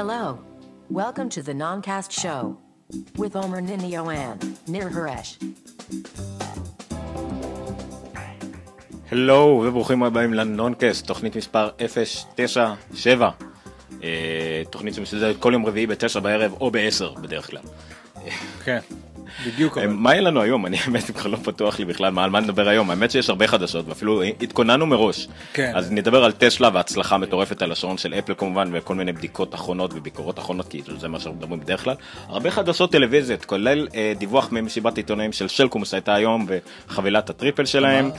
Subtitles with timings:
[0.00, 0.38] Hello.
[0.90, 2.58] Welcome to the Noncast Show
[3.16, 4.36] with Omer Ninioan,
[4.68, 5.38] Nir Haresh.
[9.10, 11.68] הלו וברוכים הבאים לנונקאסט, תוכנית מספר
[12.34, 13.30] 097.
[14.02, 17.62] אה, תוכנית שמשודרת כל יום רביעי בתשע בערב או בעשר בדרך כלל.
[18.64, 18.78] כן,
[19.46, 19.78] בדיוק.
[19.78, 19.86] אה.
[19.86, 20.66] מה יהיה לנו היום?
[20.66, 22.90] אני האמת כבר לא פתוח לי בכלל מה- על מה נדבר היום.
[22.90, 25.28] האמת שיש הרבה חדשות ואפילו התכוננו מראש.
[25.52, 25.72] כן.
[25.74, 29.90] אז נדבר על טסלה והצלחה מטורפת על השעון של אפל כמובן וכל מיני בדיקות אחרונות
[29.94, 31.94] וביקורות אחרונות כי זה מה שאנחנו מדברים בדרך כלל.
[32.28, 36.46] הרבה חדשות טלוויזיות כולל אה, דיווח ממסיבת עיתונאים של שלקומוס הייתה היום
[36.88, 38.10] וחבילת הטריפל שלהם.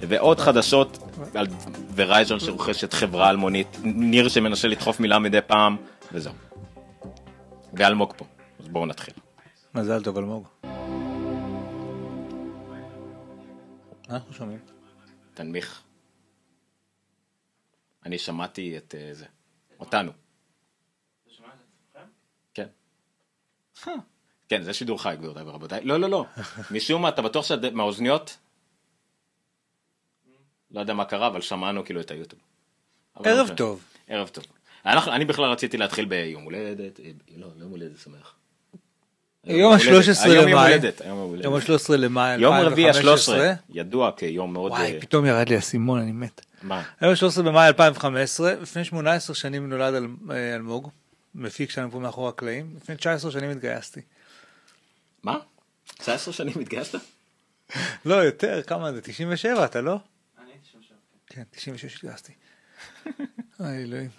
[0.00, 0.98] ועוד חדשות
[1.34, 1.46] על
[1.94, 5.76] ורייזון שרוכשת חברה אלמונית, ניר שמנסה לדחוף מילה מדי פעם,
[6.12, 6.32] וזהו.
[7.74, 8.24] ואלמוג פה,
[8.60, 9.14] אז בואו נתחיל.
[9.74, 10.48] מזל טוב אלמוג.
[14.08, 14.58] אנחנו שומעים?
[15.34, 15.82] תנמיך.
[18.06, 19.26] אני שמעתי את אה, זה,
[19.80, 20.12] אותנו.
[22.54, 22.68] כן.
[24.48, 25.84] כן, זה שידור חי, גבירותיי ורבותיי.
[25.84, 26.24] לא, לא, לא.
[26.74, 28.38] משום מה, אתה בטוח שאת מהאוזניות?
[30.70, 32.42] לא יודע מה קרה, אבל שמענו כאילו את היוטיוב.
[33.16, 33.56] לא ערב משנה.
[33.56, 33.84] טוב.
[34.08, 34.44] ערב טוב.
[34.84, 38.41] אני בכלל רציתי להתחיל ביום הולדת, אה, לא, יום הולדת שמח.
[39.46, 40.72] יום הולדת, ה-13 היום יום למאי.
[40.72, 41.44] הולדת, היום יום הולדת.
[41.44, 42.38] יום ה-13 למאי 2015.
[42.38, 44.70] יום רביעי ה-13, ידוע כיום מאוד...
[44.72, 46.40] וואי, אה, פתאום ירד לי האסימון, אני מת.
[46.62, 46.82] מה?
[47.00, 49.94] היום ה-13 במאי 2015, לפני 18 שנים נולד
[50.30, 50.90] אה, אלמוג,
[51.34, 54.00] מפיק שלנו פה מאחורי הקלעים, לפני 19 שנים התגייסתי.
[55.22, 55.38] מה?
[55.98, 56.98] 19 שנים התגייסת?
[58.04, 59.00] לא, יותר, כמה זה?
[59.00, 59.98] 97, אתה לא?
[61.26, 62.32] כן, 96 התגייסתי.
[63.60, 64.10] אוי, אלוהים.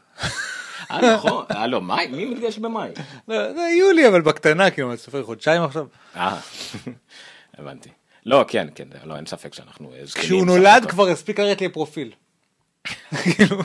[0.91, 2.07] אה נכון, אה לא, מאי?
[2.07, 2.89] מי מתגייס במאי?
[3.27, 5.85] לא, זה יולי, אבל בקטנה, כאילו, אני סופר חודשיים עכשיו.
[6.15, 6.39] אה,
[7.57, 7.89] הבנתי.
[8.25, 10.25] לא, כן, כן, לא, אין ספק שאנחנו אה, זקנים.
[10.25, 10.85] כשהוא נולד.
[10.89, 12.11] כבר הספיק לרדת לי פרופיל.
[13.23, 13.57] כאילו,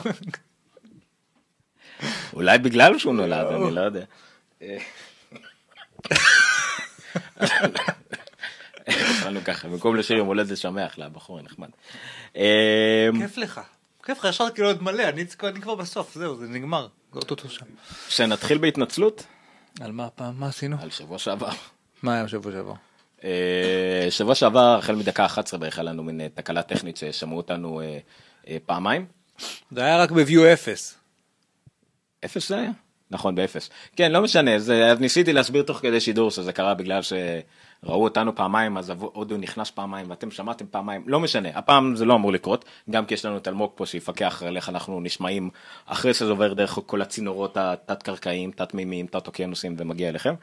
[2.33, 4.03] אולי בגלל שהוא נולד, אני לא יודע.
[4.61, 4.77] אה.
[8.87, 11.69] התחלנו ככה, במקום לשיר יום הולדת שמח לבחור הנחמד.
[12.35, 13.61] אה, כיף לך.
[14.05, 15.03] כיף לך, ישר כאילו עוד מלא,
[15.43, 16.87] אני כבר בסוף, זהו, זה נגמר.
[17.15, 17.65] אוטוטו שם.
[18.09, 19.23] שנתחיל בהתנצלות
[19.81, 20.39] על מה הפעם?
[20.39, 20.77] מה עשינו?
[20.81, 21.49] על שבוע שעבר.
[22.03, 22.73] מה היה בשבוע שעבר?
[23.23, 27.81] אה, שבוע שעבר, החל מדקה 11 בערך, היה לנו מין אה, תקלה טכנית ששמעו אותנו
[28.47, 29.05] אה, פעמיים.
[29.71, 30.95] זה היה רק ב-view 0.
[32.25, 32.71] אפס זה היה?
[33.11, 33.69] נכון, באפס.
[33.95, 37.01] כן, לא משנה, זה, ניסיתי להסביר תוך כדי שידור שזה קרה בגלל
[37.85, 42.15] שראו אותנו פעמיים, אז אודיו נכנס פעמיים ואתם שמעתם פעמיים, לא משנה, הפעם זה לא
[42.15, 45.49] אמור לקרות, גם כי יש לנו את אלמוג פה שיפקח על איך אנחנו נשמעים
[45.85, 50.33] אחרי שזה עובר דרך כל הצינורות התת-קרקעיים, תת-מימיים, תת-אוקיינוסים ומגיע אליכם.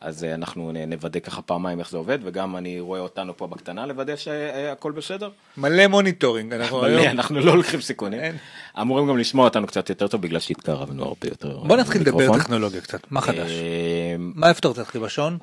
[0.00, 3.86] אז אה, אנחנו נוודא ככה פעמיים איך זה עובד, וגם אני רואה אותנו פה בקטנה
[3.86, 5.30] לוודא שהכל בסדר.
[5.56, 7.06] מלא monitoring, אנחנו מלא, היום...
[7.06, 8.20] אנחנו לא לוקחים סיכונים.
[8.20, 8.36] אין.
[8.80, 11.58] אמורים גם לשמוע אותנו קצת יותר טוב בגלל שהתקרבנו הרבה יותר.
[11.58, 12.38] בוא נתחיל לדבר.
[12.38, 13.50] טכנולוגיה קצת, מה חדש?
[13.50, 15.38] אה, מה רוצה להתחיל בשעון?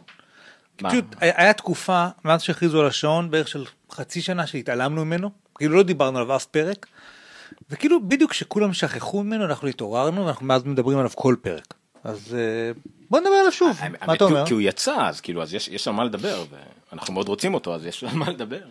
[0.78, 5.84] פשוט היה תקופה, מאז שהכריזו על השעון, בערך של חצי שנה שהתעלמנו ממנו, כאילו לא
[5.84, 6.88] דיברנו עליו אף פרק,
[7.70, 11.74] וכאילו בדיוק כשכולם שכחו ממנו אנחנו התעוררנו ואנחנו מאז מדברים עליו כל פרק.
[12.04, 12.72] אז אה,
[13.10, 14.46] בוא נדבר עליו שוב, האמת, מה אתה אומר?
[14.46, 16.46] כי הוא יצא אז כאילו אז יש יש על מה לדבר
[16.92, 18.66] ואנחנו מאוד רוצים אותו אז יש על מה לדבר.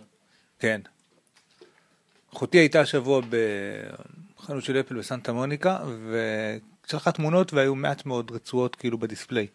[0.58, 0.80] כן.
[2.34, 3.20] אחותי הייתה השבוע
[4.40, 5.78] בחנות של אפל בסנטה מוניקה
[6.86, 9.46] ושלחה תמונות והיו מעט מאוד רצועות כאילו בדיספליי.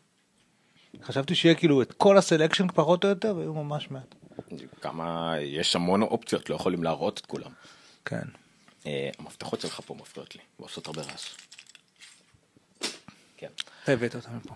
[1.03, 4.15] חשבתי שיהיה כאילו את כל הסלקשן פחות או יותר והיו ממש מעט.
[4.81, 7.51] כמה יש המון אופציות לא יכולים להראות את כולם.
[8.05, 8.21] כן.
[8.85, 11.29] אה, המפתחות שלך פה מפריעות לי ועושות הרבה רעש.
[13.37, 13.47] כן.
[13.83, 14.55] אתה הבאת אותם מפה.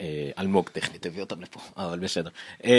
[0.00, 2.30] אה, אלמוג טכנית הביא אותם לפה אבל בסדר.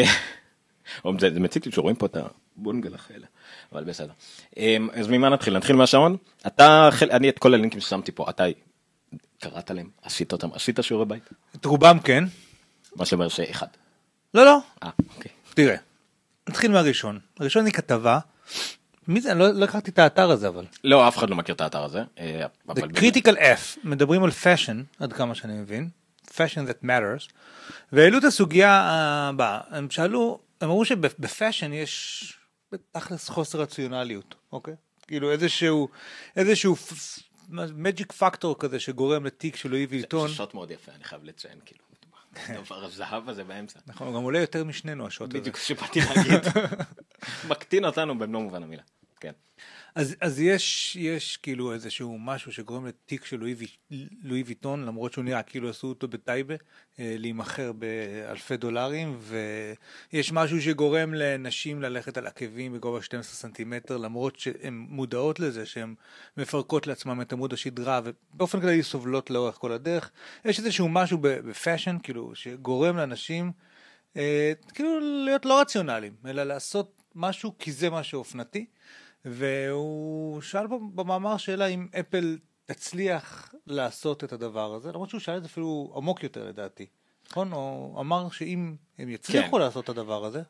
[1.06, 2.18] או, זה זה מציק לי שרואים פה את
[2.58, 3.28] הבונגלח האלה
[3.72, 4.12] אבל בסדר.
[4.58, 8.44] אה, אז ממה נתחיל נתחיל מהשעון אתה חל- אני את כל הלינקים ששמתי פה אתה
[9.40, 11.24] קראת להם עשית אותם עשית שיעורי בית
[11.56, 12.24] את רובם כן.
[12.96, 13.68] מה שאומר שאחד.
[14.34, 14.58] לא לא.
[14.84, 15.32] אה, אוקיי.
[15.54, 15.76] תראה.
[16.50, 17.20] נתחיל מהראשון.
[17.40, 18.20] הראשון היא כתבה.
[19.08, 19.32] מי זה?
[19.32, 20.66] אני לא לא הכרתי את האתר הזה אבל.
[20.84, 22.04] לא אף אחד לא מכיר את האתר הזה.
[22.20, 25.90] אה, The באמת, critical F מדברים על fashion עד כמה שאני מבין.
[26.28, 27.32] fashion that matters.
[27.92, 28.82] והעלו את הסוגיה
[29.30, 29.60] הבאה.
[29.70, 32.24] הם שאלו, הם אמרו שבפאשן יש
[32.72, 34.36] בתכלס חוסר רציונליות.
[34.52, 34.76] אוקיי?
[35.08, 35.90] כאילו איזשהו
[36.36, 36.76] איזשהו
[37.50, 40.28] מג'יק פקטור כזה שגורם לתיק של לואי וילטון.
[40.30, 41.84] זה שוט מאוד יפה אני חייב לציין כאילו.
[42.64, 43.80] דבר הזהב הזה באמצע.
[43.88, 45.40] נכון, הוא גם עולה יותר משנינו הזה.
[45.40, 46.42] בדיוק שבאתי להגיד.
[47.50, 48.84] מקטין אותנו במלוא מובן המילה.
[49.20, 49.32] כן.
[49.96, 53.56] אז, אז יש, יש כאילו איזשהו משהו שגורם לתיק של לואי,
[54.24, 56.56] לואי ויטון, למרות שהוא נראה כאילו עשו אותו בטייבה,
[57.00, 64.40] אה, להימכר באלפי דולרים, ויש משהו שגורם לנשים ללכת על עקבים בגובה 12 סנטימטר, למרות
[64.40, 65.96] שהן מודעות לזה שהן
[66.38, 70.12] מפרקות לעצמן את עמוד השדרה, ובאופן כללי סובלות לאורך כל הדרך.
[70.46, 73.52] יש איזשהו משהו בפאשן, כאילו, שגורם לאנשים
[74.18, 78.66] אה, כאילו להיות לא רציונליים, אלא לעשות משהו כי זה משהו אופנתי.
[79.26, 85.44] והוא שאל במאמר שאלה אם אפל תצליח לעשות את הדבר הזה, למרות שהוא שאל את
[85.44, 86.86] זה אפילו עמוק יותר לדעתי,
[87.32, 87.52] נכון?
[87.52, 89.60] הוא אמר שאם הם יצליחו כן.
[89.60, 90.42] לעשות את הדבר הזה,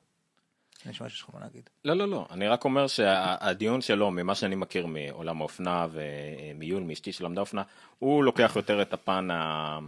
[0.86, 1.70] נשמע שיש לך מה להגיד.
[1.86, 7.12] לא, לא, לא, אני רק אומר שהדיון שלו, ממה שאני מכיר מעולם האופנה ומיון, מאשתי
[7.12, 7.64] שלמדה אופנה,
[8.00, 9.80] הוא לוקח יותר את הפן ה...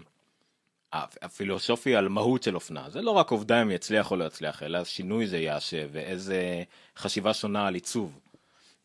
[0.94, 2.90] הפילוסופי על מהות של אופנה.
[2.90, 6.64] זה לא רק עובדה אם יצליח או לא יצליח, אלא שינוי זה יעשה, ואיזה
[6.98, 8.20] חשיבה שונה על עיצוב.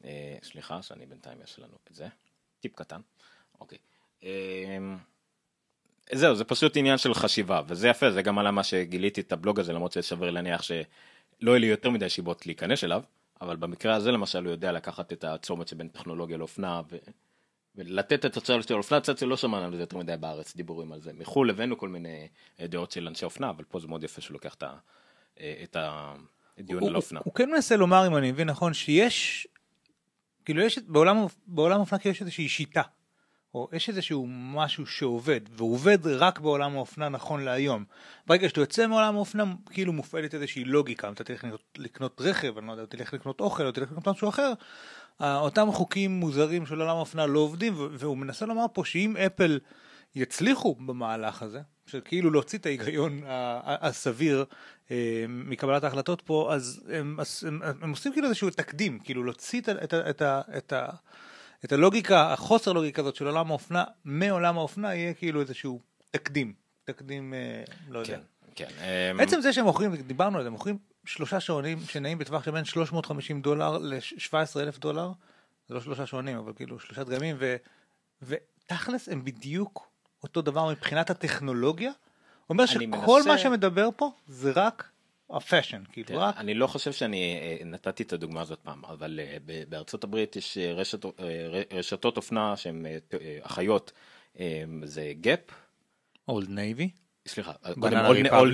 [0.04, 2.08] אה, סליחה, שאני בינתיים יש לנו את זה.
[2.60, 3.00] טיפ קטן.
[3.60, 3.78] אוקיי.
[4.24, 4.78] אה,
[6.12, 9.60] זהו, זה פשוט עניין של חשיבה, וזה יפה, זה גם עלה מה שגיליתי את הבלוג
[9.60, 10.80] הזה, למרות ששווה להניח שלא
[11.50, 13.02] יהיה לי יותר מדי שיבות להיכנס אליו,
[13.40, 16.96] אבל במקרה הזה למשל הוא יודע לקחת את הצומת שבין טכנולוגיה לאופנה, ו...
[17.74, 21.00] ולתת את הצורת של אופנה, קצת שלא שמענו על זה יותר מדי בארץ, דיבורים על
[21.00, 21.12] זה.
[21.12, 22.28] מחו"ל הבאנו כל מיני
[22.60, 24.76] אה, דעות של אנשי אופנה, אבל פה זה מאוד יפה שהוא לוקח את, ה...
[25.40, 25.76] אה, את
[26.58, 27.20] הדיון הוא, על אופנה.
[27.24, 29.46] הוא כן מנסה לומר, אם אני מבין נכון, שיש,
[30.48, 32.82] כאילו יש, בעולם, בעולם האופנה כאילו יש איזושהי שיטה,
[33.54, 37.84] או יש איזשהו משהו שעובד, ועובד רק בעולם האופנה נכון להיום.
[38.26, 42.58] ברגע שאתה יוצא מעולם האופנה, כאילו מופעלת איזושהי לוגיקה, אם אתה תלך לקנות, לקנות רכב,
[42.58, 44.52] אני לא יודע, תלך לקנות אוכל, או תלך לקנות משהו אחר,
[45.20, 49.58] אותם חוקים מוזרים של עולם האופנה לא עובדים, והוא מנסה לומר פה שאם אפל
[50.14, 53.20] יצליחו במהלך הזה, של כאילו להוציא את ההיגיון
[53.64, 54.44] הסביר
[54.90, 59.68] אה, מקבלת ההחלטות פה, אז הם, הם, הם עושים כאילו איזשהו תקדים, כאילו להוציא את,
[59.68, 60.22] את, את,
[60.56, 60.72] את,
[61.64, 65.80] את הלוגיקה, החוסר לוגיקה הזאת של עולם האופנה, מעולם האופנה יהיה כאילו איזשהו
[66.10, 66.52] תקדים,
[66.84, 68.16] תקדים, אה, לא יודע.
[68.16, 68.20] כן,
[68.54, 68.68] כן.
[68.80, 73.42] אה, עצם זה שהם מוכרים, דיברנו על זה, מוכרים שלושה שעונים שנעים בטווח שבין 350
[73.42, 75.12] דולר ל-17 אלף דולר,
[75.68, 77.56] זה לא שלושה שעונים, אבל כאילו שלושה דגמים, ו,
[78.22, 79.88] ותכלס הם בדיוק
[80.22, 81.90] אותו דבר מבחינת הטכנולוגיה.
[82.50, 84.90] אומר שכל מנסה- מה שמדבר פה זה רק
[85.30, 88.84] ה fashion, כאילו תראה, רק, אני לא חושב שאני אה, נתתי את הדוגמה הזאת פעם,
[88.84, 89.36] אבל אה,
[89.68, 91.04] בארצות הברית יש אה, רשת,
[91.74, 92.86] רשתות אופנה שהן
[93.42, 93.92] אחיות,
[94.84, 95.40] זה GAP,
[96.28, 96.90] Old Navy,
[97.28, 97.52] סליחה?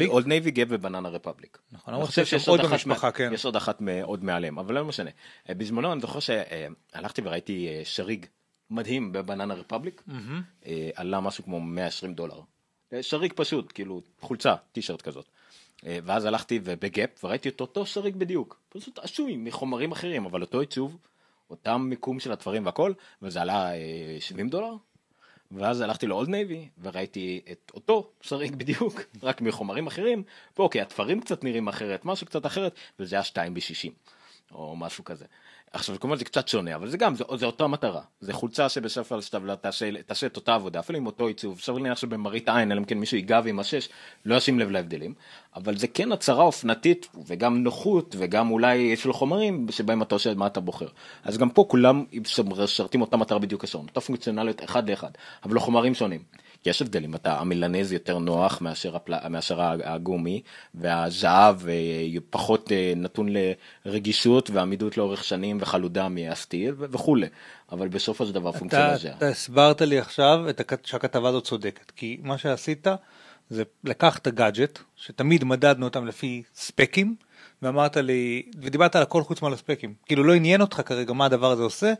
[0.06, 1.58] Old Navy, Gap ו Banana Republic.
[1.72, 3.30] נכון, אני למרות חושב שיש עוד מה- כן.
[3.34, 5.10] יש עוד אחת עוד מעליהם, אבל לא משנה.
[5.48, 8.26] בזמנו אני זוכר שהלכתי וראיתי שריג
[8.74, 10.02] מדהים ב Banana Republic,
[10.66, 12.40] אה, עלה משהו כמו 120 דולר.
[12.92, 15.28] אה, שריג פשוט, כאילו חולצה, טישרט כזאת.
[15.86, 20.40] אה, ואז הלכתי וב Gap וראיתי את אותו שריג בדיוק, פשוט עשוי מחומרים אחרים, אבל
[20.40, 20.96] אותו עיצוב,
[21.50, 22.92] אותם מיקום של התפרים והכל,
[23.22, 24.74] וזה עלה אה, 70 דולר.
[25.52, 30.22] ואז הלכתי ל Old Navy וראיתי את אותו שריג בדיוק, רק מחומרים אחרים,
[30.58, 33.90] ואוקיי, התפרים קצת נראים אחרת, משהו קצת אחרת, וזה היה 2 ב-60,
[34.52, 35.24] או משהו כזה.
[35.74, 39.20] עכשיו כמובן זה קצת שונה, אבל זה גם, זה, זה אותה מטרה, זה חולצה שבסופו
[39.20, 42.72] של דבר תעשה, תעשה את אותה עבודה, אפילו עם אותו עיצוב, אפשר להניח שבמראית עין,
[42.72, 43.88] אלא אם כן מישהו ייגע וימשש,
[44.24, 45.14] לא ישים לב להבדלים,
[45.56, 50.34] אבל זה כן הצהרה אופנתית, וגם נוחות, וגם אולי יש לו חומרים שבהם אתה עושה
[50.34, 50.88] מה אתה בוחר.
[51.24, 52.04] אז גם פה כולם
[52.44, 55.10] משרתים אותה מטרה בדיוק השעון, אותה פונקציונליות אחד לאחד,
[55.44, 55.60] אבל לא
[55.94, 56.22] שונים.
[56.66, 59.28] יש הבדלים, אתה, המילנז יותר נוח מאשר, הפל...
[59.28, 60.42] מאשר הגומי,
[60.74, 61.74] והזהב אה,
[62.30, 63.28] פחות אה, נתון
[63.86, 67.26] לרגישות ועמידות לאורך שנים וחלודה מהסטיל וכולי,
[67.72, 69.12] אבל בסופו של דבר פונקציה לזה.
[69.16, 72.86] אתה הסברת לי עכשיו את הכ- שהכתבה הזאת צודקת, כי מה שעשית
[73.50, 77.14] זה לקחת גאדג'ט, שתמיד מדדנו אותם לפי ספקים,
[77.62, 81.50] ואמרת לי, ודיברת על הכל חוץ מעל הספקים, כאילו לא עניין אותך כרגע מה הדבר
[81.50, 81.92] הזה עושה,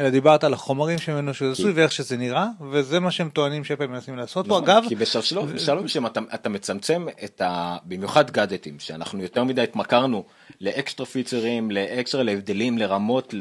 [0.00, 3.86] אלא דיברת על החומרים שממנו שזה עשוי ואיך שזה נראה, וזה מה שהם טוענים שאפל
[3.86, 7.76] מנסים לעשות פה, אגב, נכון, כי בשלב בשלב מסוים אתה, אתה מצמצם את ה...
[7.84, 10.24] במיוחד גאדטים, שאנחנו יותר מדי התמכרנו
[10.60, 13.34] לאקסטרה פיצרים, לאקסטרה, להבדלים, לרמות.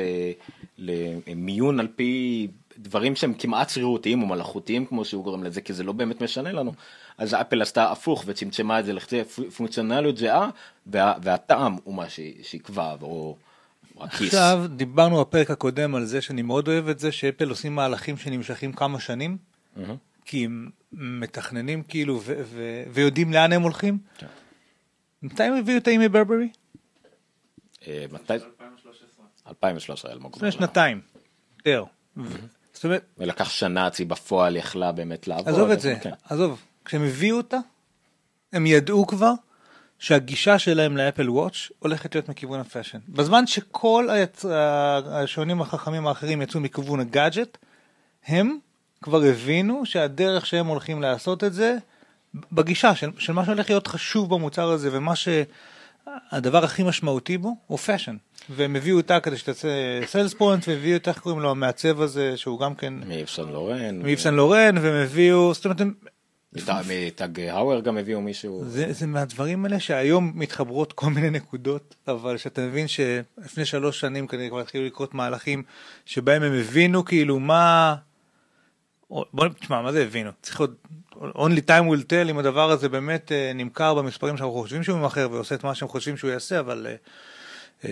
[0.78, 2.48] למיון על פי
[2.78, 6.52] דברים שהם כמעט שרירותיים או מלאכותיים כמו שהוא גורם לזה, כי זה לא באמת משנה
[6.52, 6.74] לנו.
[7.18, 9.24] אז אפל עשתה הפוך וצמצמה את זה לכדי
[9.58, 10.50] פונקציונליות זהה,
[10.88, 11.14] וה...
[11.22, 12.06] והטעם הוא מה.
[12.42, 13.36] שיקבע, או
[14.04, 14.28] הכיס.
[14.34, 18.74] עכשיו דיברנו בפרק הקודם על זה שאני מאוד אוהב את זה שאפל עושים מהלכים שנמשכים
[18.74, 19.38] כמה שנים,
[20.26, 23.98] כי הם מתכננים כאילו ו- ו- ויודעים לאן הם הולכים.
[24.18, 24.28] כן.
[25.22, 26.50] מתי הם הביאו את האימי ברברי?
[27.88, 28.34] אה, מתי?
[29.48, 30.36] 2013 אלמוג.
[30.36, 31.02] לפני שנתיים.
[31.58, 31.84] יותר.
[32.74, 35.48] זאת אומרת, ולקח שנה עד שהיא בפועל יכלה באמת לעבוד.
[35.48, 36.12] עזוב את זה, כן.
[36.24, 37.58] עזוב, כשהם הביאו אותה,
[38.54, 39.34] הם ידעו כבר
[40.00, 43.00] שהגישה שלהם ל Apple Watch הולכת להיות מכיוון ה fashion.
[43.10, 44.46] בזמן שכל היצ...
[45.12, 47.58] השעונים החכמים האחרים יצאו מכיוון הגאדג'ט,
[48.28, 48.58] הם
[49.02, 51.78] כבר הבינו שהדרך שהם הולכים לעשות את זה,
[52.52, 57.78] בגישה של, של מה שהולך להיות חשוב במוצר הזה ומה שהדבר הכי משמעותי בו הוא
[57.78, 58.16] fashion.
[58.50, 59.70] והם הביאו אותה כדי שתצא
[60.06, 63.52] sales point והביאו את איך קוראים לו המעצב הזה שהוא גם כן מ Yves Saint
[63.52, 64.02] Laurent.
[64.02, 65.94] מ Yves Saint Laurent והם הביאו זאת אומרת הם
[66.88, 68.64] מ TAG Heuer גם הביאו מישהו.
[68.68, 74.28] זה, זה מהדברים האלה שהיום מתחברות כל מיני נקודות, אבל שאתה מבין שלפני שלוש שנים
[74.28, 75.64] כנראה כבר התחילו לקרות מהלכים
[76.06, 77.96] שבהם הם הבינו כאילו מה...
[79.10, 80.32] בוא תשמע, מה זה הבינו?
[80.42, 80.76] צריך עוד...
[81.22, 85.28] only time will tell אם הדבר הזה באמת אה, נמכר במספרים שאנחנו חושבים שהוא ממכר
[85.32, 87.86] ועושה את מה שהם חושבים שהוא יעשה, אבל uh, uh,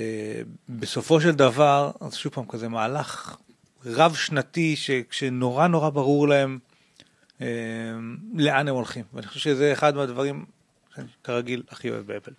[0.70, 3.38] בסופו של דבר, אז שוב פעם כזה מהלך
[3.86, 4.76] רב שנתי
[5.12, 6.60] שנורא נורא ברור להם
[8.34, 9.04] לאן הם הולכים.
[9.14, 10.46] ואני חושב שזה אחד מהדברים
[10.96, 12.32] שאני כרגיל הכי אוהב באפל.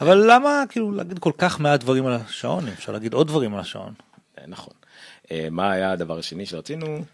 [0.00, 2.68] אבל למה כאילו להגיד כל כך מעט דברים על השעון?
[2.68, 3.94] אפשר להגיד עוד דברים על השעון.
[4.38, 4.74] אה, נכון.
[5.30, 7.04] אה, מה היה הדבר השני שרצינו?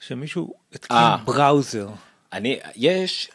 [0.00, 1.88] שמישהו התקין browser.
[2.32, 3.30] אני, יש,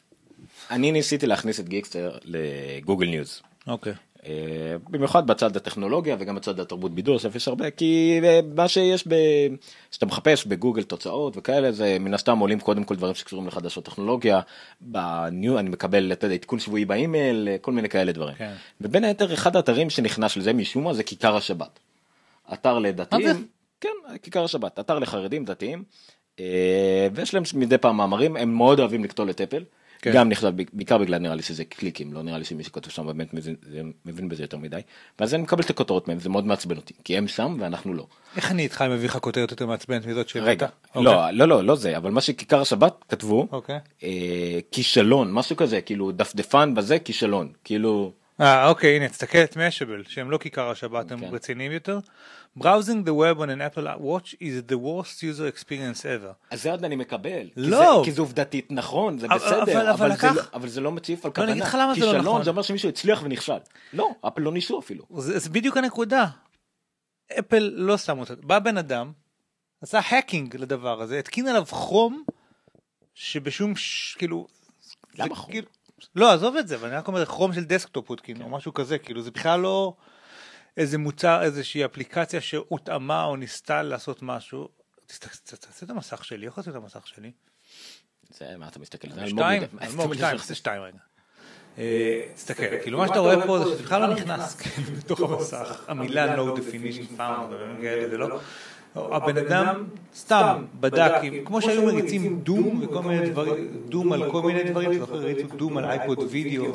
[0.72, 3.41] אני ניסיתי להכניס את גיקסטר ל Google News.
[3.68, 3.94] אוקיי.
[4.27, 9.15] אה, במיוחד בצד הטכנולוגיה וגם בצד התרבות בידור יש הרבה כי אה, מה שיש ב...
[9.91, 14.39] שאתה מחפש בגוגל תוצאות וכאלה זה מן הסתם עולים קודם כל דברים שקשורים לחדשות טכנולוגיה
[14.81, 18.53] בניו אני מקבל את עדכון שבועי באימייל כל מיני כאלה דברים כן.
[18.81, 21.79] ובין היתר אחד האתרים שנכנס לזה משום מה זה כיכר השבת.
[22.53, 23.48] אתר לדתיים
[23.81, 23.89] כן
[24.22, 25.84] כיכר השבת אתר לחרדים דתיים
[26.39, 29.63] אה, ויש להם מדי פעם מאמרים הם מאוד אוהבים לקטול את אפל.
[30.01, 30.12] כן.
[30.13, 33.34] גם נחשב בעיקר בגלל נראה לי שזה קליקים לא נראה לי שמי שכותב שם באמת
[33.34, 33.56] מבין,
[34.06, 34.82] מבין בזה יותר מדי
[35.20, 38.08] ואז אני מקבל את הכותרות מהם זה מאוד מעצבן אותי כי הם שם ואנחנו לא.
[38.36, 40.48] איך אני איתך מביא לך כותרת יותר מעצבנת מזאת שהבאת?
[40.48, 41.04] רגע אוקיי.
[41.04, 43.80] לא לא לא לא זה אבל מה שכיכר השבת כתבו אוקיי.
[44.04, 48.12] אה, כישלון משהו כזה כאילו דפדפן בזה כישלון כאילו.
[48.42, 51.27] אה אוקיי הנה תסתכל את משבל שהם לא כיכר השבת הם כן.
[51.32, 52.00] רציניים יותר.
[52.60, 56.34] Browsing the web on an Apple Watch is the worst user experience ever.
[56.52, 57.50] אז זה עוד אני מקבל.
[57.58, 58.02] לא.
[58.06, 61.48] כי זה עובדתית נכון, זה בסדר, אבל, זה, לא, אבל זה לא מציף על כוונה.
[61.48, 62.20] לא, אני אגיד לך למה זה לא נכון.
[62.20, 63.58] כישלון זה אומר שמישהו הצליח ונכשל.
[63.94, 65.06] לא, אפל לא ניסו אפילו.
[65.18, 66.26] זה, בדיוק הנקודה.
[67.40, 68.36] אפל לא שמו אותה.
[68.36, 69.12] בא בן אדם,
[69.82, 72.24] עשה hacking לדבר הזה, התקין עליו כרום,
[73.14, 74.16] שבשום, ש...
[74.16, 74.48] כאילו...
[75.20, 75.51] למה כרום?
[75.52, 75.68] כאילו,
[76.16, 78.74] לא, עזוב את זה, אבל אני רק אומר כרום של desktop הוא התקין, או משהו
[78.74, 79.94] כזה, כאילו זה בכלל לא...
[80.77, 84.69] איזה מוצר, איזושהי אפליקציה שהותאמה או ניסתה לעשות משהו.
[85.07, 87.31] תעשה את המסך שלי, איך עושה את המסך שלי?
[88.29, 89.12] זה, מה אתה מסתכל?
[89.12, 90.98] זה שתיים, אלמוג שתיים, זה שתיים רגע.
[91.77, 96.36] אה, תסתכל, כאילו מה שאתה רואה פה זה שבכלל לא נכנס כאילו, לתוך המסך, המילה
[96.36, 98.39] no definition found, זה לא,
[98.96, 99.84] הבן אדם
[100.15, 101.12] סתם בדק,
[101.46, 105.48] כמו שהיו מריצים דום וכל מיני דברים, דום על כל מיני דברים, אתה זוכר, הריצו
[105.56, 106.65] דום על אייפוד וידאו,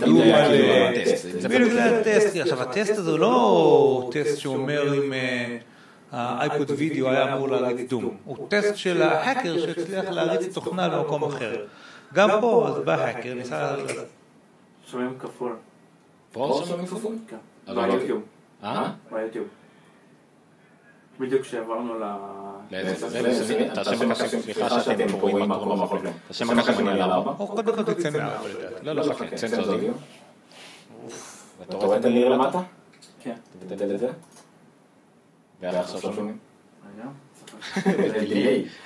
[0.00, 0.52] דום על...
[1.48, 5.12] בדיוק זה הטסט, עכשיו הטסט הזה הוא לא טסט שאומר אם
[6.12, 11.64] האייפוד וידאו היה אמור להריץ דום, הוא טסט של ההאקר שהצליח להריץ תוכנה במקום אחר.
[12.14, 13.76] גם פה, אז בא האקר, ניסה...
[14.86, 15.56] שומעים כפול.
[16.32, 17.14] פה שומעים כפול?
[17.28, 17.36] כן.
[17.74, 18.22] ביוטיוב.
[18.64, 18.90] אה?
[19.10, 19.46] ביוטיוב.
[21.20, 22.04] בדיוק כשעברנו ל...
[24.40, 27.32] סליחה שאתם רואים מה ארבע.
[27.46, 28.48] קודם כל תצא מארבע.
[28.82, 29.88] לא, לא, חכה, צנזור זה.
[31.60, 32.60] ואתה רואה את ה layer למטה?
[33.20, 33.34] כן.
[33.68, 34.08] תבטל את זה.
[35.60, 36.38] ועכשיו שומעים.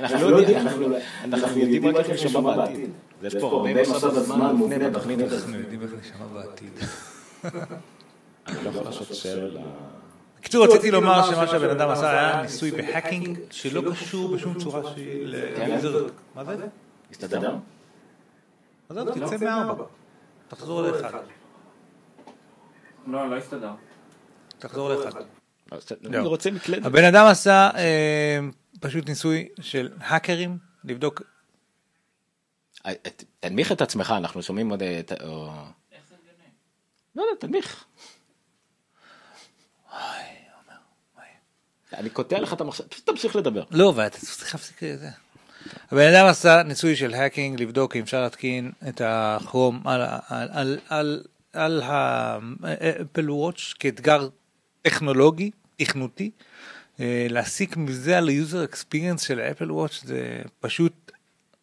[0.01, 2.91] אנחנו יודעים רק איך נשמע בעתיד.
[3.23, 5.39] יש פה הרבה מסע בזמן מובנה בתוכנית הזאת.
[5.39, 6.73] אנחנו יודעים איך נשמע בעתיד.
[8.47, 9.59] אני לא יכול לעשות share
[10.43, 14.95] בקיצור רציתי לומר שמה שהבן אדם עשה היה ניסוי ב hacking שלא קשור בשום צורה
[14.95, 16.07] שהיא ל user.
[16.35, 16.67] מה זה?
[17.11, 17.57] הסתדר?
[18.89, 19.85] עזוב, תצא מארבע.
[20.49, 21.23] תחזור לאחד.
[23.07, 23.71] לא, לא הסתדר.
[24.59, 25.21] תחזור לאחד.
[26.85, 27.71] הבן אדם עשה
[28.81, 31.23] פשוט ניסוי של האקרים לבדוק.
[33.41, 34.83] תנמיך את עצמך אנחנו שומעים עוד.
[37.17, 37.85] לא יודע תנמיך.
[41.95, 43.63] אני קוטע לך את המחשב, פשוט תמשיך לדבר.
[43.71, 45.09] לא, ואתה צריך להפסיק את זה.
[45.91, 50.79] הבן אדם עשה ניסוי של hacking לבדוק אם אפשר להתקין את הכרום על, על, על,
[50.89, 51.23] על,
[51.53, 54.29] על ה Apple Watch כאתגר
[54.83, 56.31] טכנולוגי, תכנותי.
[57.01, 61.13] אה, להסיק מזה על ה user experience של ה Apple Watch זה פשוט,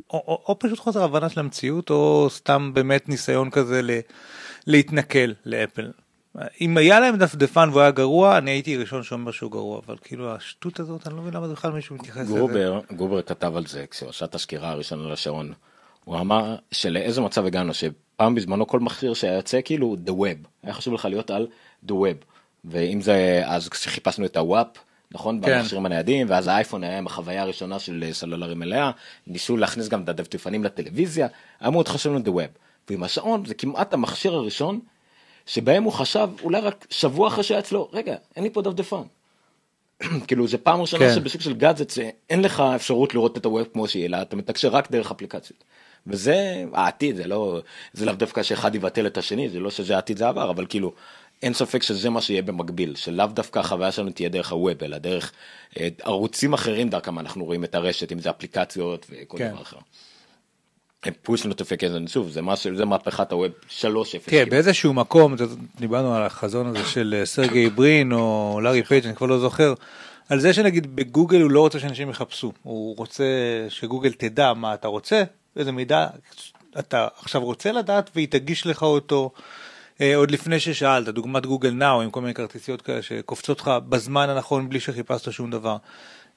[0.10, 3.92] או, או, או פשוט חוסר הבנה של המציאות או סתם באמת ניסיון כזה ל,
[4.68, 5.92] להתנכל לאפל.
[6.62, 10.32] אם היה להם דפדפן והוא היה גרוע, אני הייתי ראשון שאומר שהוא גרוע, אבל כאילו
[10.32, 12.34] השטות הזאת, אני לא מבין למה בכלל מישהו מתייחס לזה.
[12.34, 15.54] גרובר, גרובר כתב על זה כשהוא עשה את הסקירה הראשונה לשעון.
[16.06, 17.74] הוא אמר שלאיזה מצב הגענו
[18.16, 21.48] פעם בזמנו כל מכשיר שהיה יוצא כאילו the web היה חשוב לך להיות על
[21.88, 22.26] the web
[22.66, 24.68] ואם זה אז כשחיפשנו את הוואפ
[25.12, 25.58] נכון כן.
[25.58, 28.92] במכשירים הניידים ואז האייפון היה עם החוויה הראשונה של אה, סלולרי מלאה
[29.28, 31.28] ניסו להכניס גם את הדפדפנים לטלוויזיה
[31.60, 32.60] היה מאוד חשוב לנו the web
[32.90, 34.80] ועם השעון זה כמעט המכשיר הראשון
[35.50, 39.01] שבהם הוא חשב אולי רק שבוע אחרי שהיה אצלו רגע אין לי פה דפדפן.
[40.27, 41.15] כאילו זה פעם ראשונה כן.
[41.15, 41.94] שבשוק של גאדג'ט
[42.29, 45.63] אין לך אפשרות לראות את ה web כמו שהיא אלא אתה מתקשר רק דרך אפליקציות.
[46.08, 47.62] וזה העתיד זה לא
[47.94, 50.94] זה לאו דווקא שאחד יבטל את השני זה לא שזה העתיד זה עבר אבל כאילו
[51.41, 54.98] אין ספק שזה מה שיהיה במקביל שלאו דווקא החוויה שלנו תהיה דרך ה web אלא
[54.98, 55.32] דרך
[55.79, 59.51] אה, ערוצים אחרים דרכם אנחנו רואים את הרשת אם זה אפליקציות וכל כן.
[59.51, 59.77] דבר אחר.
[61.24, 63.82] push notification שוב זה מה זה מהפכת ה web 3.0.
[63.82, 64.51] כן, כאילו.
[64.51, 65.36] באיזשהו מקום,
[65.79, 69.74] דיברנו על החזון הזה של אה, סרגי ברין או לארי פייג', אני כבר לא זוכר,
[70.29, 73.24] על זה שנגיד בגוגל הוא לא רוצה שאנשים יחפשו, הוא רוצה
[73.70, 75.24] שגוגל תדע מה אתה רוצה,
[75.56, 76.08] איזה מידע
[76.79, 79.32] אתה עכשיו רוצה לדעת והיא תגיש לך אותו
[80.01, 84.29] אה, עוד לפני ששאלת, דוגמת גוגל נאו עם כל מיני כרטיסיות כאלה שקופצות לך בזמן
[84.29, 85.77] הנכון בלי שחיפשת שום דבר.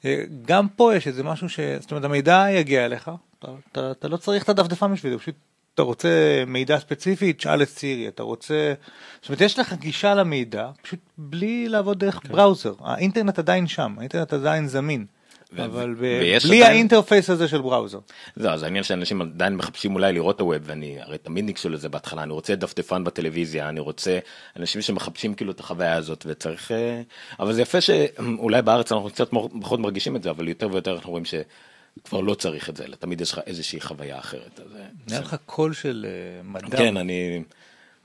[0.04, 1.60] אה, גם פה יש איזה משהו ש...
[1.80, 5.34] זאת אומרת המידע יגיע אליך, אתה, אתה, אתה לא צריך את הדפדפן בשביל זה, פשוט
[5.74, 6.08] אתה רוצה
[6.46, 8.74] מידע ספציפי, תשאל את סירי, אתה רוצה...
[9.20, 12.28] זאת אומרת יש לך גישה למידע, פשוט בלי לעבוד דרך כן.
[12.28, 15.06] browser, האינטרנט עדיין שם, האינטרנט עדיין זמין.
[15.58, 17.98] אבל בלי עדיין- ה interface הזה של browser.
[18.36, 21.68] זהו, אז העניין שאנשים עדיין מחפשים אולי לראות את ה web ואני הרי תמיד ניגשו
[21.68, 24.18] לזה בהתחלה אני רוצה דפדפן בטלוויזיה אני רוצה
[24.56, 27.02] אנשים שמחפשים כאילו את החוויה הזאת וצריך אה,
[27.40, 29.30] אבל זה יפה שאולי בארץ אנחנו קצת
[29.60, 32.96] פחות מרגישים את זה אבל יותר ויותר אנחנו רואים שכבר לא צריך את זה אלא
[32.96, 34.60] תמיד יש לך איזושהי חוויה אחרת.
[34.60, 37.42] אה, נראה לך קול של אה, מדע, כן אני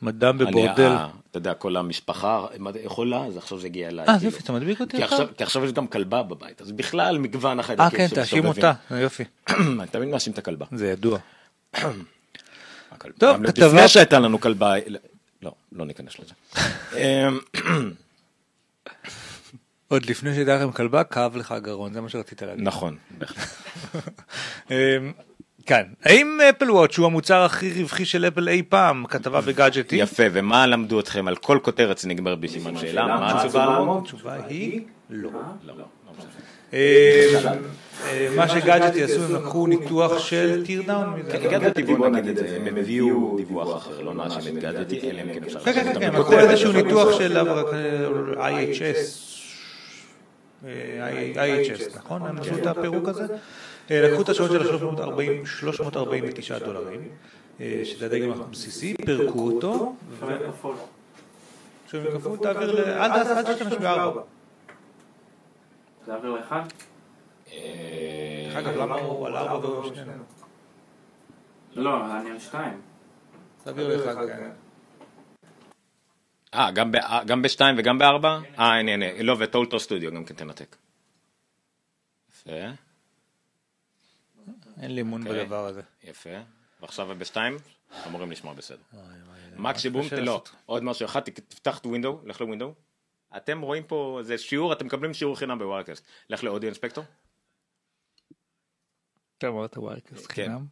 [0.01, 0.83] מדע אני, בבורדל.
[0.83, 2.45] אה, אתה יודע כל המשפחה
[2.83, 4.07] יכולה אז עכשיו זה הגיע אליי.
[4.07, 4.31] אה, כאילו.
[4.31, 5.27] יופי, אתה מדביק אותי עכשיו?
[5.37, 8.01] כי עכשיו יש גם כלבה בבית אז בכלל מגוון החיידקים.
[8.01, 8.45] אה כן, תאשים.
[8.45, 10.65] אותה, יופי, אני תמיד מאשים את הכלבה.
[10.71, 11.19] זה ידוע.
[13.17, 14.73] טוב, כתבה- לפני שהייתה לנו כלבה,
[15.41, 16.33] לא, לא ניכנס לזה.
[16.95, 17.39] אמ,
[19.87, 22.63] עוד לפני שהייתה לכם כלבה, כאב לך הגרון, זה מה שרצית להגיד.
[22.63, 23.47] נכון, בהחלט.
[25.67, 29.05] כן, האם Apple Watch הוא המוצר הכי רווחי של אפל אי פעם?
[29.05, 29.95] כתבה בגאדג'טי.
[29.95, 33.07] יפה, ומה למדו אתכם על כל כותרת שנגמרת בסימן שאלה?
[33.07, 33.97] מה התשובה?
[34.01, 35.29] התשובה היא לא.
[35.65, 35.83] לא, לא.
[36.73, 36.77] אמ,
[38.05, 41.37] אה, מה שגאדג'טי עשו, הם לקחו ניתוח של teardown מזה.
[41.37, 45.33] גאדג'טי בוא נגיד את זה, הם הביאו דיווח אחר, לא נאשים את גאדג'טי, אלא אם
[45.33, 45.59] כן אפשר.
[45.59, 46.49] כן, כן, כן, לקחו בכותרת.
[46.49, 48.97] איזשהו ניתוח של אה, IHS,
[50.65, 52.21] אה, IHS, נכון?
[52.25, 53.25] הם עשו את הפירוק הזה?
[53.91, 57.09] אה, לקחו את השעות של ה-340 349 דולרים,
[57.59, 60.75] אה, שזה הדגם הבסיסי, פירקו אותו, חבר כפול.
[62.41, 62.99] תעביר ל...
[62.99, 64.21] עד תשתמש בארבע.
[66.05, 66.61] זה עבר לאחד?
[67.51, 67.57] אה,
[68.47, 70.23] דרך אגב, למה הוא על ארבע והוא שנינו?
[71.75, 72.81] לא, אני על שתיים.
[73.63, 74.49] תעביר לך, כן.
[76.53, 76.71] אה,
[77.25, 78.39] גם בשתיים וגם בארבע?
[78.59, 80.75] אה, הנה, הנה, לא, ואת אולטרה סטודיו גם כן תנתק.
[82.31, 82.51] יפה,
[84.81, 85.43] אין לי אמון אוקיי.
[85.43, 85.81] בדבר הזה.
[86.03, 86.29] יפה.
[86.81, 87.57] ועכשיו בשתיים?
[88.07, 88.77] אמורים לשמוע בסדר.
[88.93, 90.43] וואי, וואי, מקסי בום, קשה לא.
[90.65, 92.73] עוד משהו אחד, תפתח את ווינדו, לך לווינדו.
[93.37, 96.05] אתם רואים פה, זה שיעור, אתם מקבלים שיעור חינם בווארקאסט.
[96.29, 97.03] לך לאודיו אינספקטור.
[99.37, 100.33] אתה אמרת ווארקס כן.
[100.33, 100.65] חינם?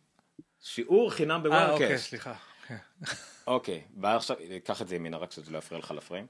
[0.60, 1.98] שיעור חינם אה, אוקיי.
[1.98, 2.34] סליחה.
[2.68, 2.78] כן.
[3.48, 6.28] אוקיי, ועכשיו, קח את זה ימינה רק שזה לא יפריע לך לפריים.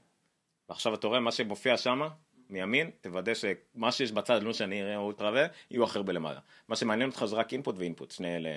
[0.68, 2.02] ועכשיו אתה רואה מה שמופיע שם,
[2.50, 6.40] מימין, תוודא שמה שיש בצד, לא שאני אראה אולטרה ו, יהיו אחר בלמעלה.
[6.68, 8.48] מה שמעניין אותך זה רק אינפוט ואינפוט, שני אלה...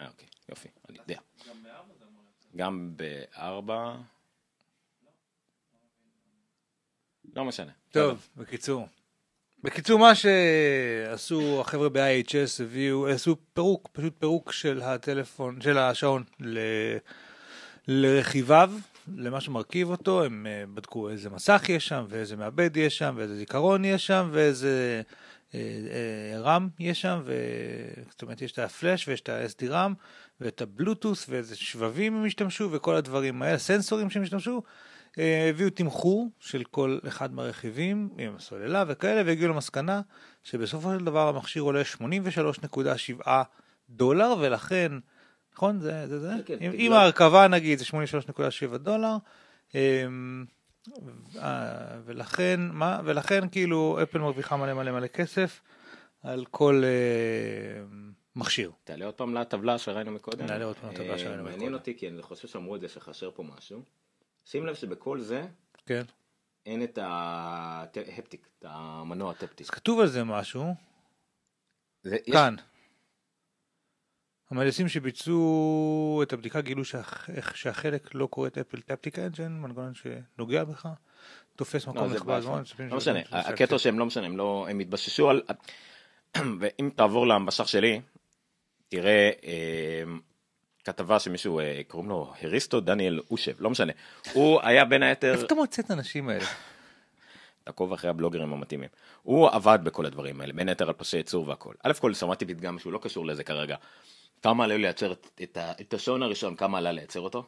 [0.00, 1.18] אה, אוקיי, יופי, אני יודע.
[2.56, 3.96] גם בארבע?
[7.34, 7.72] לא משנה.
[7.90, 8.88] טוב, בקיצור.
[9.62, 16.58] בקיצור, מה שעשו החבר'ה ב-IHS, הביאו, עשו פירוק, פשוט פירוק של הטלפון, של השעון ל...
[17.88, 18.72] לרכיביו,
[19.16, 23.36] למה שמרכיב אותו, הם אה, בדקו איזה מסך יש שם, ואיזה מעבד יש שם, ואיזה
[23.36, 25.02] זיכרון יש שם, ואיזה
[25.54, 27.34] אה, אה, רם יש שם, ו...
[28.10, 29.92] זאת אומרת, יש את הפלאש ויש את ה-SD-RAM,
[30.40, 34.62] ואת הבלוטוס, ואיזה שבבים הם השתמשו, וכל הדברים האלה, סנסורים שהם השתמשו,
[35.48, 40.00] הביאו תמחור של כל אחד מהרכיבים עם הסוללה וכאלה והגיעו למסקנה
[40.42, 41.82] שבסופו של דבר המכשיר עולה
[43.24, 43.28] 83.7
[43.90, 44.92] דולר ולכן
[45.54, 46.92] נכון זה זה זה כן, עם, כן.
[46.92, 47.84] ההרכבה נגיד זה
[48.72, 49.16] 83.7 דולר
[49.74, 50.44] אמ,
[51.36, 55.60] אה, ולכן מה ולכן כאילו אפל מרוויחה מלא מלא מלא כסף
[56.22, 57.84] על כל אה,
[58.36, 58.70] מכשיר.
[58.84, 60.46] תעלה עוד פעם לטבלה שראינו מקודם.
[60.46, 61.74] נעלה עוד פעם לטבלה אה, שראינו מעניין מקודם.
[61.74, 63.82] אותי כי אני חושב שאמרו את זה שחסר פה משהו.
[64.44, 65.46] שים לב שבכל זה
[65.86, 66.02] כן.
[66.66, 69.62] אין את ההפטיק, את המנוע הטפטי.
[69.64, 70.74] אז כתוב על זה משהו
[72.02, 72.54] זה- יש- כאן.
[74.54, 80.64] המהנדסים שביצעו את הבדיקה גילו שהח- שהחלק לא קורא את אפל טפטיק אנג'ן, מנגנון שנוגע
[80.64, 80.88] בך,
[81.56, 82.40] תופס מקום לא, נכבד.
[82.44, 82.66] מאוד.
[82.90, 83.78] לא משנה, שזה הקטע.
[83.78, 85.42] שהם לא משנה, הם לא, הם התבססו על,
[86.60, 88.00] ואם תעבור למסך שלי,
[88.88, 90.02] תראה אה,
[90.84, 93.92] כתבה שמישהו, אה, קוראים לו הריסטו דניאל אושב, לא משנה,
[94.32, 96.44] הוא היה בין היתר, איפה אתה מוצא את האנשים האלה?
[97.64, 98.88] תעקוב אחרי הבלוגרים המתאימים,
[99.22, 101.74] הוא עבד בכל הדברים האלה, בין היתר על פסי ייצור והכל.
[101.82, 103.76] א' כל שמעתי פתגם שהוא לא קשור לזה כרגע,
[104.44, 107.44] כמה עלה לייצר את, את, ה- את השעון הראשון, כמה עלה לייצר אותו?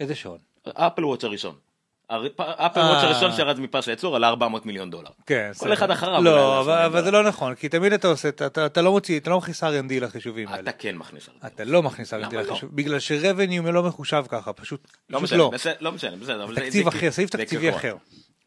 [0.00, 0.38] איזה שעון?
[0.68, 1.54] אפל וואץ' הראשון.
[2.10, 2.86] הר- אפל אה.
[2.90, 5.10] וואץ' הראשון שירד מפס הייצור עלה 400 מיליון דולר.
[5.26, 5.50] כן.
[5.54, 5.72] כל בסדר.
[5.72, 7.10] אחד אחריו לא, אבל- אבל זה.
[7.10, 9.66] לא נכון, כי תמיד אתה עושה, אתה- אתה אתה לא מוציא, אתה לא מכניס R&D
[10.00, 10.60] לחישובים האלה.
[10.60, 11.46] אתה כן מכניס הרבה.
[11.46, 12.42] אתה לא מכניס R&D לא?
[12.42, 15.50] לחישוב, בגלל ש-revenue לא מחושב ככה, פשוט לא משנה, לא.
[15.80, 16.46] לא משנה, בסדר.
[16.54, 17.70] תקציב אחר, סעיף תקציבי.
[17.70, 17.96] אחר.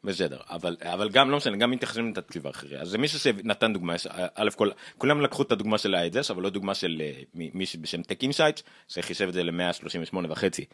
[0.04, 3.96] בסדר, אבל, אבל גם לא משנה, גם מתייחסים לתקציב האחרי, אז זה מישהו שנתן דוגמה,
[3.96, 7.22] יש- א' כל, כולם לקחו את הדוגמה של ה IHS, אבל לא דוגמה של אה,
[7.54, 10.66] מישהו בשם Tech Insight, שחישב את זה ל-138 וחצי.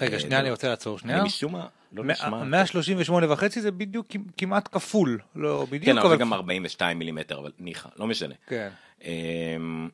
[0.00, 0.50] רגע, אה, שנייה, אני.
[0.50, 1.18] רוצה לעצור שנייה.
[1.18, 2.44] אני משום מה, לא נשמע.
[2.44, 7.38] 138 וחצי זה בדיוק כמ- כמעט כפול, לא בדיוק, כן, אבל זה גם 42 מילימטר,
[7.38, 8.34] אבל ניחא, לא משנה.
[8.46, 8.68] כן.
[9.04, 9.88] אמ,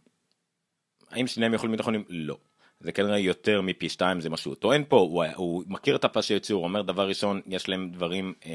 [1.10, 2.04] האם שניהם יכולים להיות נכונים?
[2.08, 2.36] לא.
[2.80, 6.30] זה כנראה יותר מפי שתיים זה מה שהוא טוען פה, הוא, הוא מכיר את הפס
[6.30, 8.50] הייצור, הוא אומר דבר ראשון, יש להם דברים, אה,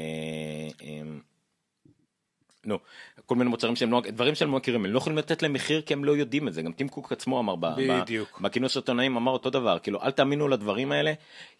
[0.82, 1.02] אה,
[2.64, 2.78] נו,
[3.26, 5.80] כל מיני מוצרים שהם לא, דברים שהם לא מכירים, הם לא יכולים לתת להם מחיר
[5.80, 8.40] כי הם לא יודעים את זה, גם טים קוק עצמו אמר, בדיוק.
[8.40, 11.12] בכינוס העיתונאים אמר אותו דבר, כאילו אל תאמינו לדברים האלה,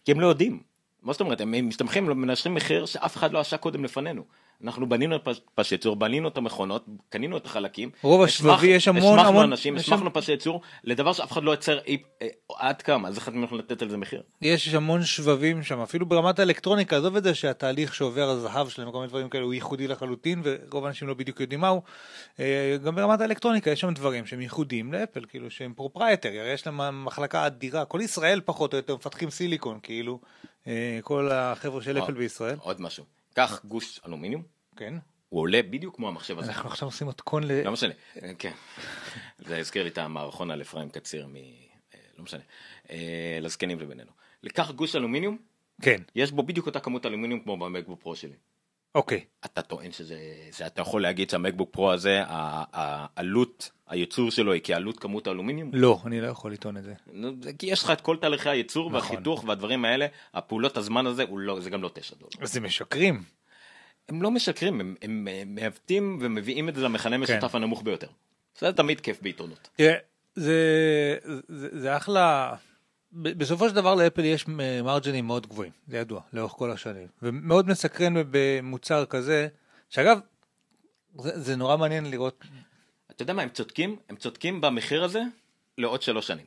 [0.05, 0.63] כי הם לא יודעים.
[1.03, 4.25] מה זאת אומרת, הם מסתמכים, מנשרים מחיר שאף אחד לא עשה קודם לפנינו.
[4.65, 7.91] אנחנו בנינו את פס- פס ייצור, בנינו את המכונות, קנינו את החלקים.
[8.03, 12.03] רוב השבבי יש המון- המון- אנשים, השמחנו פס ייצור לדבר שאף אחד לא יצר אי-
[12.23, 14.23] אה, עד כמה, אז איך אתם יכולים לתת על זה מחיר?
[14.43, 18.99] יש המון שבבים שם, אפילו ברמת האלקטרוניקה, עזוב את זה שהתהליך שעובר הזהב שלהם וכל
[18.99, 21.83] מיני דברים כאלה הוא ייחודי לחלוטין ורוב האנשים לא בדיוק יודעים מהו.
[22.41, 26.67] אה, גם ברמת האלקטרוניקה יש שם דברים שהם ייחודיים לאפל, כאילו שהם proprietary, הרי יש
[26.67, 30.21] להם מחלקה אדירה, כל ישראל פחות או יותר מפתחים סיליקון, כאילו,
[30.67, 32.57] אה, כל החבר'ה של אפל בישראל.
[32.61, 33.05] עוד משהו,
[33.37, 34.43] קח גוש אלומיניום,
[34.77, 34.95] כן.
[35.29, 36.53] הוא עולה בדיוק כמו המחשב הזה.
[36.53, 37.63] אנחנו עכשיו עושים מתכון ל...
[37.65, 38.53] לא משנה, אה, כן.
[39.39, 41.37] זה הזכיר לי את המערכון על אפרים קציר מ...
[41.37, 41.41] אה,
[42.19, 42.41] לא משנה,
[42.91, 44.11] אה, לזקנים ובינינו.
[44.43, 45.39] לקח גוש אלומיניום,
[45.83, 48.37] כן, יש בו בדיוק אותה כמות אלומיניום כמו במקבוק פרו שלי.
[48.97, 49.25] אוקיי.
[49.45, 50.19] אתה טוען שזה,
[50.53, 55.71] שאתה יכול להגיד שהמקבוק פרו הזה, העלות הייצור שלו היא כעלות כמות האלומיניום?
[55.73, 56.95] לא, אני לא יכול לטעון את זה.
[57.59, 59.01] כי יש לך את כל תהליכי הייצור נכון.
[59.01, 62.31] והחיתוך והדברים האלה, הפעולות הזמן הזה, לא, זה גם לא תשע דולר.
[62.41, 63.23] אז הם משקרים.
[64.09, 67.59] הם לא משקרים, הם, הם, הם מעוותים ומביאים את זה למכנה משותף כן.
[67.59, 68.09] הנמוך ביותר.
[68.59, 69.69] זה תמיד כיף בעיתונות.
[69.77, 69.95] תראה,
[70.35, 70.55] זה,
[71.49, 72.55] זה, זה אחלה,
[73.17, 74.49] בסופו של דבר לאפל יש
[74.85, 77.07] מרג'נים מאוד גבוהים, זה ידוע, לאורך כל השנים.
[77.23, 79.49] ומאוד מסקרן במוצר כזה,
[79.91, 80.19] שאגב,
[81.21, 82.45] זה, זה נורא מעניין לראות,
[83.11, 85.23] אתה יודע מה, הם צודקים, הם צודקים במחיר הזה
[85.79, 86.47] לעוד שלוש שנים.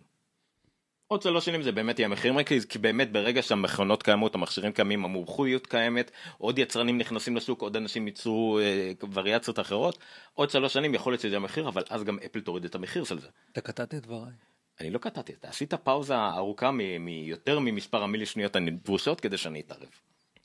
[1.07, 5.05] עוד שלוש שנים זה באמת יהיה מחיר מרכז, כי באמת ברגע שהמכונות קיימות, המכשירים קיימים,
[5.05, 9.97] המומחיות קיימת, עוד יצרנים נכנסים לשוק, עוד אנשים ייצרו אה, וריאציות אחרות,
[10.33, 13.03] עוד שלוש שנים יכול להיות שזה יהיה מחיר, אבל אז גם אפל תוריד את המחיר
[13.03, 13.27] של זה.
[13.51, 14.33] אתה קטעת את דבריי.
[14.79, 19.89] אני לא קטעתי, אתה עשית פאוזה ארוכה מיותר ממספר המילי שניות הנדרושות כדי שאני אתערב.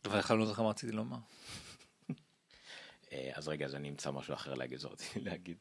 [0.04, 1.16] אבל בכלל לא זוכר מה רציתי לומר.
[3.12, 5.56] אה, אז רגע, אז אני אמצא משהו אחר להגיד, זה רציתי להגיד.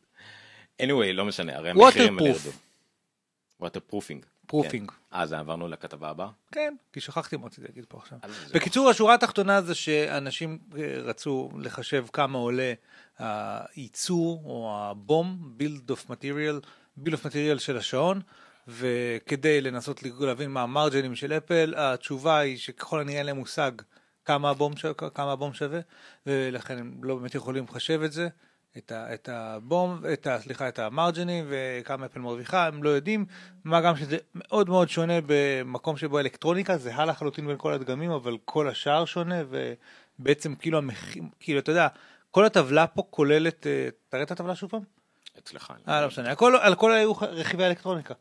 [0.82, 2.30] anyway, לא משנה, הרי המחירים האלה.
[2.30, 2.50] ירדו.
[4.52, 4.64] Proofing.
[4.64, 4.86] כן.
[5.12, 6.30] אז עברנו לכתבה הבאה.
[6.52, 8.18] כן, כי שכחתי מה רציתי להגיד פה עכשיו.
[8.54, 12.74] בקיצור, השורה התחתונה זה שאנשים אה, רצו לחשב כמה עולה
[13.18, 16.66] הייצור או הבום, build of material,
[17.04, 18.22] build of material של השעון,
[18.68, 23.72] וכדי לנסות להבין מה המרג'נים של אפל, התשובה היא שככל הנראה אין להם מושג
[24.26, 24.86] כמה הבום, ש...
[25.14, 25.80] כמה הבום שווה,
[26.26, 28.28] ולכן הם לא באמת יכולים לחשב את זה.
[28.78, 33.26] את, ה, את הבום, את ה, סליחה, את המרג'נים וכמה אפל מרוויחה, הם לא יודעים,
[33.64, 38.38] מה גם שזה מאוד מאוד שונה במקום שבו אלקטרוניקה זהה לחלוטין בין כל הדגמים, אבל
[38.46, 39.36] כל השאר שונה,
[40.20, 41.88] ובעצם כאילו המחיר, כאילו אתה יודע,
[42.32, 44.82] כל הטבלה פה כוללת, אה, תראה את הטבלה שוב פעם?
[45.40, 45.74] אצלך.
[45.88, 48.14] אה, לא משנה, הכל, על כל היו רכיבי האלקטרוניקה.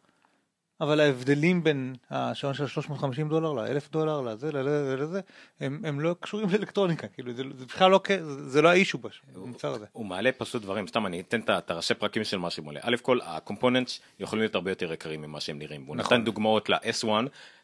[0.80, 5.20] אבל ההבדלים בין השעון של 350 דולר ל-1000 דולר לזה, לזה, לזה,
[5.60, 8.98] הם, הם לא קשורים לאלקטרוניקה, כאילו זה, זה בכלל לא, זה, לא האישו
[9.34, 9.86] במוצר הזה.
[9.92, 12.80] הוא מעלה פשוט דברים, סתם אני אתן את הראשי פרקים של מה שהוא מעלה.
[12.82, 15.84] א' כל, הקומפוננטס יכולים להיות הרבה יותר יקרים ממה שהם נראים.
[15.86, 16.16] הוא נכון.
[16.16, 17.08] נתן דוגמאות ל-S1,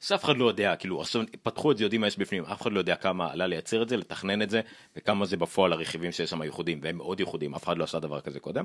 [0.00, 2.72] שאף אחד לא יודע, כאילו, עכשיו פתחו את זה, יודעים מה יש בפנים, אף אחד
[2.72, 4.60] לא יודע כמה עלה לייצר את זה, לתכנן את זה,
[4.96, 8.20] וכמה זה בפועל הרכיבים שיש שם ייחודים, והם מאוד ייחודים, אף אחד לא עשה דבר
[8.20, 8.64] כזה קודם.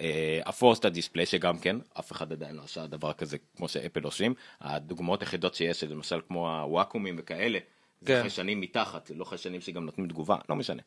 [0.00, 4.34] אה, הפורסט הדיספליי, שגם כן, אף אחד עדיין לא עשה דבר כזה כמו שאפל עושים.
[4.60, 7.58] הדוגמאות היחידות שיש, למשל כמו הוואקומים וכאלה.
[8.00, 8.20] זה כן.
[8.20, 10.82] חיישנים מתחת, לא חיישנים שגם נותנים תגובה, לא משנה.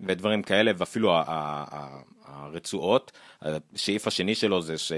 [0.00, 1.12] ודברים כאלה, ואפילו
[2.24, 4.92] הרצועות, השאיף השני שלו זה ש...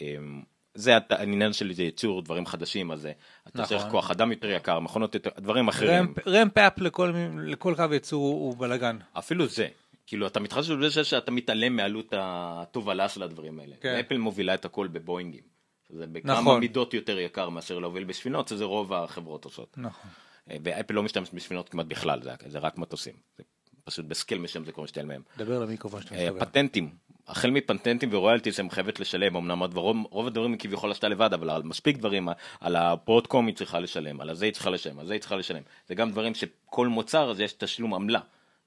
[0.00, 0.42] אמ,
[0.74, 3.08] זה העניין של ייצור דברים חדשים, אז
[3.48, 3.90] אתה צריך נכון.
[3.90, 6.04] כוח אדם יותר יקר, מכונות יותר, דברים אחרים.
[6.04, 7.12] רמפ- רמפ אפ לכל,
[7.42, 8.96] לכל קו ייצור הוא בלאגן.
[9.18, 9.68] אפילו זה.
[10.06, 13.74] כאילו אתה מתחשב בזה שאתה מתעלם מעלות התובלה של הדברים האלה.
[13.80, 14.00] כן.
[14.06, 15.57] אפל מובילה את הכל בבואינגים.
[15.90, 16.60] זה בכמה נכון.
[16.60, 19.74] מידות יותר יקר מאשר להוביל בספינות, שזה רוב החברות עושות.
[19.76, 20.10] נכון.
[20.46, 23.14] ואפל לא משתמשת בספינות כמעט בכלל, זה, זה רק מטוסים.
[23.38, 23.44] זה
[23.84, 25.22] פשוט בסקייל מסוים זה כבר משתעל מהם.
[25.38, 26.44] דבר למיקרופון שאתה אה, מדבר.
[26.44, 26.90] פטנטים,
[27.28, 31.50] החל מפטנטים ורויאלטיז הם חייבת לשלם, אמנם הדבר- רוב הדברים היא כביכול עשתה לבד, אבל
[31.50, 32.28] על מספיק דברים,
[32.60, 35.62] על הפרודקום היא צריכה לשלם, על הזה היא צריכה לשלם, על זה היא צריכה לשלם.
[35.88, 38.20] זה גם דברים שכל מוצר אז יש תשלום עמלה.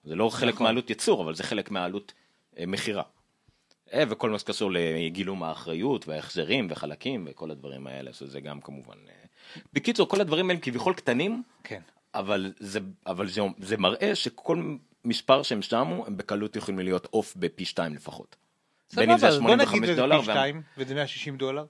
[0.04, 0.66] זה לא חלק נכון.
[0.68, 2.14] מעלות ייצור, אבל זה חלק מעלות
[2.60, 3.04] אה, מכירה.
[3.94, 8.98] אה, וכל מה שקשור לגילום האחריות וההחזרים וחלקים וכל הדברים האלה, שזה גם כמובן...
[9.10, 9.62] אה.
[9.74, 11.82] בקיצור, כל הדברים האלה כביכול קטנים, כן.
[12.14, 14.76] אבל זה, אבל זה, זה מראה שכל
[15.06, 18.36] מספר שהם שמו, הם בקלות יכולים להיות עוף בפי שתיים לפחות.
[18.94, 21.66] בין אם זה סבבה, בוא נגיד 85 דולר, פי שתיים, וזה 160 דולר.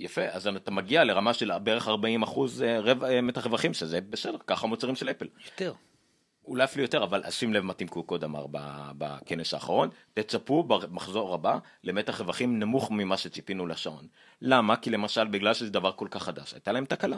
[0.00, 2.64] יפה, אז אתה מגיע לרמה של בערך 40 אחוז
[3.22, 5.26] מתח רווחים, שזה בסדר, ככה מוצרים של אפל.
[5.44, 5.72] יותר.
[6.48, 8.46] אולי אפילו יותר, אבל שים לב מה טים קוק עוד אמר
[8.98, 14.06] בכנס האחרון, תצפו במחזור הבא למתח רווחים נמוך ממה שציפינו לשעון.
[14.42, 14.76] למה?
[14.76, 17.16] כי למשל בגלל שזה דבר כל כך חדש, הייתה להם תקלה.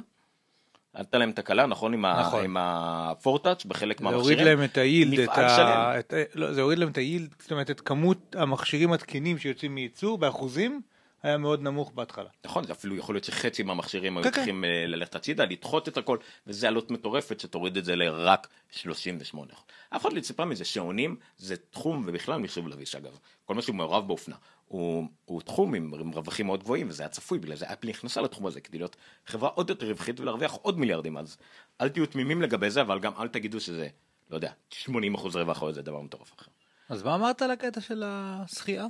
[0.95, 1.95] הייתה להם תקלה, נכון?
[1.95, 2.45] עם נכון.
[2.45, 4.38] עם הפורטאץ' בחלק זה מהמכשירים.
[4.38, 5.99] הוריד להם את היילד, את ה...
[5.99, 6.14] את...
[6.35, 10.81] לא, זה הוריד להם את היילד, זאת אומרת את כמות המכשירים התקינים שיוצאים מייצור באחוזים,
[11.22, 12.28] היה מאוד נמוך בהתחלה.
[12.44, 14.37] נכון, זה אפילו יכול להיות שחצי מהמכשירים היו כן, כן.
[14.37, 19.52] צריכים אה, ללכת הצידה, לדחות את הכל, וזה עלות מטורפת שתוריד את זה לרק 38.
[19.90, 23.76] אף אחד לא ציפה מזה, שעונים זה תחום, ובכלל מחשוב לביש אגב, כל מה שהוא
[23.76, 27.72] מעורב באופנה, הוא, הוא תחום עם, עם רווחים מאוד גבוהים, וזה היה צפוי, בגלל זה
[27.72, 31.37] אפל נכנסה לתחום הזה, כדי להיות חברה עוד יותר רווחית ולהרוויח עוד מיליארדים, אז
[31.80, 33.88] אל תהיו תמימים לגבי זה, אבל גם אל תגידו שזה,
[34.30, 36.50] לא יודע, 80 אחוז רווח או איזה דבר מטורף אחר.
[36.88, 38.87] אז מה אמרת על הקטע של השחייה?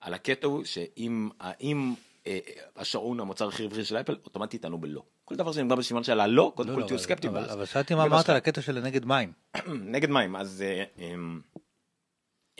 [0.00, 1.94] על הקטע הוא שאם האם
[2.26, 2.38] אה,
[2.76, 5.02] השעון המוצר הכי רווחי של אפל אוטומטית ענו בלא.
[5.24, 7.36] כל דבר שנגמר בסימן של הלא, קודם כל תהיו סקפטיים.
[7.36, 9.32] אבל- שאלתי מה אמרת על הקטע של נגד מים.
[9.94, 11.40] נגד מים, אז אה, אמ,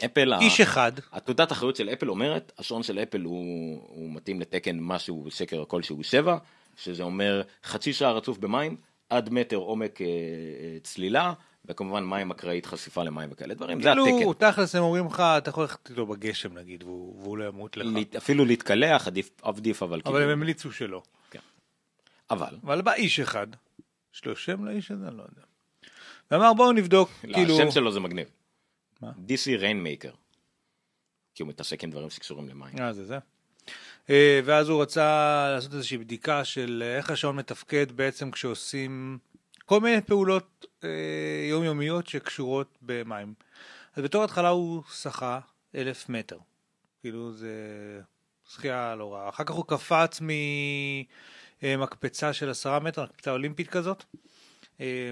[0.04, 3.44] אפל, ה- איש אחד, התעודת אחריות של אפל אומרת, השעון של אפל הוא,
[3.88, 6.38] הוא מתאים לתקן משהו שקר כלשהו 7,
[6.76, 8.76] שזה אומר חצי שעה רצוף במים,
[9.08, 10.10] עד מטר עומק אה, אה,
[10.82, 11.32] צלילה,
[11.64, 14.04] וכמובן מים אקראית חשיפה למים וכאלה דברים, זה התקן.
[14.04, 17.76] כאילו תכלס הם אומרים לך אתה יכול ללכת איתו בגשם נגיד והוא והוא לא ימות
[17.76, 17.86] לך.
[18.16, 21.02] אפילו להתקלח עדיף עדיף אבל אבל הם כאילו, המליצו שלא.
[22.30, 23.46] אבל אבל בא איש אחד,
[24.14, 25.08] יש לו שם לאיש הזה?
[25.08, 25.42] אני לא יודע.
[26.30, 28.28] ואמר בואו נבדוק, לא, כאילו, השם שלו זה מגניב.
[29.02, 29.10] מה?
[29.10, 30.16] DC Rainmaker.
[31.34, 32.78] כי הוא מתעסק עם דברים שקשורים למים.
[32.78, 33.18] אה, זה זה.
[34.10, 39.18] אה, ואז הוא רצה לעשות איזושהי בדיקה של אה, איך השעון מתפקד בעצם כשעושים
[39.70, 40.88] כל מיני פעולות אה,
[41.50, 43.34] יומיומיות שקשורות במים.
[43.94, 45.40] אז בתור התחלה הוא שחה
[45.74, 46.38] אלף מטר.
[47.00, 47.50] כאילו זה
[48.48, 49.28] שחייה לא רעה.
[49.28, 50.20] אחר כך הוא קפץ
[51.62, 54.04] ממקפצה של עשרה מטר, מקפצה אולימפית כזאת.
[54.80, 55.10] אה,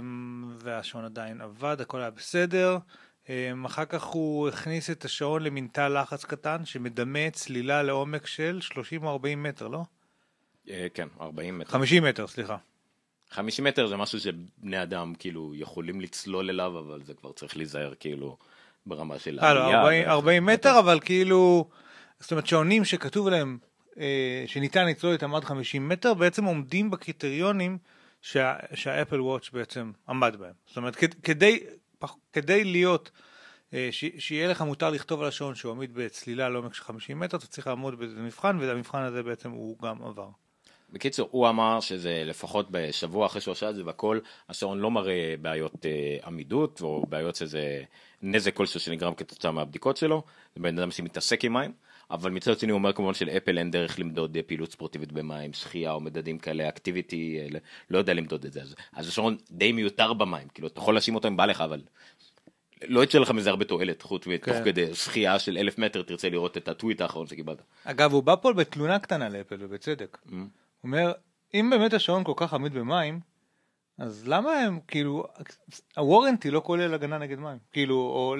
[0.59, 2.79] והשעון עדיין עבד, הכל היה בסדר.
[3.29, 8.61] אמ, אחר כך הוא הכניס את השעון למין תא לחץ קטן שמדמה צלילה לעומק של
[8.61, 9.83] 30 או 40 מטר, לא?
[10.71, 11.71] אה, כן, 40 מטר.
[11.71, 12.57] 50 מטר, סליחה.
[13.31, 17.95] 50 מטר זה משהו שבני אדם כאילו יכולים לצלול אליו, אבל זה כבר צריך להיזהר
[18.01, 18.37] כאילו
[18.87, 21.69] ברמה של אה, לא, עלייה 40, ו- 40 מטר, אבל כאילו,
[22.21, 23.59] זאת אומרת שעונים שכתוב עליהם
[23.99, 27.79] אה, שניתן לצלול איתם עד 50 מטר, בעצם עומדים בקריטריונים
[28.23, 30.53] שה, שהאפל וואץ' בעצם עמד בהם.
[30.67, 31.61] זאת אומרת, כדי,
[32.33, 33.11] כדי להיות,
[33.75, 37.37] אה, ש, שיהיה לך מותר לכתוב על השעון שהוא עמיד בצלילה לעומק של 50 מטר,
[37.37, 40.29] אתה צריך לעמוד באיזה מבחן, והמבחן הזה בעצם הוא גם עבר.
[40.93, 45.35] בקיצור, הוא אמר שזה לפחות בשבוע אחרי שהוא עשה את זה והכל, השעון לא מראה
[45.41, 47.83] בעיות אה, עמידות או בעיות שזה
[48.23, 50.23] נזק כלשהו שנגרם כתוצאה מהבדיקות שלו,
[50.57, 51.73] זה בן אדם שמתעסק עם מים,
[52.11, 55.93] אבל מצד שני הוא אומר כמובן שלאפל אין דרך למדוד אה, פעילות ספורטיבית במים, שחייה
[55.93, 57.59] או מדדים כאלה, אקטיביטי, אה,
[57.91, 61.15] לא יודע למדוד את זה, אז, אז השעון די מיותר במים, כאילו אתה יכול להאשים
[61.15, 61.83] אותו אם בא לך, אבל
[62.85, 64.65] לא יצא לך מזה הרבה תועלת, חוץ מתוך כן.
[64.65, 67.63] כדי שחייה של אלף מטר תרצה לראות את הטוויט האחרון שקיבלת.
[67.85, 70.19] אגב, הוא בא פה בתלונה קטנה לאפל, ובצדק.
[70.27, 70.33] Mm.
[70.85, 71.13] אומר,
[71.55, 73.21] אם באמת השעון כל כך עמיד במים,
[73.99, 75.25] אז למה הם, כאילו,
[75.97, 77.59] הוורנטי לא כולל הגנה נגד מים?
[77.73, 78.37] כאילו, או...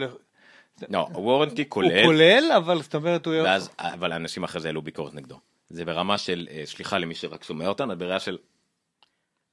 [0.89, 3.35] לא, הוורנטי הוא כולל, כולל, אבל זאת אומרת, הוא...
[3.35, 5.41] ואז, אבל האנשים אחרי זה העלו ביקורת נגדו.
[5.69, 8.39] זה ברמה של, אה, סליחה למי שרק שומע אותנו, ברמה של,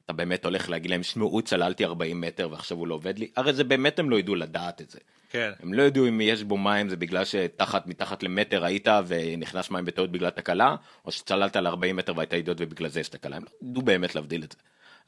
[0.06, 3.28] אתה באמת הולך להגיד להם, שמעו, צללתי 40 מטר ועכשיו הוא לא עובד לי?
[3.36, 5.00] הרי זה באמת הם לא ידעו לדעת את זה.
[5.30, 5.52] כן.
[5.64, 9.86] הם לא ידעו אם יש בו מים זה בגלל שתחת, מתחת למטר היית ונכנס מים
[9.86, 13.36] בטעות בגלל תקלה, או שצללת על 40 מטר והיית אידיוט ובגלל זה יש תקלה.
[13.36, 14.58] הם לא ידעו באמת להבדיל את זה.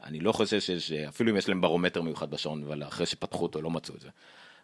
[0.03, 3.61] אני לא חושב שיש, אפילו אם יש להם ברומטר מיוחד בשעון, אבל אחרי שפתחו אותו
[3.61, 4.09] לא מצאו את זה.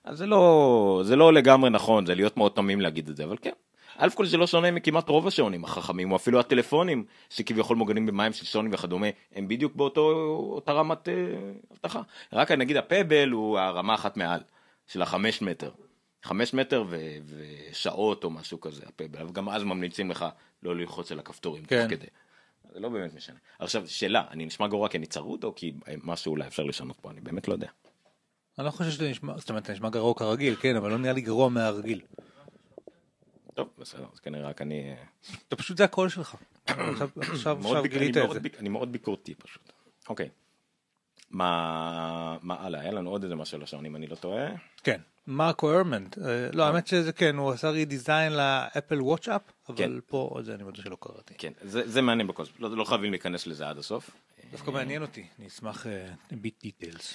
[0.04, 3.38] אז זה לא, זה לא לגמרי נכון, זה להיות מאוד תמים להגיד את זה, אבל
[3.41, 3.52] כן.
[3.97, 8.34] א' כל זה לא שונה מכמעט רוב השעונים החכמים, או אפילו הטלפונים שכביכול מוגנים במים
[8.34, 10.01] של שונים וכדומה, הם בדיוק באותו,
[10.53, 11.13] אותה רמת אה,
[11.71, 12.01] אבטחה.
[12.34, 14.39] רק נגיד הפבל הוא הרמה אחת מעל,
[14.88, 15.71] של החמש מטר.
[16.23, 20.25] חמש מטר ו- ושעות או משהו כזה, הפבל, אבל גם אז ממליצים לך
[20.63, 21.88] לא ללחוץ על הכפתורים כן.
[21.89, 22.08] כדי.
[22.73, 23.38] זה לא באמת משנה.
[23.60, 26.99] עכשיו, שאלה, אני נשמע גרוע כי אני צרוד או כי אה, משהו אולי אפשר לשנות
[27.01, 27.67] פה, אני באמת לא יודע.
[28.58, 31.13] אני לא חושב שזה נשמע, זאת אומרת, זה נשמע גרוע כרגיל, כן, אבל לא נראה
[31.13, 32.01] לי גרוע מהרגיל.
[33.54, 34.92] טוב, בסדר, אז כנראה רק אני...
[34.92, 35.04] אה,
[35.48, 36.36] אתה פשוט זה הקול שלך.
[36.68, 38.39] עכשיו גילית את זה.
[38.60, 39.72] אני מאוד ביקורתי פשוט.
[40.10, 40.30] אוקיי.
[41.32, 42.82] מה מה הלאה?
[42.82, 44.48] היה לנו עוד איזה משהו לשעון אם אני לא טועה.
[44.84, 45.02] כן.
[45.28, 49.92] מרקו ארמנט, אה, לא האמת שזה כן, הוא עשה redesign לאפל watch app, אבל כן.
[50.08, 51.34] פה זה אני מודה שלא קראתי.
[51.38, 54.10] כן, זה זה מעניין בכל זאת, לא לא חייבים להיכנס לזה עד הסוף.
[54.52, 55.86] דווקא מעניין אותי, אני אשמח
[56.32, 57.13] bit details.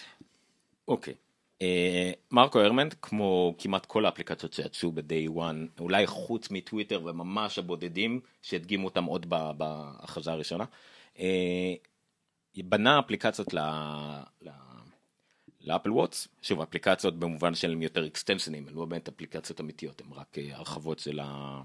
[0.89, 1.15] אוקיי.
[1.63, 8.21] אה, מרקו הרמנד, כמו כמעט כל האפליקציות שיצאו ב-day one, אולי חוץ מטוויטר וממש הבודדים
[8.43, 10.65] שהדגימו אותם עוד בהכרזה הראשונה,
[11.19, 11.75] אה,
[12.57, 13.55] בנה אפליקציות.
[15.61, 20.39] לאפל וואטס, שוב אפליקציות במובן שהן יותר אקסטנשנים, הן לא באמת אפליקציות אמיתיות, הן רק
[20.39, 21.63] אה, הרחבות של, ה...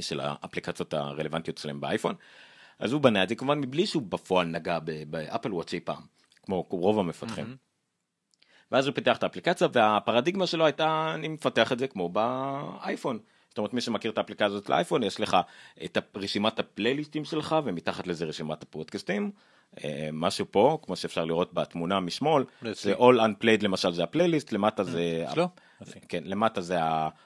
[0.00, 2.14] של האפליקציות הרלוונטיות שלהם באייפון.
[2.78, 4.78] אז הוא בנה את זה כמובן מבלי שהוא בפועל נגע
[5.10, 6.02] באפל וואטס אי פעם,
[6.42, 7.56] כמו רוב המפתחים.
[8.72, 13.18] ואז הוא פיתח את האפליקציה והפרדיגמה שלו הייתה אני מפתח את זה כמו באייפון.
[13.48, 15.36] זאת אומרת מי שמכיר את האפליקציה הזאת לאייפון יש לך
[15.84, 19.30] את רשימת הפלייליסטים שלך ומתחת לזה רשימת הפודקאסטים.
[19.84, 24.84] אה, משהו פה כמו שאפשר לראות בתמונה משמאל זה all unplayed למשל זה הפלייליסט למטה
[24.84, 25.24] זה?
[25.80, 26.00] יופי.
[26.08, 26.76] כן למטה זה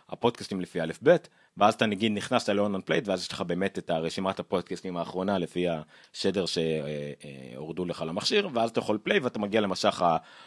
[0.09, 1.17] הפודקאסטים לפי א' ב'
[1.57, 5.67] ואז אתה נגיד נכנסת ל-on unplayed ואז יש לך באמת את הרשימת הפודקאסטים האחרונה לפי
[5.69, 10.03] השדר שהורדו לך למכשיר ואז אתה יכול פליי ואתה מגיע למשך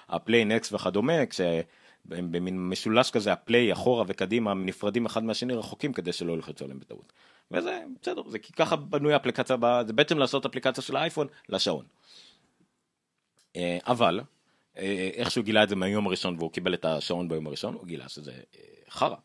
[0.10, 1.62] הפליי נקסט וכדומה כשהם
[2.06, 7.14] במין משולש כזה הפליי אחורה וקדימה נפרדים אחד מהשני רחוקים כדי שלא ילחצו עליהם בטעות.
[7.52, 11.86] וזה בסדר זה כי ככה בנוי אפליקציה ב- זה בעצם לעשות אפליקציה של האייפון לשעון.
[13.56, 14.22] אה, אבל
[14.78, 17.86] אה, איך שהוא גילה את זה מהיום הראשון והוא קיבל את השעון ביום הראשון הוא
[17.86, 19.16] גילה שזה אה, חרא.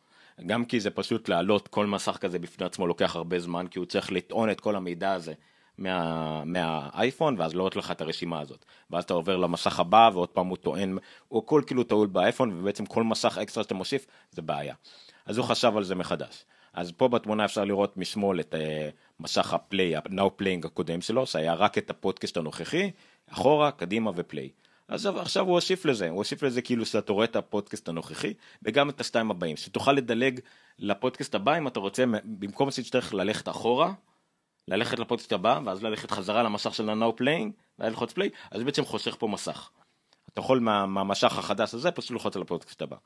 [0.46, 3.86] גם כי זה פשוט להעלות כל מסך כזה בפני עצמו לוקח הרבה זמן כי הוא
[3.86, 5.32] צריך לטעון את כל המידע הזה
[5.78, 10.28] מה, מהאייפון ואז לא עוד לך את הרשימה הזאת ואז אתה עובר למסך הבא ועוד
[10.28, 14.42] פעם הוא טוען הוא הכל כאילו טעול באייפון ובעצם כל מסך אקסטרה שאתה מוסיף זה
[14.42, 14.74] בעיה.
[15.26, 16.44] אז הוא חשב על זה מחדש.
[16.74, 18.58] אז פה בתמונה אפשר לראות משמאל את uh,
[19.20, 22.90] מסך הפליי, ה-now playing הקודם שלו, שהיה רק את הפודקאסט הנוכחי,
[23.32, 24.48] אחורה, קדימה ופליי.
[24.88, 28.90] אז עכשיו הוא הוסיף לזה, הוא הוסיף לזה כאילו שאתה רואה את הפודקאסט הנוכחי, וגם
[28.90, 30.40] את השתיים הבאים, שתוכל לדלג
[30.78, 33.92] לפודקאסט הבא אם אתה רוצה, במקום שתצטרך ללכת אחורה,
[34.68, 39.16] ללכת לפודקאסט הבא, ואז ללכת חזרה למסך של ה-now playing, ללחוץ פליי, אז בעצם חוסך
[39.18, 39.70] פה מסך.
[40.32, 42.96] אתה יכול מה, מהמשך החדש הזה פשוט ללחוץ על הפודקאסט הבא.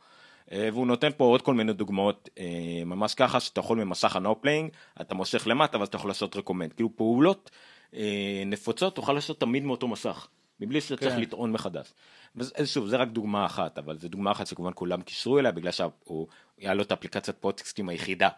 [0.52, 4.44] אה, והוא נותן פה עוד כל מיני דוגמאות אה, ממש ככה שאתה יכול ממסך ה-no
[4.44, 7.50] playing אתה מושך למטה ואז אתה יכול לעשות רקומנד כאילו פעולות
[7.94, 10.28] אה, נפוצות תוכל לעשות תמיד מאותו מסך
[10.60, 11.20] מבלי שאתה צריך כן.
[11.20, 11.92] לטעון מחדש.
[12.36, 16.26] ושוב זה רק דוגמה אחת אבל זה דוגמה אחת שכמובן כולם קישרו אליה בגלל שהוא
[16.58, 18.28] היה לו את האפליקציית פודקאסטים היחידה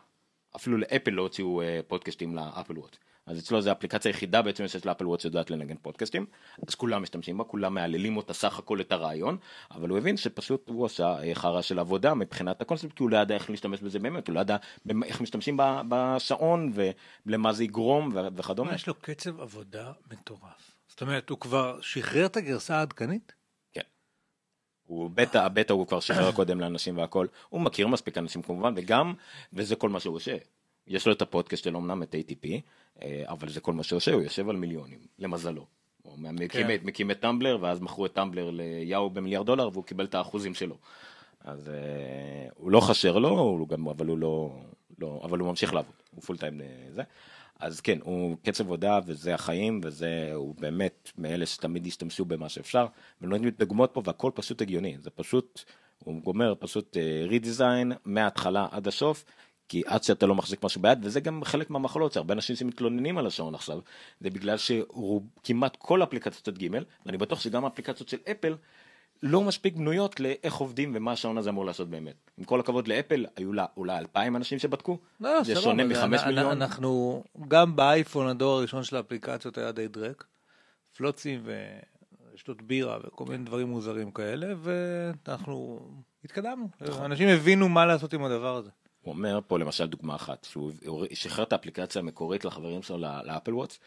[0.56, 2.96] אפילו לאפל לא הוציאו אה, פודקאסטים לאפל וואט.
[3.26, 6.26] אז אצלו זה האפליקציה היחידה בעצם שיש לאפל וואט שיודעת לנגן פודקאסטים,
[6.68, 9.36] אז כולם משתמשים בה, כולם מהללים אותה סך הכל את הרעיון,
[9.70, 13.16] אבל הוא הבין שפשוט הוא עשה אה, חרא של עבודה מבחינת הקונספט, כי הוא לא
[13.16, 14.56] ידע איך להשתמש בזה באמת, הוא לא ידע
[15.04, 15.56] איך משתמשים
[15.88, 16.72] בשעון
[17.26, 18.74] ולמה זה יגרום וכדומה.
[18.74, 20.67] יש לו קצב עבודה מטורף.
[20.98, 23.32] זאת אומרת, הוא כבר שחרר את הגרסה העדכנית?
[23.72, 23.80] כן.
[24.86, 29.14] הוא בטא, הבטא הוא כבר שחרר קודם לאנשים והכל, הוא מכיר מספיק אנשים כמובן, וגם,
[29.52, 30.36] וזה כל מה שהוא עושה.
[30.86, 32.48] יש לו את הפודקאסט שלו אמנם את ATP,
[33.02, 35.66] אה, אבל זה כל מה שהוא עושה, הוא יושב על מיליונים, למזלו.
[36.02, 36.74] הוא מקים, כן.
[36.74, 40.54] את, מקים את טמבלר, ואז מכרו את טמבלר ליאו במיליארד דולר, והוא קיבל את האחוזים
[40.54, 40.76] שלו.
[41.40, 44.60] אז אה, הוא לא חסר לו, הוא גם, אבל הוא לא,
[44.98, 47.02] לא, אבל הוא ממשיך לעבוד, הוא full time זה.
[47.58, 52.86] אז כן, הוא קצב עבודה וזה החיים וזה, הוא באמת מאלה שתמיד ישתמשו במה שאפשר,
[53.20, 55.64] ונותנים דוגמאות פה והכל פשוט הגיוני, זה פשוט,
[55.98, 56.96] הוא גומר פשוט
[57.28, 59.24] רידיזיין מההתחלה עד הסוף,
[59.68, 63.26] כי עד שאתה לא מחזיק משהו ביד, וזה גם חלק מהמחלות, שהרבה אנשים שמתלוננים על
[63.26, 63.78] השעון עכשיו,
[64.20, 66.68] זה בגלל שכמעט כל אפליקציות ג',
[67.06, 68.56] ואני בטוח שגם האפליקציות של אפל,
[69.22, 72.14] לא מספיק בנויות לאיך עובדים ומה השעון הזה אמור לעשות באמת.
[72.38, 76.50] עם כל הכבוד לאפל, היו לה אולי אלפיים אנשים שבדקו, לא, זה שונה מחמש מיליון.
[76.50, 80.24] אנחנו, גם באייפון הדור הראשון של האפליקציות היה די דרק.
[80.96, 81.42] פלוצים
[82.34, 85.80] ושתות בירה וכל מיני דברים מוזרים כאלה, ואנחנו
[86.24, 86.68] התקדמנו.
[86.80, 87.04] נכון.
[87.04, 88.70] אנשים הבינו מה לעשות עם הדבר הזה.
[89.02, 90.72] הוא אומר פה למשל דוגמה אחת, שהוא
[91.14, 93.78] שחרר את האפליקציה המקורית לחברים שלו לא- לאפל וואטס,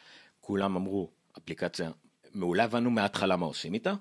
[0.42, 1.92] כולם אמרו, אפליקציה
[2.34, 3.94] מעולה, הבנו מההתחלה מה עושים איתה,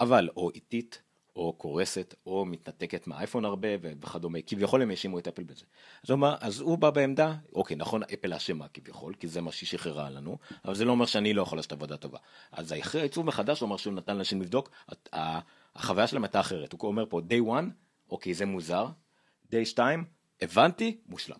[0.00, 1.02] אבל או איטית,
[1.36, 5.64] או קורסת, או מתנתקת מהאייפון הרבה וכדומה, כביכול הם האשימו את אפל בזה.
[6.04, 9.52] אז הוא, אמר, אז הוא בא בעמדה, אוקיי, נכון, אפל אשמה כביכול, כי זה מה
[9.52, 12.18] שהיא שחררה לנו, אבל זה לא אומר שאני לא יכול לעשות עבודה טובה.
[12.52, 14.70] אז אחרי העיצוב מחדש, הוא אמר שהוא נתן לאנשים לבדוק,
[15.74, 16.72] החוויה שלהם הייתה אחרת.
[16.72, 17.70] הוא אומר פה, day one,
[18.10, 18.86] אוקיי, זה מוזר,
[19.46, 20.04] day 2,
[20.40, 21.38] הבנתי, מושלם.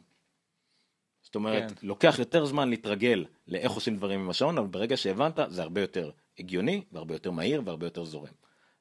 [1.23, 1.71] זאת אומרת.
[1.71, 1.87] כן.
[1.87, 6.11] לוקח יותר זמן להתרגל לאיך עושים דברים עם השעון, אבל ברגע שהבנת, זה הרבה יותר
[6.39, 8.33] הגיוני, והרבה יותר מהיר, והרבה יותר זורם.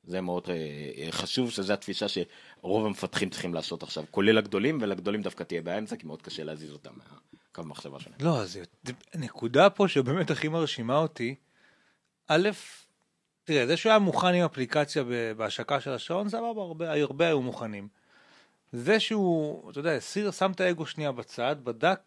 [0.04, 0.56] זה מאוד אה,
[0.98, 5.78] אה, חשוב, שזו התפיסה שרוב המפתחים צריכים לעשות עכשיו, כולל הגדולים, ולגדולים דווקא תהיה בעיה
[5.78, 8.16] עם זה, כי מאוד קשה להזיז אותם מהקו המחשבה שלהם.
[8.22, 11.36] לא, אז זה- נקודה פה שבאמת הכי מרשימה אותי,
[12.28, 12.50] א',
[13.44, 15.04] תראה, זה שהוא היה מוכן עם אפליקציה
[15.38, 17.88] בהשקה של השעון, סבבה, הרבה, הרבה היו מוכנים.
[18.72, 22.00] זה שהוא, אתה יודע, הסיר, שם את האגו שנייה בצד, בדק,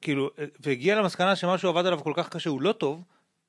[0.00, 0.30] כאילו,
[0.60, 3.02] והגיע למסקנה שמה שהוא עבד עליו כל כך קשה הוא לא טוב,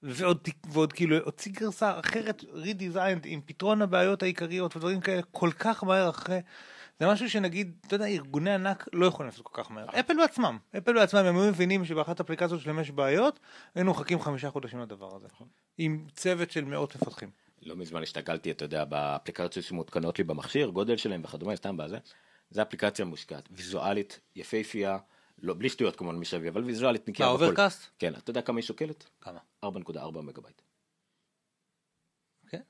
[0.03, 5.83] ועוד, ועוד כאילו הוציא גרסה אחרת, redesigned, עם פתרון הבעיות העיקריות ודברים כאלה, כל כך
[5.83, 6.39] מהר אחרי.
[6.99, 9.85] זה משהו שנגיד, אתה יודע, ארגוני ענק לא יכולים לעשות כל כך מהר.
[9.99, 13.39] אפל בעצמם, אפל בעצמם, הם היו מבינים שבאחת האפליקציות שלהם יש בעיות,
[13.75, 15.27] היינו מחכים חמישה חודשים לדבר הזה.
[15.77, 17.29] עם צוות של מאות מפתחים.
[17.61, 21.97] לא מזמן הסתכלתי, אתה יודע, באפליקציות שמותקנות לי במכשיר, גודל שלהם וכדומה, סתם בזה.
[22.49, 24.97] זה אפליקציה מושקעת, ויזואלית, יפהפייה,
[25.41, 27.27] לא, בלי שטויות כמובן מסביב, אבל ויזואלית נקייה.
[27.29, 27.43] מה, בכל.
[27.43, 27.87] אוברקאסט?
[27.99, 29.09] כן, אתה יודע כמה היא שוקלת?
[29.21, 29.39] כמה?
[29.65, 29.69] 4.4
[30.21, 30.61] מגבייט.
[32.49, 32.61] כן.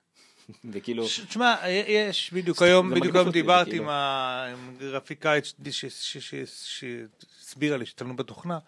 [0.73, 1.55] וכאילו, תשמע,
[1.87, 6.79] יש בדיוק היום, בדיוק היום דיברתי כאילו- עם ה- עם גרפיקאית ש- ש- ש- ש-
[6.79, 8.59] שהסבירה לי שהשתמשנו בתוכנה,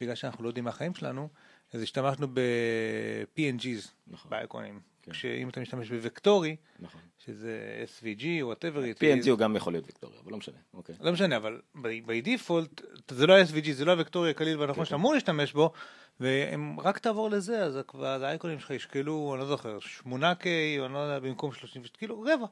[0.00, 1.28] בגלל שאנחנו לא יודעים מהחיים שלנו,
[1.72, 4.30] אז השתמשנו ב-PNGs, נכון.
[4.30, 4.80] באייקונים.
[5.06, 5.12] כן.
[5.12, 7.00] כשאם אתה משתמש בוקטורי, נכון.
[7.18, 10.56] שזה SVG או whatever it PNG is, הוא גם יכול להיות ויקטוריה, אבל לא משנה,
[10.74, 10.94] אוקיי.
[11.00, 11.60] לא משנה, אבל
[12.06, 15.72] בי דיפולט, זה לא ה-SVG, זה לא הוקטורי הקליל והנכון שאתה אמור להשתמש בו,
[16.20, 17.78] ואם רק תעבור לזה, אז
[18.22, 20.46] האייקונים שלך ישקלו, אני לא זוכר, 8K,
[20.78, 22.46] או אני לא יודע, במקום 30, כאילו רבע.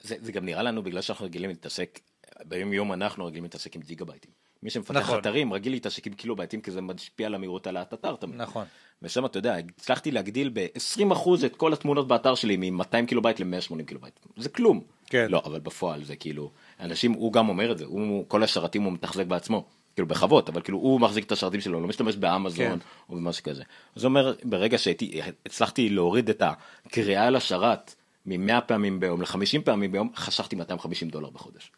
[0.00, 2.00] זה, זה גם נראה לנו בגלל שאנחנו רגילים להתעסק,
[2.44, 4.30] ביום יום אנחנו רגילים להתעסק עם ג'יגה בייטים.
[4.62, 5.18] מי שמפתח נכון.
[5.18, 8.14] אתרים רגיל להתעסק עם קילו בייטים כי זה משפיע על המהירות על האתר.
[8.34, 8.64] נכון.
[9.02, 13.84] ושם אתה יודע, הצלחתי להקטין ב-20% את כל התמונות באתר שלי מ-200 קילו בייט ל-180
[13.86, 14.20] קילו בייט.
[14.36, 14.80] זה כלום.
[15.06, 15.26] כן.
[15.30, 16.50] לא, אבל בפועל זה כאילו,
[16.80, 19.64] אנשים, הוא גם אומר את זה, הוא, כל השרתים הוא מתחזק בעצמו.
[19.94, 22.78] כאילו בחוות, אבל כאילו הוא מחזיק את השרתים שלו, לא משתמש באמזון כן.
[23.08, 23.62] או במשהו כזה.
[23.94, 26.42] הוא אומר, ברגע שהצלחתי להוריד את
[26.86, 27.94] הקריאה לשרת
[28.26, 31.72] מ-100 פעמים ביום ל-50 פעמים ביום, חסכתי 250 דולר בחודש.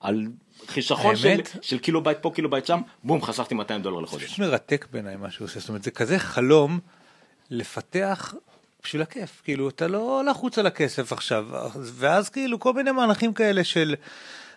[0.00, 0.26] על
[0.66, 1.40] חיסכון של?
[1.62, 4.24] של קילו בייט פה, קילו בייט שם, בום, חסכתי 200 דולר זה לחודש.
[4.24, 6.80] פשוט מרתק בעיניי מה שהוא עושה, זאת אומרת זה כזה חלום
[7.50, 8.34] לפתח
[8.82, 11.46] בשביל הכיף, כאילו אתה לא לחוץ על הכסף עכשיו,
[11.82, 13.94] ואז כאילו כל מיני מהלכים כאלה של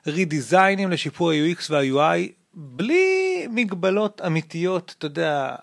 [0.07, 5.55] רידיזיינים לשיפור ה-UX וה-UI, בלי מגבלות אמיתיות, אתה יודע,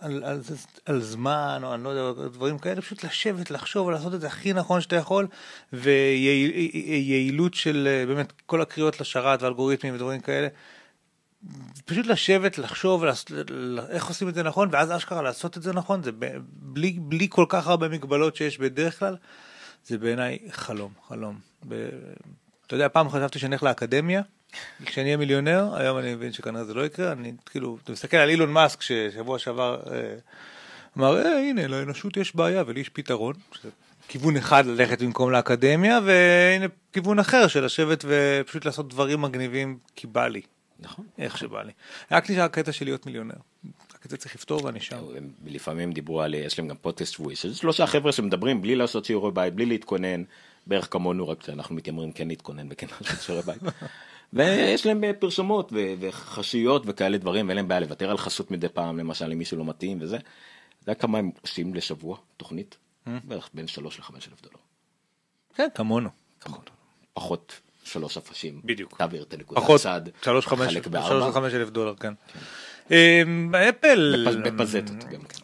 [0.00, 0.40] על, על,
[0.84, 4.52] על זמן או אני לא יודע, דברים כאלה, פשוט לשבת, לחשוב ולעשות את זה הכי
[4.52, 5.26] נכון שאתה יכול,
[5.72, 10.48] ויעילות של באמת כל הקריאות לשרת ואלגוריתמים ודברים כאלה.
[11.84, 15.72] פשוט לשבת, לחשוב, ולעשות- ל- איך עושים את זה נכון, ואז אשכרה לעשות את זה
[15.72, 16.10] נכון, זה
[16.46, 19.16] בלי, בלי כל כך הרבה מגבלות שיש בדרך כלל,
[19.86, 21.38] זה בעיניי חלום, חלום.
[21.68, 21.88] ב-
[22.66, 24.22] אתה יודע, פעם חשבתי שאני הולך לאקדמיה,
[24.86, 28.30] כשאני אהיה מיליונר, היום אני מבין שכנראה זה לא יקרה, אני כאילו, אתה מסתכל על
[28.30, 30.14] אילון מאסק ששבוע שעבר אה,
[30.98, 33.70] אמר, אה, הנה, לאנושות יש בעיה ולי יש פתרון, שזה
[34.08, 40.06] כיוון אחד ללכת במקום לאקדמיה, והנה כיוון אחר של לשבת ופשוט לעשות דברים מגניבים כי
[40.06, 40.40] בא לי.
[40.80, 41.06] נכון.
[41.18, 41.72] איך שבא לי.
[42.10, 43.34] רק נשאר הקטע של להיות מיליונר.
[43.94, 44.96] רק את זה צריך לפתור ואני שם.
[45.46, 49.30] לפעמים דיברו על, יש להם גם פודקאסט שבועי, שזה שלושה חבר'ה שמדברים בלי לעשות שיעורי
[49.32, 50.22] בית, בלי להתכונן,
[50.66, 53.62] בערך כמונו, רק שאנחנו מתיימרים כן להתכונן וכן לעשות שיעורי בית.
[54.34, 58.68] ויש להם אה, פרשמות ו- וחסויות וכאלה דברים, ואין להם בעיה לוותר על חסות מדי
[58.68, 60.16] פעם, למשל אם מישהו לא מתאים וזה.
[60.16, 60.24] אתה
[60.90, 62.76] יודע כמה הם עושים לשבוע, תוכנית?
[63.24, 64.56] בערך בין 3 ל-5 אלף דולר.
[65.54, 66.08] כן, כמונו.
[67.14, 67.52] פחות
[67.84, 68.60] שלוש הפרשים.
[68.64, 68.98] בדיוק.
[68.98, 69.80] תעביר את הנקודה פחות.
[71.08, 72.12] שלוש חמש אלף דולר, כן.
[72.90, 75.38] אמ, אפל, בפז- בפזטות גם כן.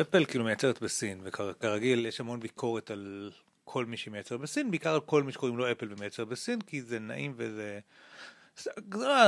[0.00, 3.30] אפל כאילו מייצרת בסין, וכרגיל יש המון ביקורת על
[3.68, 6.98] כל מי שמייצר בסין, בעיקר על כל מי שקוראים לו אפל ומייצר בסין, כי זה
[6.98, 7.80] נעים וזה...
[8.58, 8.70] זה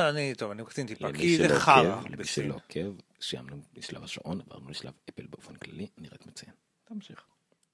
[0.09, 2.45] אני, טוב, אני מקצין טיפה, כי זה חרא עוקב, למי בסין.
[2.45, 6.53] שלא עוקב, סיימנו משלב השעון, עברנו לשלב אפל באופן כללי, אני רק מציין.
[6.84, 7.24] תמשיך.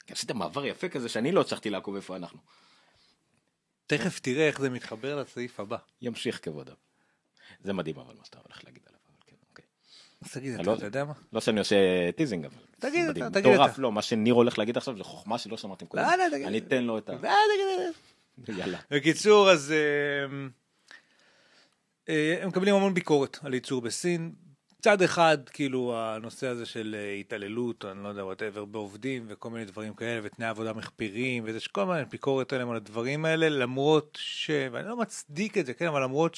[0.09, 2.39] עשית מעבר יפה כזה שאני לא הצלחתי לעקוב איפה אנחנו.
[3.87, 5.77] תכף תראה איך זה מתחבר לסעיף הבא.
[6.03, 6.73] ימשיך כבודו.
[7.61, 9.01] זה מדהים אבל מה שאתה הולך להגיד עליו.
[9.09, 9.65] אבל כן, אוקיי.
[10.14, 11.13] אז תגיד, אני אתה לא- אתה יודע מה?
[11.33, 11.77] לא שאני עושה
[12.17, 12.55] teasing אבל.
[12.79, 13.31] תגיד אתה.
[13.31, 13.83] תגיד מטורף, אתה.
[13.83, 16.03] לא, מה שניר הולך להגיד עכשיו זה חוכמה שלא שמעתם קודם.
[16.03, 16.47] לא, לא, תגיד.
[16.47, 17.13] אני אתן לו את ה...
[18.45, 18.79] תגיד, יאללה.
[18.91, 20.47] בקיצור, אז אה,
[22.09, 24.33] אה, הם מקבלים המון ביקורת על ייצור בסין.
[24.79, 29.65] מצד אחד, כאילו, הנושא הזה של אה, התעללות, אני לא יודע, whatever, בעובדים, וכל מיני
[29.65, 34.51] דברים כאלה, ותנאי עבודה מחפירים, וזה שכל מיני ביקורת עליהם על הדברים האלה, למרות ש...
[34.73, 36.35] ואני לא מצדיק את זה, כן, אבל למרות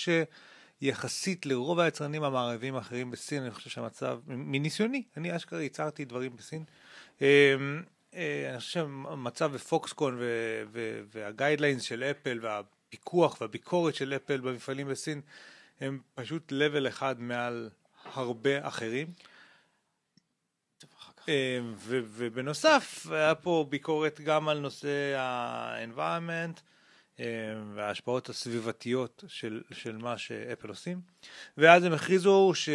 [0.81, 6.64] שיחסית לרוב היצרנים המערביים האחרים בסין, אני חושב שהמצב, מניסיוני, אני אשכרה ייצרתי דברים בסין.
[7.22, 7.55] אה,
[8.14, 10.20] אה, אני חושב שהמצב בפוקסקון
[11.12, 15.20] והגיידליינס של אפל והפיקוח והביקורת של אפל במפעלים בסין
[15.81, 17.70] הם פשוט level אחד מעל
[18.05, 19.07] הרבה אחרים.
[21.29, 21.59] אה,
[21.89, 26.61] ובנוסף היה פה ביקורת גם על נושא ה-environment
[27.75, 31.01] וההשפעות הסביבתיות של, של מה שאפל עושים
[31.57, 32.69] ואז הם הכריזו ש...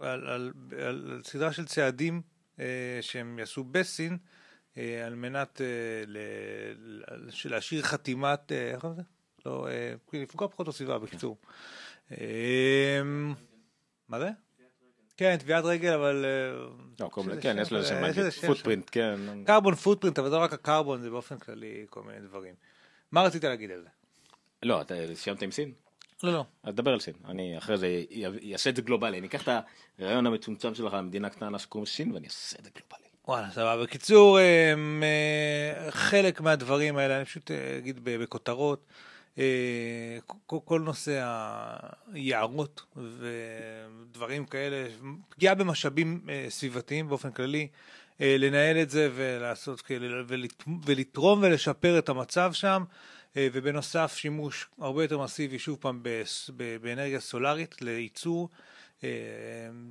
[0.00, 0.52] על, על,
[0.86, 2.22] על סדרה של צעדים
[2.60, 4.18] אה, שהם יעשו בסין
[4.76, 5.60] על מנת
[7.44, 9.08] להשאיר חתימת, איך קוראים לזה?
[9.46, 9.68] לא,
[10.12, 11.36] לפגוע פחות בסביבה בקיצור.
[14.08, 14.28] מה זה?
[15.16, 16.24] כן, טביעת רגל, אבל...
[17.00, 19.20] לא, כל מיני, כן, יש לזה שם פוטפרינט, כן.
[19.46, 22.54] קרבון פוטפרינט, אבל זה לא רק הקרבון, זה באופן כללי כל מיני דברים.
[23.12, 23.88] מה רצית להגיד על זה?
[24.62, 25.72] לא, אתה סיימת עם סין?
[26.22, 26.44] לא, לא.
[26.62, 27.14] אז דבר על סין.
[27.28, 28.02] אני אחרי זה
[28.52, 29.18] אעשה את זה גלובלי.
[29.18, 29.48] אני אקח את
[29.98, 33.08] הרעיון המצומצם שלך למדינה קטנה שקוראים סין ואני אעשה את זה גלובלי.
[33.28, 33.82] וואלה, סבבה.
[33.82, 34.38] בקיצור,
[35.90, 38.86] חלק מהדברים האלה, אני פשוט אגיד בכותרות.
[39.38, 41.24] אה, כל, נושא
[42.12, 44.86] היערות ודברים כאלה,
[45.28, 47.68] פגיעה במשאבים אה, סביבתיים באופן כללי, אה,
[48.20, 49.82] לנהל את זה ולעשות,
[50.86, 52.84] ולתרום ולשפר את המצב שם,
[53.36, 56.02] ובנוסף שימוש הרבה יותר מסיבי, שוב פעם,
[56.80, 58.48] באנרגיה סולארית לייצור.
[59.04, 59.08] אה,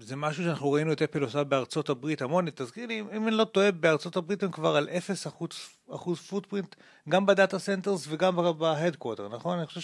[0.02, 3.44] זה משהו שאנחנו ראינו את אפל עושה בארצות הברית המון, תזכיר לי, אם אני לא
[3.44, 5.50] טועה, בארצות הברית הם כבר על 0 אחוז,
[5.92, 6.76] אחוז footprint,
[7.10, 9.58] גם ב data centers וגם ב headquarter, נכון?
[9.58, 9.82] אני חושב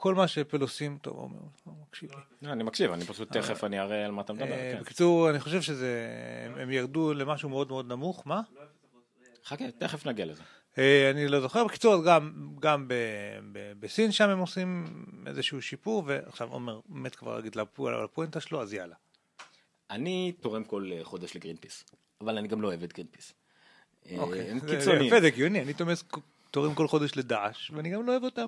[0.00, 2.16] שכל מה שאפל עושים, טוב, עומר, לא מקשיב לי.
[2.42, 4.52] לא, אני מקשיב, אני פשוט תכף אני אראה על מה אתה מדבר.
[4.52, 4.80] אה, כן.
[4.80, 6.08] בקיצור, אני חושב שזה,
[6.56, 8.40] הם ירדו למשהו מאוד מאוד נמוך, מה?
[9.44, 10.42] חכה, תכף נגיע לזה.
[10.78, 12.94] אה, אני לא זוכר, בקיצור גם, גם ב,
[13.52, 14.84] ב, בסין שם הם עושים
[15.26, 18.94] איזשהו שיפור ועכשיו עומר מת כבר להגיד על הפואנטה שלו אז יאללה.
[19.90, 21.84] אני תורם כל חודש לגרינפיס
[22.20, 23.32] אבל אני גם לא אוהב את גרינפיס.
[24.06, 25.72] אה, אוקיי, זה יפה זה הגיוני אני
[26.50, 28.46] תורם כל חודש לדאעש ואני גם לא אוהב אותם.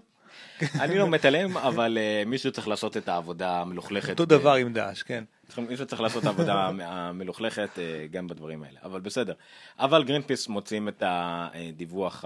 [0.80, 4.10] אני לא מת עליהם אבל מישהו צריך לעשות את העבודה המלוכלכת.
[4.10, 5.24] אותו דבר עם דאעש כן.
[5.58, 9.34] מישהו צריך לעשות עבודה המלוכלכת אה, גם בדברים האלה, אבל בסדר.
[9.78, 12.24] אבל גרינפיס מוצאים את הדיווח,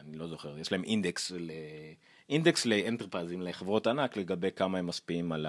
[0.00, 1.32] אני לא זוכר, יש להם אינדקס,
[2.28, 5.46] אינדקס ל enterprise-ים, לחברות ענק, לגבי כמה הם משפיעים על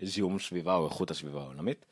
[0.00, 1.84] הזיהום סביבה או איכות הסביבה העולמית.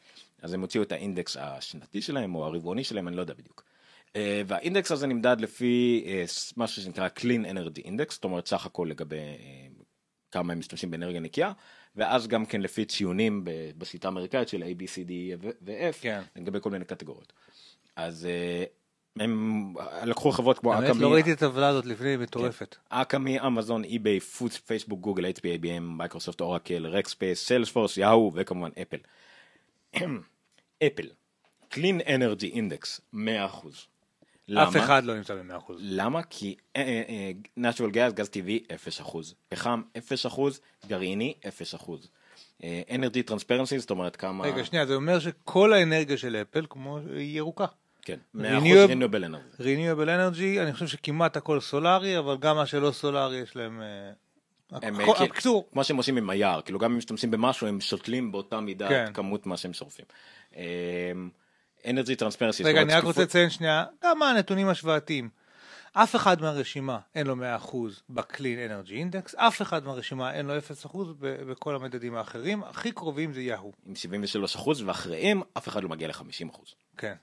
[0.43, 3.65] אז הם הוציאו את האינדקס השנתי שלהם או הרבעוני שלהם, אני לא יודע בדיוק.
[4.17, 6.25] אה, והאינדקס הזה נמדד לפי אה,
[6.57, 9.17] משהו שנקרא Clean Energy Index, זאת אומרת סך הכל לגבי
[10.31, 11.53] כמה הם משתמשים באנרגיה נקייה.
[11.97, 13.45] ואז גם כן לפי ציונים
[13.79, 16.23] בשיטה האמריקאית של A, B, C, D ו-F, כן.
[16.37, 17.33] לגבי כל מיני קטגוריות.
[17.97, 18.65] אז אה,
[19.25, 21.01] הם לקחו חברות כמו אקמאי.
[21.01, 22.75] לא ראיתי את הטבלה הזאת לפני, מטורפת.
[22.75, 22.97] כן.
[23.01, 24.21] אקמאי, אמזון, eBay,
[24.67, 28.99] פייסבוק, גוגל, HP, IBM, מייקרוסופט, אורקל, רקספייס, סיילספורס, יאו וכמובן אפל.
[30.87, 31.09] אפל,
[31.75, 33.17] Clean Energy Index, 100%.
[34.49, 34.69] למה?
[34.69, 35.73] אף אחד לא נמצא ב-100%.
[35.79, 36.23] למה?
[36.23, 38.65] כי אה, אה, natural gas, גז טבעי,
[39.05, 39.17] 0%.
[39.49, 39.83] פחם,
[40.27, 40.41] 0%,
[40.87, 41.35] גרעיני,
[41.85, 41.91] 0%.
[42.91, 44.45] אנרגי טרנספרנסי, זאת אומרת כמה...
[44.45, 47.67] רגע, שנייה, זה אומר שכל האנרגיה של אפל כמו ירוקה.
[48.03, 49.61] כן, 100% renewable energy.
[49.61, 53.83] renewable energy, אני חושב שכמעט הכל סולארי, אבל גם מה שלא סולארי יש להם...
[54.83, 58.61] הם, בקיצור, כמו שהם עושים עם היער, כאילו גם אם משתמשים במשהו הם שותלים באותה
[58.61, 59.11] מידה כן.
[59.15, 60.05] כמות מה שהם שורפים.
[61.91, 62.63] אנרגי טרנספרנסי.
[62.63, 65.29] רגע, אני רק רוצה לציין שנייה, כמה הנתונים השוואתיים.
[65.93, 67.39] אף אחד מהרשימה אין לו 100%
[68.09, 70.55] ב-Clean Energy Index, אף אחד מהרשימה אין לו
[70.85, 73.73] 0% בכל המדדים האחרים, הכי קרובים זה יהו.
[73.87, 74.23] עם
[74.57, 76.59] 73% ואחריהם אף אחד לא מגיע ל-50%.
[76.97, 77.15] כן.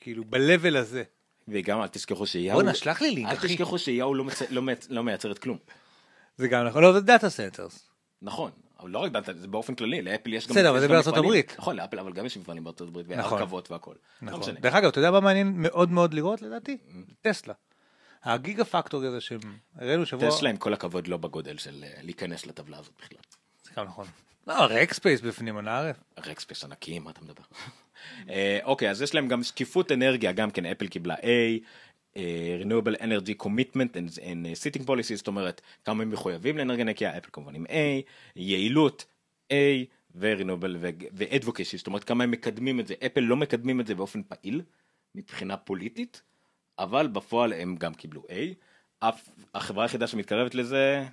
[0.00, 1.02] כאילו ב-level הזה.
[1.48, 2.54] וגם אל תזכחו שיהו...
[2.60, 3.46] בוא'נה, שלח לי לינק, אחי.
[3.46, 4.42] אל תשכחו שיהו לא, מצ...
[4.42, 4.62] לא.
[4.90, 5.58] לא מייצרת כלום.
[6.36, 7.88] זה גם נכון, לא, זה data centers.
[8.22, 8.50] נכון,
[8.82, 10.54] אבל לא רק דאטה, זה באופן כללי, לאפל יש גם...
[10.54, 11.54] בסדר, אבל זה בארצות הברית.
[11.58, 13.32] נכון, לאפל, אבל גם יש מפעלים בארצות הברית, נכון.
[13.38, 13.94] והרכבות והכל.
[14.22, 14.54] לא נכון.
[14.54, 16.76] דרך אגב, אתה יודע מה מעניין מאוד מאוד לראות לדעתי?
[17.20, 17.54] טסלה.
[18.24, 19.40] הגיגה פקטורי הזה שהם
[19.76, 20.30] הראינו שבוע...
[20.30, 23.18] טסלה עם כל הכבוד לא בגודל של אה, להיכנס לטבלה הזאת בכלל.
[23.64, 24.06] זה גם נכון.
[24.46, 25.96] לא, רקספייס בפנים, אני ערף.
[26.18, 27.42] רקספייס ענקיים, מה אתה מדבר?
[28.30, 31.26] אה, אוקיי, אז יש להם גם שקיפות אנרגיה, גם כן אפל קיבלה A,
[32.16, 37.28] renewable Energy Commitment and, and Sitting Policy, זאת אומרת כמה הם מחויבים לאנרגיה נקייה, אפל
[37.32, 38.02] כמובן עם A,
[38.36, 39.04] יעילות
[39.52, 39.54] A
[40.14, 40.76] ו-Renewable
[41.12, 44.62] ו-Advocacy, זאת אומרת כמה הם מקדמים את זה, אפל לא מקדמים את זה באופן פעיל
[45.14, 46.22] מבחינה פוליטית,
[46.78, 48.34] אבל בפועל הם גם קיבלו A,
[48.98, 51.04] אף החברה היחידה שמתקרבת לזה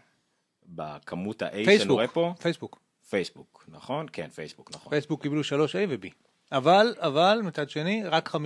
[0.66, 2.80] בכמות ה-A שאני רואה פה, פייסבוק,
[3.10, 4.06] פייסבוק, נכון?
[4.14, 4.90] כן, פייסבוק, נכון.
[4.90, 6.08] פייסבוק קיבלו 3A ו-B.
[6.52, 8.38] אבל, אבל מצד שני, רק 50%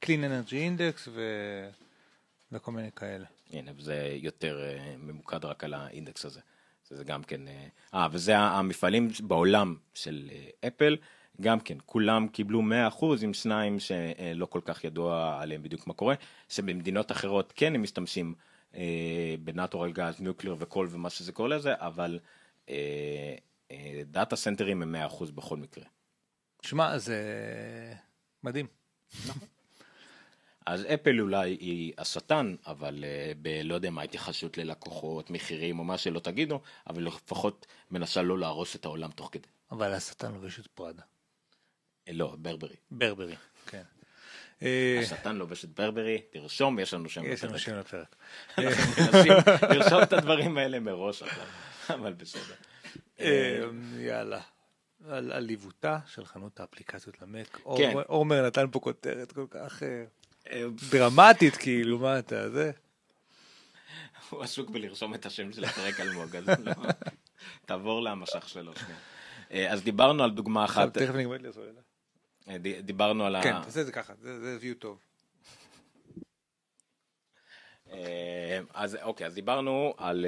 [0.00, 1.20] ב-Clean Energy Index ו...
[2.52, 3.26] וכל מיני כאלה.
[3.50, 6.40] הנה, וזה יותר אה, ממוקד רק על האינדקס הזה.
[6.90, 10.96] זה גם כן, אה, אה, וזה המפעלים בעולם של אה, אפל,
[11.40, 16.14] גם כן, כולם קיבלו 100% עם שניים שלא כל כך ידוע עליהם בדיוק מה קורה,
[16.48, 18.34] שבמדינות אחרות כן הם משתמשים
[18.74, 22.18] אה, בנטורל גז, ניוקלר וקול ומה שזה קורא לזה, אבל
[22.68, 23.34] אה,
[23.70, 25.84] אה, data center ים הם 100% בכל מקרה.
[26.62, 27.94] שמע, זה
[28.42, 28.66] מדהים.
[30.66, 35.98] אז אפל אולי היא השטן, אבל uh, בלא יודע מה התייחסות ללקוחות, מחירים או מה
[35.98, 39.48] שלא תגידו, אבל לפחות מנסה לא להרוס את העולם תוך כדי.
[39.70, 41.02] אבל השטן לובש את פראדה.
[42.08, 42.76] אה, לא, ברברי.
[42.90, 43.36] ברברי,
[43.66, 43.82] כן.
[44.62, 47.58] אה, השטן לובש את ברברי, תרשום, יש לנו שם יש לנו.
[47.58, 48.16] שם לפרק.
[48.58, 51.22] לרשום את הדברים האלה מראש
[51.90, 52.54] אבל בסדר.
[53.20, 53.60] אה,
[53.98, 54.40] יאללה.
[55.08, 57.60] על עליבותה של חנות האפליקציות למק.
[57.76, 57.92] כן.
[58.06, 60.04] עומר- נתן פה כותרת כל כך אה, אה,
[60.90, 62.70] דרמטית, כאילו, מה אתה, זה?
[64.30, 66.72] הוא עסוק בלרשום את השם של הפרק אלמוג, אז לא.
[67.66, 68.72] תעבור למשך שלו.
[69.50, 71.80] אה, אז דיברנו על דוגמה אחת, תכף נגמרת לי הסוללה.
[72.48, 73.42] אה, דיברנו על ה...
[73.42, 74.98] כן, תעשה את זה ככה, זה view טוב.
[77.92, 80.26] אה, אז אוקיי, אז דיברנו על,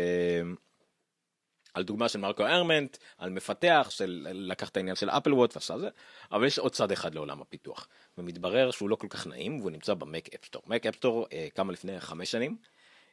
[1.79, 5.89] על דוגמה של מרקו ארמנט, על מפתח שלקח את העניין של אפל ווטש ועשה זה,
[6.33, 9.95] אבל יש עוד צד אחד לעולם הפיתוח, ומתברר שהוא לא כל כך נעים והוא נמצא
[9.95, 10.63] במק App Store.
[10.67, 12.57] מק App Store אה, קמה לפני חמש שנים,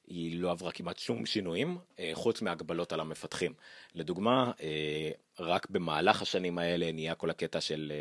[0.08, 3.54] היא לא עברה כמעט שום שינויים, אה, חוץ מהגבלות על המפתחים.
[3.96, 7.94] לדוגמה, אה, רק במהלך השנים האלה נהיה כל הקטע של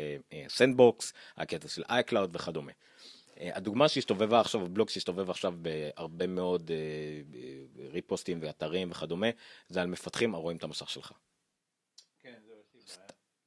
[0.47, 2.71] sandbox, הקטע של iCloud וכדומה.
[3.39, 6.77] אה, הדוגמה שהסתובבה עכשיו, הבלוג שהסתובב עכשיו בהרבה מאוד אה,
[7.39, 9.27] אה, repost ים ואתרים וכדומה,
[9.67, 11.11] זה על מפתחים הרואים את המסך שלך.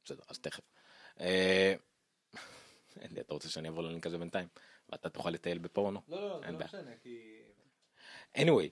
[0.04, 0.62] בסדר, אז תכף.
[1.20, 1.74] אה,
[3.00, 4.48] אין לי, אתה רוצה שאני אעבור ללינק הזה בינתיים?
[4.88, 6.00] ואתה תוכל לטייל בפורנו?
[6.08, 6.68] לא, לא, אין בעיה.
[6.68, 7.42] משנה, כי...
[8.36, 8.68] anyway,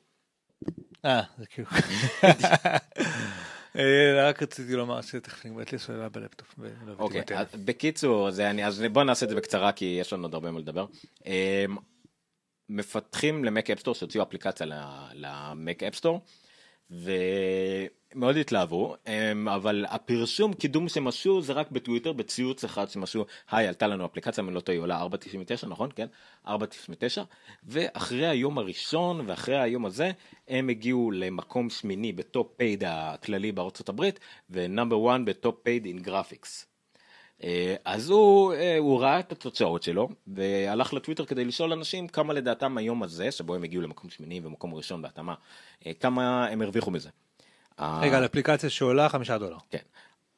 [1.04, 1.68] אה, זה כאילו...
[3.78, 6.54] אה, רק רציתי לומר שתכף נגמרת לי הסוללה בלפטופ.
[6.98, 7.22] אוקיי,
[7.64, 10.86] בקיצור, אז בוא נעשה את זה בקצרה כי יש לנו עוד הרבה מה לדבר.
[11.26, 11.76] אמ,
[12.68, 14.66] מפתחים למק App Store שהוציאו אפליקציה
[15.14, 16.20] למק App Store
[16.90, 23.24] ומאוד התלהבו, אמ, אבל הפרסום קידום שהם עשו זה רק בטוויטר בציוץ אחד שהם עשו,
[23.50, 25.90] היי עלתה לנו אפליקציה, אם אני לא טועה, עולה 4.99 נכון?
[25.96, 26.06] כן?
[26.46, 26.50] 4.99
[27.64, 30.10] ואחרי היום הראשון ואחרי היום הזה
[30.48, 34.20] הם הגיעו למקום שמיני ב top paid הכללי בארצות הברית
[34.50, 36.75] ו number 1 ב top paid in graphics.
[37.44, 42.32] אה, אז הוא, אה, הוא ראה את התוצאות שלו והלך לטוויטר כדי לשאול אנשים כמה
[42.32, 45.34] לדעתם היום הזה שבו הם הגיעו למקום שמיני ומקום ראשון בהתאמה
[45.86, 47.10] אה, כמה הם הרוויחו מזה.
[48.02, 49.56] רגע, על אפליקציה שעולה חמישה דולר.
[49.70, 49.78] כן.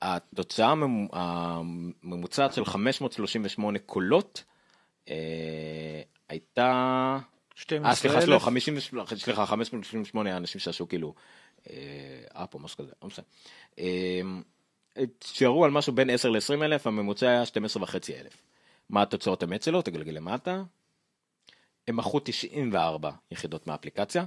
[0.03, 4.45] התוצאה הממ- הממוצעת של 538 קולות
[6.29, 6.67] הייתה...
[6.67, 7.19] אה,
[7.55, 7.95] 12,000.
[7.95, 8.79] סליחה, לא, 50,
[9.19, 11.15] סליחה, 538 אנשים שעשו כאילו,
[12.33, 13.25] app או משהו כזה, לא משנה.
[15.25, 18.43] שיערו על משהו בין 10 ל-20 אלף, הממוצע היה 12 וחצי אלף.
[18.91, 19.83] מה התוצאות אמת שלו?
[19.83, 20.63] תגלגל למטה.
[21.89, 24.25] הם מכרו 94 יחידות מהאפליקציה.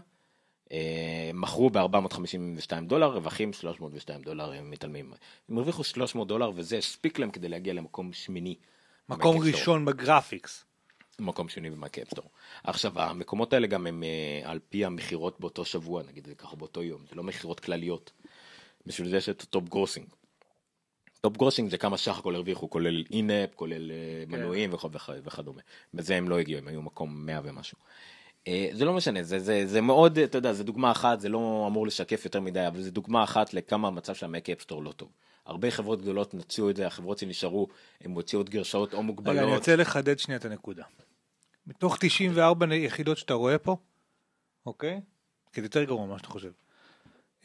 [0.71, 5.11] אה, מכרו ב-452 דולר, רווחים 302 דולר, הם מתעלמים.
[5.49, 8.55] הם הרוויחו 300 דולר וזה הספיק להם כדי להגיע למקום שמיני.
[9.09, 9.37] מקום.
[9.37, 10.65] ראשון ב graphics.
[11.19, 12.25] מקום שני במק App Store.
[12.63, 16.83] עכשיו המקומות האלה גם הם אה, על פי המכירות באותו שבוע, נגיד זה ככה באותו
[16.83, 18.11] יום, זה לא מכירות כלליות.
[18.85, 20.07] בשביל זה יש את ה top grossing.
[21.21, 23.97] top grossing זה כמה סך הכל הרוויחו, כולל in-app, כולל אה,
[24.27, 25.61] מנויים וכ- וכ- וכדומה.
[25.93, 27.77] בזה הם לא הגיעו, הם היו מקום 100 ומשהו.
[28.47, 31.65] אה, זה לא משנה, זה, זה, זה מאוד, אתה יודע, זה דוגמה אחת, זה לא
[31.67, 34.91] אמור לשקף יותר מדי, אבל זה דוגמה אחת לכמה המצב של המק App Store לא
[34.91, 35.09] טוב.
[35.45, 37.67] הרבה חברות גדולות נציעו את זה, החברות שנשארו,
[38.01, 39.35] הם הוציאו את גרשאות או מוגבלות.
[39.37, 40.83] רגע, אני רוצה לחדד שנייה את הנקודה.
[41.67, 43.75] מתוך 94 יחידות שאתה רואה פה,
[44.65, 45.01] אוקיי?
[45.53, 46.51] כי זה יותר גרוע ממה שאתה חושב.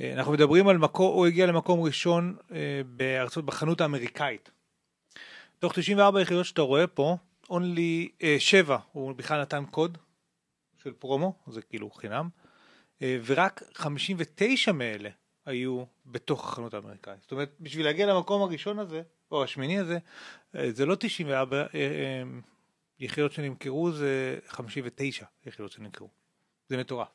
[0.00, 4.50] אה, אנחנו מדברים על מקום, הוא הגיע למקום ראשון אה, בארצות, בחנות האמריקאית.
[5.58, 7.16] תוך 94 יחידות שאתה רואה פה,
[7.46, 9.98] only אה, 7, הוא בכלל נתן קוד
[10.82, 12.28] של פרומו, זה כאילו חינם,
[13.02, 15.10] ורק 59 מאלה
[15.46, 17.22] היו בתוך החנות האמריקאית.
[17.22, 19.98] זאת אומרת, בשביל להגיע למקום הראשון הזה, או השמיני הזה,
[20.52, 22.22] זה לא 94 אה, אה,
[22.98, 26.08] יחידות שנמכרו, זה 59 יחידות שנמכרו.
[26.68, 27.08] זה מטורף.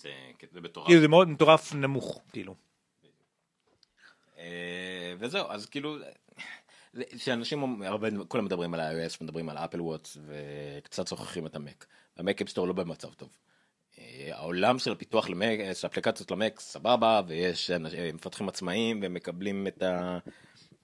[0.00, 0.12] זה,
[0.52, 0.86] זה מטורף.
[0.86, 2.54] כאילו זה מאוד מטורף נמוך, כאילו.
[4.38, 5.98] אה, וזהו, אז כאילו,
[6.92, 11.56] זה- שאנשים, אומ- הרבה, כולם מדברים על ה-iOS, מדברים על אפל וואטס, וקצת שוכחים את
[11.56, 11.86] המק.
[12.16, 13.28] המק אפסטור לא במצב טוב.
[13.98, 17.78] אה, העולם של הפיתוח למק, של אפליקציות למק סבבה, ויש אה,
[18.14, 20.18] מפתחים עצמאיים והם מקבלים את, ה,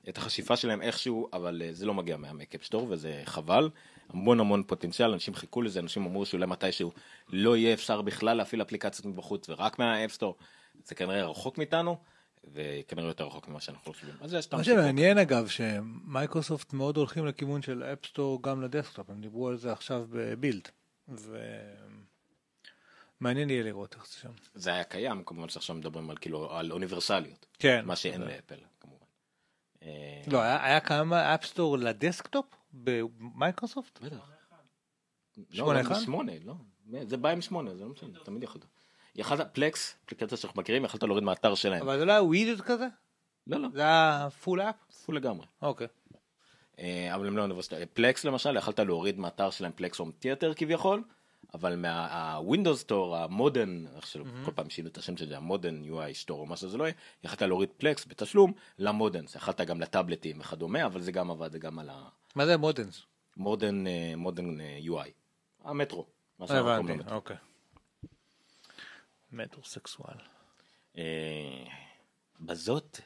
[0.09, 3.71] את החשיפה שלהם איכשהו, אבל אה, זה לא מגיע מהמק App Store וזה חבל.
[4.09, 6.93] המון המון פוטנציאל, אנשים חיכו לזה, אנשים אמרו שאולי מתישהו
[7.29, 10.37] לא יהיה אפשר בכלל להפעיל אפליקציות מבחוץ ורק מה App Store,
[10.85, 11.97] זה כנראה רחוק מאיתנו,
[12.53, 14.15] וכנראה יותר רחוק ממה שאנחנו חושבים.
[14.53, 14.65] מה.
[14.65, 19.57] שמעניין אגב, שמייקרוסופט מאוד הולכים לכיוון של App Store גם ל desktop, הם דיברו על
[19.57, 20.68] זה עכשיו ב Build.
[23.21, 24.31] ומעניין יהיה לראות איך זה שם.
[24.55, 27.47] זה היה קיים, כמובן שעכשיו מדברים על כאילו, על אוניברסליות.
[27.59, 27.83] כן.
[27.85, 28.97] מה שאין זה- לאפל, כמובן.
[30.27, 34.01] לא, היה היה כמה אפסטור לדסקטופ במייקרוסופט?
[34.01, 34.31] בטח.
[35.51, 36.01] שמונה לא, אחד?
[36.01, 36.55] שמונה, לא.
[37.03, 38.64] זה בא עם שמונה, זה לא משנה, תמיד יכולת.
[39.14, 41.83] יכלת, פלקס, אפליקציה שאנחנו מכירים, יכלת להוריד מהאתר שלהם.
[41.83, 42.87] אבל זה לא היה ווידד כזה?
[43.47, 44.75] לא, לא, זה היה פול אפ?
[45.05, 45.47] פול לגמרי.
[45.62, 45.87] אוקיי.
[46.79, 47.77] אה, אבל הם לא אוניברסיטה.
[47.93, 51.03] פלקס למשל, יכלת להוריד מהאתר שלהם פלקס הום תיאטר כביכול,
[51.55, 55.37] אבל מה Windows Store, ה modern, איך שלא, כל פעם שינו את השם של זה,
[55.37, 56.95] ה modern UI store או מה שזה לא יהיה,
[57.25, 61.79] יכלת להוריד פלקס בתשלום ל modern, יכלת גם לטאבלטים וכדומה, אבל זה גם עבד גם
[61.79, 61.91] על
[62.37, 62.55] מה זה?
[62.55, 63.85] ה modern
[64.16, 65.11] modern UI.
[65.64, 66.07] המטרו.
[66.39, 67.14] מה שאנחנו קוראים לו הבנתי.
[67.14, 67.37] אוקיי.
[69.32, 70.16] מטרוסקסואל.
[70.99, 71.03] אה,
[72.41, 73.01] בזאת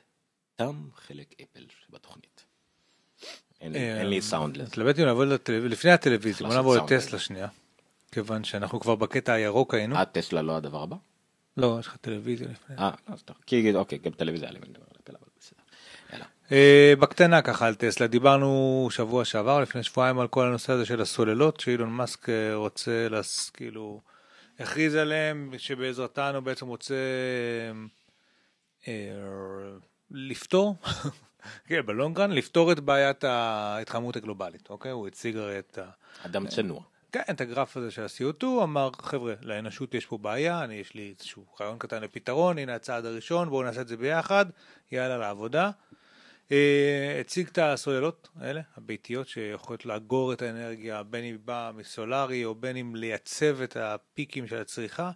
[0.56, 2.44] תם חלק אפל שבתוכנית.
[3.60, 3.72] אין
[4.06, 4.66] לי- סאונד לזה.
[4.68, 6.76] התלבטתי לטלוויזיה, לפני הטלוויזיה, בוא נעבור.
[6.76, 7.48] לטסלה שנייה.
[8.12, 9.96] כיוון שאנחנו כבר בקטע הירוק היינו.
[9.96, 10.96] אה, טסלה לא הדבר הבא?
[11.56, 12.76] לא, יש לך טלוויזיה לפני.
[12.76, 13.36] אה, לא, אז טוב.
[13.46, 15.60] כי אוקיי, גם טלוויזיה היה לי מדבר על אפל, אבל בסדר.
[16.12, 16.24] יאללה.
[16.24, 16.30] אה,
[16.98, 21.60] בקטנה ככה על טסלה, דיברנו שבוע שעבר, לפני שבועיים, על כל הנושא הזה של הסוללות,
[21.60, 24.00] שאילון מאסק אה, רוצה, לס, כאילו,
[24.58, 26.94] הכריז עליהם, שבעזרתן הוא בעצם רוצה
[28.88, 28.92] אה,
[30.10, 30.76] לפתור,
[31.68, 34.90] כן, בלונגרן, לפתור את בעיית ההתחממות הגלובלית, אוקיי?
[34.90, 35.90] הוא הציג הרי את ה...
[36.26, 36.80] אדם צנוע.
[37.12, 41.14] כן, את הגרף הזה של ה-CO2, אמר, חבר'ה, לאנושות יש פה בעיה, אני, יש לי
[41.18, 44.46] איזשהו רעיון קטן לפתרון, הנה הצעד הראשון, בואו נעשה את זה ביחד,
[44.92, 45.70] יאללה לעבודה.
[46.52, 52.54] אה, הציג את הסוללות האלה, הביתיות, שיכולות לאגור את האנרגיה, בין אם באה מסולארי, או
[52.54, 55.10] בין אם לייצב את הפיקים של הצריכה.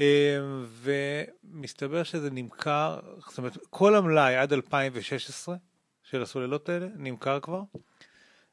[0.00, 5.56] אה, ומסתבר שזה נמכר, זאת אומרת, כל המלאי עד 2016
[6.02, 7.62] של הסוללות האלה נמכר כבר.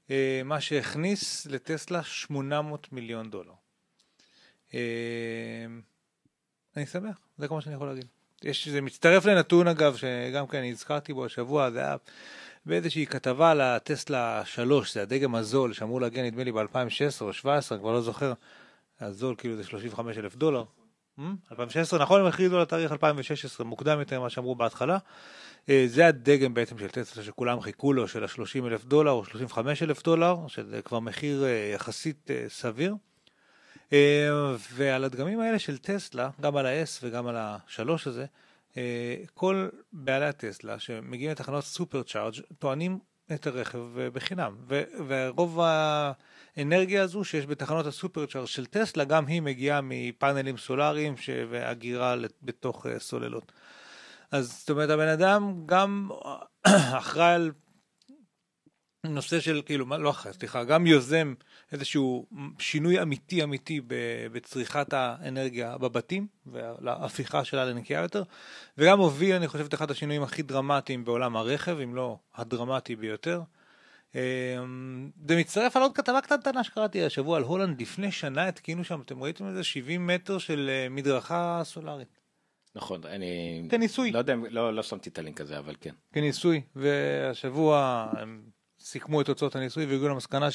[0.10, 3.54] אה, מה שהכניס לטסלה 800 מיליון דולר.
[6.78, 8.21] אני שמח, זה כל מה שאני יכול להגיד.
[8.44, 11.96] יש, זה מצטרף לנתון אגב, שגם כן הזכרתי בו השבוע, זה היה
[12.66, 17.78] באיזושהי כתבה על הטסלה 3, זה הדגם הזול שאמור להגיע נדמה לי ב-2016 או 2017,
[17.78, 18.34] כבר לא זוכר,
[19.00, 20.64] הזול כאילו זה 35 אלף דולר.
[21.20, 21.22] Hmm?
[21.52, 24.98] 2016, נכון, הם הכריזו על התאריך 2016, מוקדם יותר ממה שאמרו בהתחלה.
[25.70, 29.84] אה, זה הדגם בעצם של טסלה שכולם חיכו לו, של ה-30 אלף דולר או 35
[29.84, 32.96] אלף דולר, שזה כבר מחיר אה, יחסית אה, סביר.
[33.94, 34.30] אה,
[34.74, 38.26] ועל הדגמים האלה של טסלה, גם על ה-S וגם על ה-3 הזה,
[38.78, 43.00] אה, כל בעלי הטסלה שמגיעים לתחנות סופר צ'ארג' טוענים
[43.34, 44.56] את הרכב אה, בחינם.
[44.70, 45.60] ו- ורוב
[46.58, 52.16] האנרגיה הזו שיש בתחנות הסופר צ'ארג' של טסלה, גם היא מגיעה מפאנלים סולאריים ש- והגירה
[52.16, 53.52] לת- בתוך סוללות.
[54.32, 56.10] אז זאת אומרת, הבן אדם גם
[56.98, 57.52] אחראי על
[59.06, 61.34] נושא של, כאילו, מה, לא אחראי, סליחה, גם יוזם
[61.72, 62.26] איזשהו
[62.60, 63.82] שינוי אמיתי אמיתי
[64.32, 68.24] בצריכת האנרגיה בבתים, וההפיכה שלה לנקייה יותר,
[68.78, 73.42] וגם הוביל, אני חושב, את אחד השינויים הכי דרמטיים בעולם הרכב, אם לא הדרמטי ביותר.
[75.28, 79.24] זה מצטרף על עוד כתבה קטנטנה שקראתי השבוע על הולנד, לפני שנה התקינו שם, אתם
[79.24, 82.20] ראיתם איזה 70 מטר של אה, מדרכה סולארית.
[82.76, 83.68] נכון, אני...
[83.70, 84.12] כניסוי.
[84.12, 85.94] לא יודע, לא לא שמתי את הלינק הזה, אבל כן.
[86.14, 88.42] כניסוי, והשבוע הם
[88.84, 90.48] סיכמו את תוצאות הניסוי והגיעו למסקנה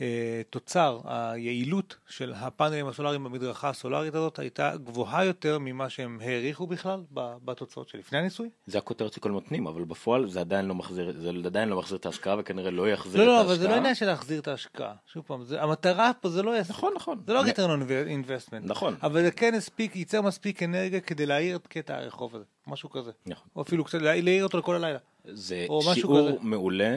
[0.00, 7.00] שהתוצר, היעילות של הפאנלים הסולאריים במדרכה הסולארית הזאת הייתה גבוהה יותר ממה שהם העריכו בכלל
[7.44, 8.50] בתוצאות שלפני הניסוי.
[8.66, 12.06] זה הכותרת שכל נותנים, אבל בפועל זה עדיין לא מחזיר, זה עדיין לא מחזיר את
[12.06, 13.54] ההשקעה וכנראה לא יחזיר לא, את לא, ההשקעה.
[13.54, 14.94] אבל זה לא עניין של להחזיר את ההשקעה.
[15.06, 16.72] שוב פעם, זה, המטרה פה זה לא יעשה.
[16.72, 17.20] נכון, נכון.
[17.26, 17.90] זה לא אני- return on
[18.28, 18.54] investment.
[18.62, 18.96] נכון.
[19.02, 22.44] אבל זה כן הספיק, ייצר מספיק אנרגיה כדי להאיר את קטע הרחוב הזה.
[22.66, 23.10] משהו כזה.
[23.26, 23.48] נכון.
[23.56, 24.98] או אפילו קצת לה- להאיר אותו לכל הלילה.
[25.32, 26.40] זה שיעור.
[26.42, 26.96] מעולה,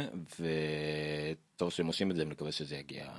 [1.56, 3.12] וטוב שהם עושים את זה, אני מקווה שזה יגיע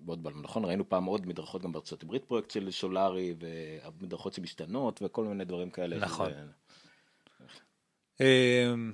[0.00, 0.42] בעוד בלם.
[0.42, 3.34] נכון, ראינו פעם עוד מדרכות גם בארצות הברית, פרויקט של סולארי,
[4.00, 5.96] ומדרכות שמשתנות, וכל מיני דברים כאלה.
[5.98, 6.30] נכון.
[6.30, 6.44] שזה-
[8.20, 8.92] אמ,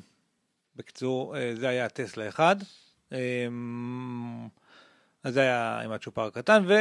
[0.77, 2.57] בקיצור, אה, זה היה טסלה אחד.
[3.13, 4.49] אמ,
[5.23, 6.73] אז זה היה עם הצ'ופר הקטן, ו...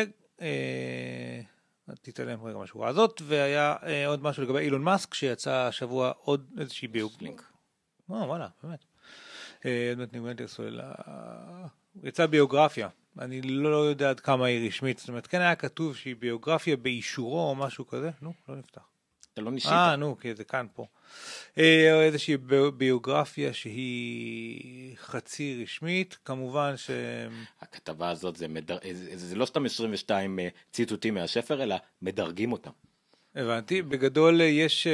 [0.42, 1.42] אה,
[2.02, 6.88] תתעלם רגע מהשורה הזאת, והיה אה, עוד משהו לגבי אילון מאסק, שיצא השבוע עוד איזושהי
[6.88, 7.12] ביוג...
[7.22, 7.53] לינק.
[8.12, 8.84] אה, וואלה, באמת.
[9.66, 10.92] אה, עוד מעט נגמרת הסוללה.
[12.04, 12.90] יצאה ביוגרפיה
[13.20, 17.50] אני לא יודע עד כמה היא רשמית, זאת אומרת, כן היה כתוב שהיא ביוגרפיה באישורו
[17.50, 18.82] או משהו כזה, נו, לא נפתח.
[19.34, 19.72] אתה לא ניסית.
[19.72, 20.86] אה, נו, כי זה כאן פה.
[21.58, 26.90] אה, איזושהי בי- ביוגרפיה שהיא חצי רשמית, כמובן ש...
[27.62, 28.78] הכתבה הזאת זה, מדר...
[28.94, 32.72] זה, זה לא סתם 22 אה, ציטוטים מהספר, אלא מדרגים אותם.
[33.36, 34.88] הבנתי, בגדול אה, יש...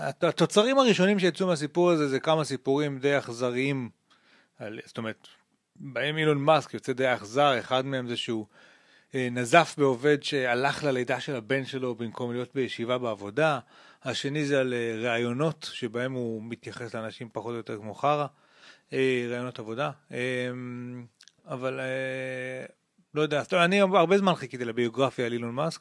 [0.00, 3.90] הת- התוצרים הראשונים שיצאו מהסיפור הזה זה כמה סיפורים די אכזריים,
[4.58, 5.28] על- זאת אומרת,
[5.76, 8.46] בהם אילון מאסק יוצא די אכזר, אחד מהם זה שהוא
[9.14, 13.58] אה, נזף בעובד שהלך ללידה של הבן שלו במקום להיות בישיבה בעבודה,
[14.04, 18.26] השני זה על אה, ראיונות שבהם הוא מתייחס לאנשים פחות או יותר כמו חרא,
[18.92, 20.18] אה, ראיונות עבודה, אה,
[21.46, 21.80] אבל
[23.14, 25.80] לא יודע, אומרת, אני הרבה זמן חיכיתי לביוגרפיה על אילון מאסק,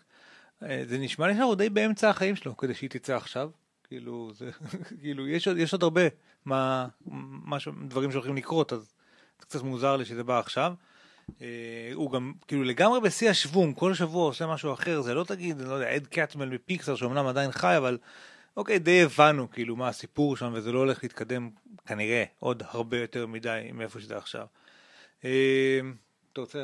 [0.61, 3.49] זה נשמע לי שאנחנו די באמצע החיים שלו כדי שהיא תצא עכשיו.
[3.89, 4.49] כאילו, זה,
[5.01, 6.01] כאילו יש, עוד, יש עוד הרבה
[6.45, 6.87] מה,
[7.45, 8.79] משהו, דברים שהולכים לקרות, אז
[9.39, 10.73] זה קצת מוזר לי שזה בא עכשיו.
[11.41, 15.59] אה, הוא גם כאילו לגמרי בשיא השוונג, כל שבוע עושה משהו אחר, זה לא תגיד,
[15.59, 17.97] אני לא יודע, אד קטמל מפיקסר שאומנם עדיין חי, אבל
[18.57, 21.49] אוקיי, די הבנו כאילו מה הסיפור שם, וזה לא הולך להתקדם
[21.85, 24.45] כנראה עוד הרבה יותר מדי מאיפה שזה עכשיו.
[25.25, 25.79] אה,
[26.33, 26.59] אתה רוצה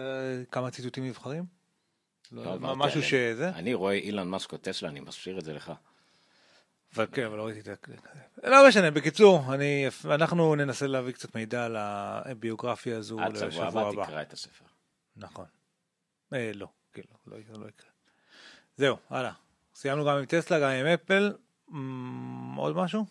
[0.51, 1.43] כמה ציטוטים נבחרים?
[2.31, 3.03] לא, מה- משהו.
[3.03, 3.49] שזה?
[3.49, 5.71] אני רואה אילן מאסק או טסלה, אני משאיר את זה לך.
[6.95, 8.49] אבל כן, אבל לא ראיתי את ה...
[8.49, 13.67] לא משנה, בקיצור, אני, אנחנו ננסה להביא קצת מידע על הביוגרפיה הזו עד שבוע לשבוע
[13.67, 14.05] הבא הבא.
[14.05, 14.65] תקרא את הספר.
[15.15, 15.45] נכון.
[16.33, 17.89] אה, לא, כאילו, לא, לא יקרה.
[18.77, 19.31] זהו, הלאה.
[19.75, 21.33] סיימנו גם עם טסלה, גם עם אפל.
[22.57, 23.05] עוד משהו?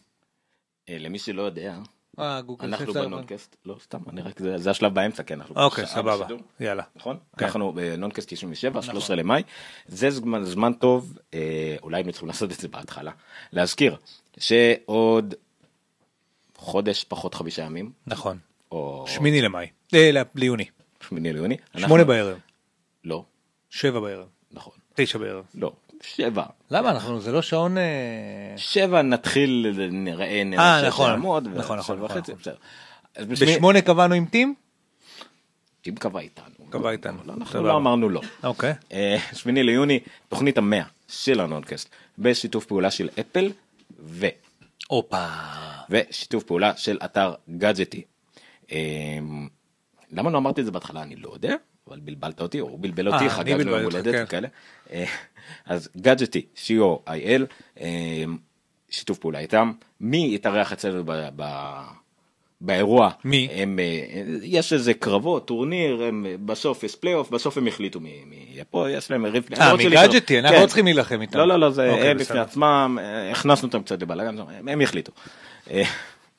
[0.88, 1.78] אה, למי שלא יודע,
[2.18, 2.56] אנחנו
[2.86, 6.26] חיפשה- בנונקאסט, לא סתם, אני רק, זה זה השלב באמצע, כן, אנחנו אוקיי, סבבה.
[6.60, 6.82] יאללה.
[6.96, 7.18] נכון?
[7.38, 7.44] כן.
[7.44, 9.42] אנחנו בנונקאסט 97, 13 למאי.
[9.88, 10.08] זה
[10.44, 13.12] זמן, טוב, אה, אולי היינו צריכים לעשות את זה בהתחלה.
[13.52, 13.96] להזכיר
[14.38, 15.34] שעוד
[16.56, 18.38] חודש פחות חמישה ימים, נכון.
[18.72, 19.66] או שמיני למאי.
[19.94, 20.64] אה, ליוני.
[21.08, 21.56] שמיני ליוני.
[21.74, 22.38] אנחנו- שמונה בערב.
[23.04, 23.24] לא,
[23.70, 24.26] שבע בערב.
[24.52, 24.72] נכון.
[24.94, 25.44] תשע בערב.
[25.54, 25.72] לא,
[26.02, 26.44] שבע.
[26.70, 27.78] למה אנחנו, זה לא שעון...
[27.78, 27.82] אה,
[28.56, 31.10] שבע נתחיל, נראה, אה, ננסה נכון.
[31.10, 32.34] לעמוד, נכון, נכון, נכון, וחצי, נכון.
[32.40, 32.56] בסדר.
[33.46, 34.54] בשמונה קבענו עם טים?
[35.88, 36.66] אם קבע איתנו.
[36.70, 37.18] קבע איתנו.
[37.24, 37.62] לא, אנחנו.
[37.62, 38.20] לא אמרנו לא.
[38.44, 38.74] אוקיי.
[38.92, 41.88] אה, שמיני ליוני, תוכנית המאה של הנונקאסט,
[42.18, 43.52] בשיתוף פעולה של אפל,
[44.00, 44.26] ו...
[44.88, 45.26] הופה.
[45.90, 48.02] ושיתוף פעולה של אתר גאדג'טי.
[48.72, 48.78] אה,
[50.12, 51.54] למה לא אמרתי את זה בהתחלה אני לא יודע,
[51.88, 54.22] אבל בלבלת אותי, או הוא בלבל אה, אותי, חגגנו בלבלתי יום הולדת כן.
[54.24, 54.48] וכאלה.
[54.92, 55.04] אה,
[55.66, 57.42] אז גאדג'טי, co.il,
[57.80, 58.24] אה,
[58.90, 59.72] שיתוף פעולה איתם.
[60.00, 61.28] מי יתארח אצלנו ב...
[61.36, 61.44] ב...
[62.60, 63.48] באירוע, מי?
[63.52, 68.24] הם, אה, יש איזה קרבות, טורניר, הם, אה, בסוף יש פלייאוף, בסוף הם החליטו מי
[68.52, 69.44] יהיה פה, יש להם ריב.
[69.50, 70.38] לא אה, רוצה מגאדג'טי.
[70.38, 70.62] אנחנו כן.
[70.62, 71.38] לא צריכים להילחם איתם.
[71.38, 72.18] לא, לא, לא, זה אוקיי, הם.
[72.18, 75.12] בפני עצמם, אה, הכנסנו אותם קצת לבלאגן, הם הם יחליטו.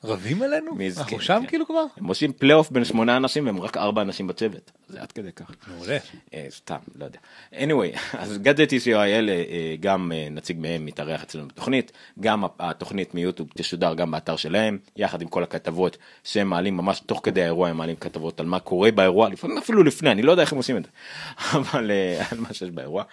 [0.04, 0.76] רבים עלינו?
[0.98, 1.46] אנחנו שם כן.
[1.46, 1.84] כאילו כבר?
[1.96, 5.50] הם עושים פלייאוף בין שמונה אנשים והם רק ארבע אנשים בצוות, זה עד כדי כך.
[5.68, 5.98] מעולה.
[6.34, 7.18] אה, סתם, לא יודע.
[7.52, 13.48] anyway, אז גאדג'טי co.il אה, גם אה, נציג מהם מתארח אצלנו בתוכנית, גם התוכנית מיוטיוב
[13.56, 17.76] תשודר גם באתר שלהם, יחד עם כל הכתבות שהם מעלים ממש תוך כדי האירוע, הם
[17.76, 20.76] מעלים כתבות על מה קורה באירוע, לפעמים אפילו לפני, אני לא יודע איך הם עושים
[20.76, 20.90] את זה,
[21.58, 21.90] אבל
[22.30, 23.04] על מה שיש באירוע,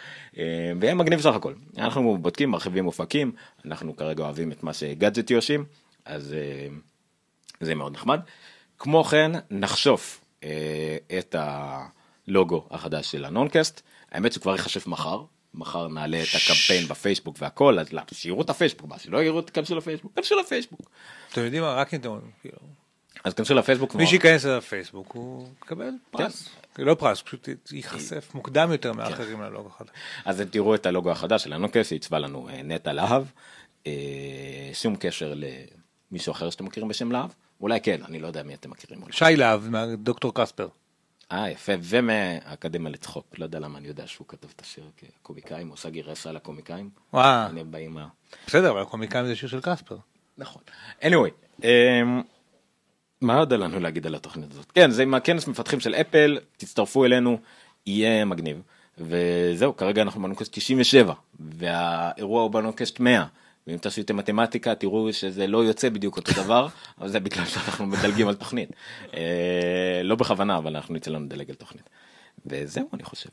[0.79, 1.53] והם מגניב סך הכל.
[1.77, 3.31] אנחנו בודקים, מרחיבים אופקים,
[3.65, 5.65] אנחנו כרגע אוהבים את מה שגאדג'טי עושים,
[6.05, 6.67] אז אה,
[7.59, 8.19] זה מאוד נחמד.
[8.79, 11.35] כמו כן, נחשוף אה, את
[12.27, 13.81] הלוגו החדש של הנונקאסט.
[14.11, 15.23] האמת שכבר ייחשף מחר.
[15.55, 18.03] מחר נעלה את הקמפיין בפייסבוק והכל, אז למה?
[18.13, 20.89] שיראו את הפייסבוק, מה, שלא יראו את כנסו לפייסבוק, כנסו לפייסבוק.
[21.31, 22.19] אתם יודעים מה, רק אם אתם...
[22.41, 22.57] כאילו,
[23.23, 23.95] אז כנסו לפייסבוק.
[23.95, 26.49] מי כבר- שייכנס לפייסבוק הוא יקבל פרס.
[26.75, 26.83] כן.
[26.83, 29.89] לא פרס, פשוט ייחשף מוקדם יותר מאחרים ללוגו החדש.
[30.25, 33.25] אז אתם תראו את הלוגו החדש של הנונקאסט, עיצבה לנו אה, נטע להב.
[34.73, 35.33] שום קשר
[36.13, 37.29] למישהו אחר שאתם מכירים בשם להב.
[37.61, 39.01] אולי כן, אני לא יודע מי אתם מכירים.
[39.11, 39.63] שי להב,
[39.97, 40.67] דוקטור קספר.
[41.31, 45.89] אה יפה ומהאקדמיה לצחוק לא יודע למה אני יודע שהוא כתב את השיר כקומיקאים עושה
[45.89, 46.89] גרסה לקומיקאים.
[47.13, 47.63] וואו, אני.
[48.47, 49.97] בסדר, אבל הקומיקאים זה שיר של קספר.
[50.37, 50.61] נכון.
[51.01, 51.63] anyway.
[51.63, 52.21] אמ,
[53.21, 54.71] מה עוד לנו להגיד על התוכנית הזאת?
[54.71, 57.37] כן זה עם הכנס מפתחים של אפל תצטרפו אלינו
[57.85, 58.61] יהיה מגניב
[58.97, 63.25] וזהו כרגע אנחנו בנוקסט 97 והאירוע הוא בנוקסט 100.
[63.67, 66.67] ואם תעשיתם מתמטיקה תראו שזה לא יוצא בדיוק אותו דבר
[66.99, 68.69] אבל זה בגלל שאנחנו מדלגים על תוכנית
[69.13, 71.89] אה, לא בכוונה אבל אנחנו נצא לנו לדלג על תוכנית
[72.45, 73.29] וזהו אני חושב.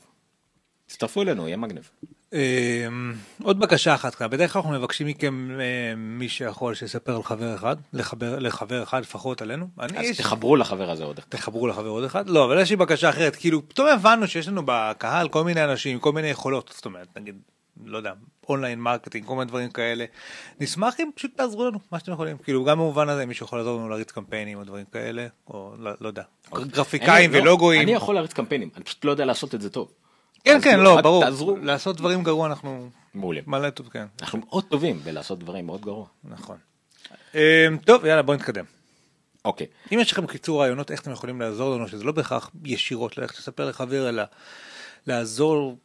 [0.85, 1.89] תצטרפו אלינו יהיה מגניב.
[2.33, 3.13] אמ,
[3.43, 7.75] עוד בקשה אחת בדרך כלל אנחנו מבקשים מכם אה, מי שיכול שיספר על חבר אחד,
[7.93, 9.67] לחבר, לחבר אחד לפחות עלינו.
[9.77, 11.19] אז יש- תחברו לחבר הזה עוד.
[11.29, 14.61] תחברו לחבר עוד אחד, לא, אבל יש לי בקשה אחרת, כאילו פתאום הבנו שיש לנו
[14.65, 17.35] בקהל כל מיני אנשים כל מיני יכולות, זאת אומרת, נגיד
[17.85, 18.13] לא יודע,
[18.49, 20.05] online marketing, כל מיני דברים כאלה.
[20.59, 22.37] נשמח אם פשוט תעזרו לנו, מה שאתם יכולים.
[22.37, 25.91] כאילו, גם במובן הזה, מישהו יכול לעזור לנו להריץ קמפיינים או דברים כאלה, או לא,
[26.01, 26.23] לא יודע,
[26.55, 27.81] גרפיקאים אני- לא, ולוגויים.
[27.81, 29.91] אני יכול להריץ קמפיינים, אני פשוט לא יודע לעשות את זה טוב.
[30.43, 31.23] כן, כן, כאילו, לא, ברור.
[31.23, 31.57] תעזרו.
[31.57, 33.43] לעשות דברים גרוע אנחנו מעולים.
[33.47, 36.05] מלא טוב, כן, אנחנו מאוד טובים בלעשות דברים מאוד גרוע.
[36.23, 36.57] נכון.
[37.35, 37.39] אמ,
[37.85, 38.65] טוב, יאללה, בוא נתקדם.
[39.45, 39.67] אוקיי.
[39.93, 43.37] אם יש לכם קיצור רעיונות איך אתם יכולים לעזור לנו, שזה לא בהכרח ישירות ללכת
[43.37, 44.23] לספר לחבר, אלא
[45.07, 45.77] לעזור,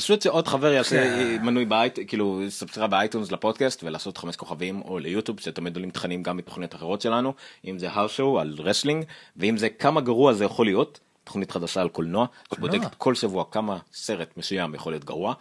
[0.00, 1.42] פשוט שעוד חבר יעשה כן.
[1.42, 5.90] מנוי באייט, כאילו subscribe ב iTunes לפודקאסט ולעשות חמש כוכבים או ל YouTube שתמיד עולים
[5.90, 7.34] תכנים גם מתוכניות אחרות שלנו
[7.64, 9.04] אם זה show על wrestling
[9.36, 13.78] ואם זה כמה גרוע זה יכול להיות תוכנית חדשה על קולנוע שבודקת כל שבוע כמה
[13.92, 15.34] סרט מסוים יכול להיות גרוע.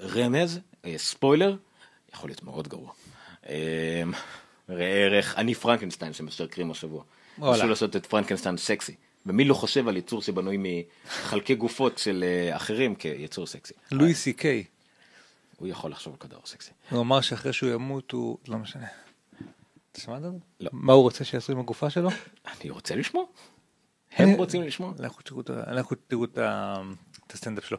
[0.00, 1.56] רמז אה, ספוילר
[2.14, 2.90] יכול להיות מאוד גרוע.
[3.48, 4.02] אה,
[4.68, 7.02] ראה ערך אני פרנקנשטיין שמבקרים השבוע.
[7.38, 8.94] ניסו לעשות את פרנקנשטיין סקסי.
[9.26, 13.74] ומי לא חושב על יצור שבנוי מחלקי גופות של אה, אחרים כיצור סקסי.
[13.92, 14.64] לואי סי קיי.
[15.56, 16.70] הוא יכול לחשוב על כדור סקסי.
[16.90, 18.86] הוא אמר שאחרי שהוא ימות הוא, לא משנה.
[19.92, 20.36] אתה שמעת על זה?
[20.60, 20.70] לא.
[20.72, 22.08] מה הוא רוצה שיעשו עם הגופה שלו?
[22.60, 23.24] אני רוצה לשמוע.
[24.16, 24.92] הם רוצים לשמוע.
[24.98, 25.22] לכו
[26.08, 26.82] תראו את ה-
[27.26, 27.78] את הסטנדאפ שלו.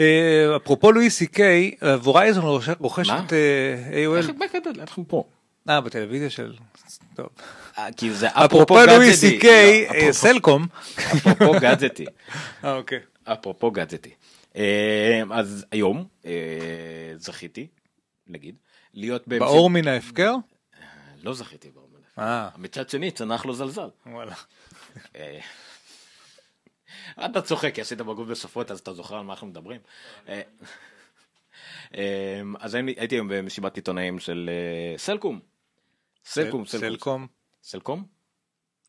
[0.00, 2.44] אה, אפרופו לואי סי קיי, וורייזון
[2.78, 3.12] רוכשת?
[3.32, 4.32] אה, AOL.
[4.80, 5.24] אנחנו פה.
[5.68, 6.54] אה, בטלוויזיה של...
[7.14, 7.26] טוב.
[7.78, 8.94] אה, כי זה אפרופו גאדג'טי.
[8.96, 10.66] לואי סי קיי, לא, אה, אפרופו- סלקום.
[10.96, 12.04] אפרופו גאדג'טי.
[12.64, 12.98] אה, אוקיי.
[13.24, 14.10] אפרופו גאדג'טי.
[14.56, 16.06] אה, אז היום
[17.16, 17.66] זכיתי,
[18.26, 18.54] נגיד,
[18.94, 20.34] להיות באור מן ההפקר?
[21.22, 22.58] לא זכיתי באור מן ההפקר.
[22.58, 23.88] מצד שני צנח לו זלזל.
[24.06, 24.34] וואלה.
[27.24, 29.80] אתה צוחק עשית בגוף בשפות אז אתה זוכר על מה אנחנו מדברים.
[32.60, 34.50] אז הייתי היום במסיבת עיתונאים של
[34.96, 35.40] סלקום.
[36.30, 37.26] סלקום, סלקום.
[37.62, 38.04] סלקום.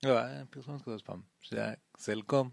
[0.06, 1.22] לא, היה פרסומת כזאת פעם.
[1.42, 2.50] שזה היה סלקום.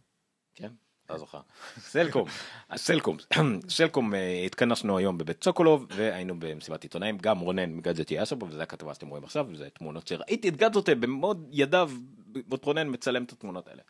[0.55, 0.73] כן,
[1.05, 1.41] אתה זוכר.
[1.79, 2.29] סלקום,
[2.77, 3.17] סלקום,
[3.69, 8.63] סלקום אה, התכנסנו היום בבית סוקולוב והיינו במסיבת עיתונאים, גם רונן מגדג'טי היה שם וזה
[8.63, 11.91] הכתבה שאתם רואים עכשיו, וזה תמונות שראיתי את גדג'טי במאוד ידיו,
[12.51, 13.83] עוד רונן מצלם את התמונות האלה.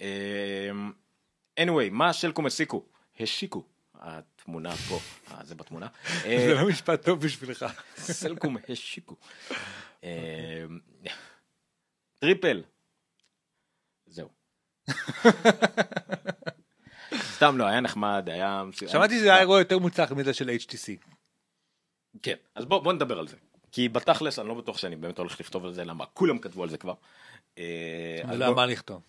[0.00, 0.70] אה,
[1.60, 2.84] anyway, מה סלקום הסיקו?
[3.20, 3.62] השיקו.
[4.00, 4.98] התמונה פה,
[5.30, 5.86] אה, זה בתמונה.
[6.24, 7.66] אה, זה לא משפט טוב בשבילך.
[7.96, 9.16] סלקום השיקו.
[10.04, 10.64] אה,
[12.18, 12.62] triple.
[14.06, 14.28] זהו.
[17.14, 18.62] סתם לא, היה נחמד, היה...
[18.88, 21.06] שמעתי שזה היה אירוע יותר מוצלח מזה של HTC.
[22.22, 23.36] כן, אז בוא, בוא נדבר על זה.
[23.72, 26.68] כי בתכלס אני לא בטוח שאני באמת הולך לכתוב על זה, למה כולם כתבו על
[26.70, 26.94] זה כבר.
[27.58, 29.02] אה, אז ולא בוא- מה לכתוב.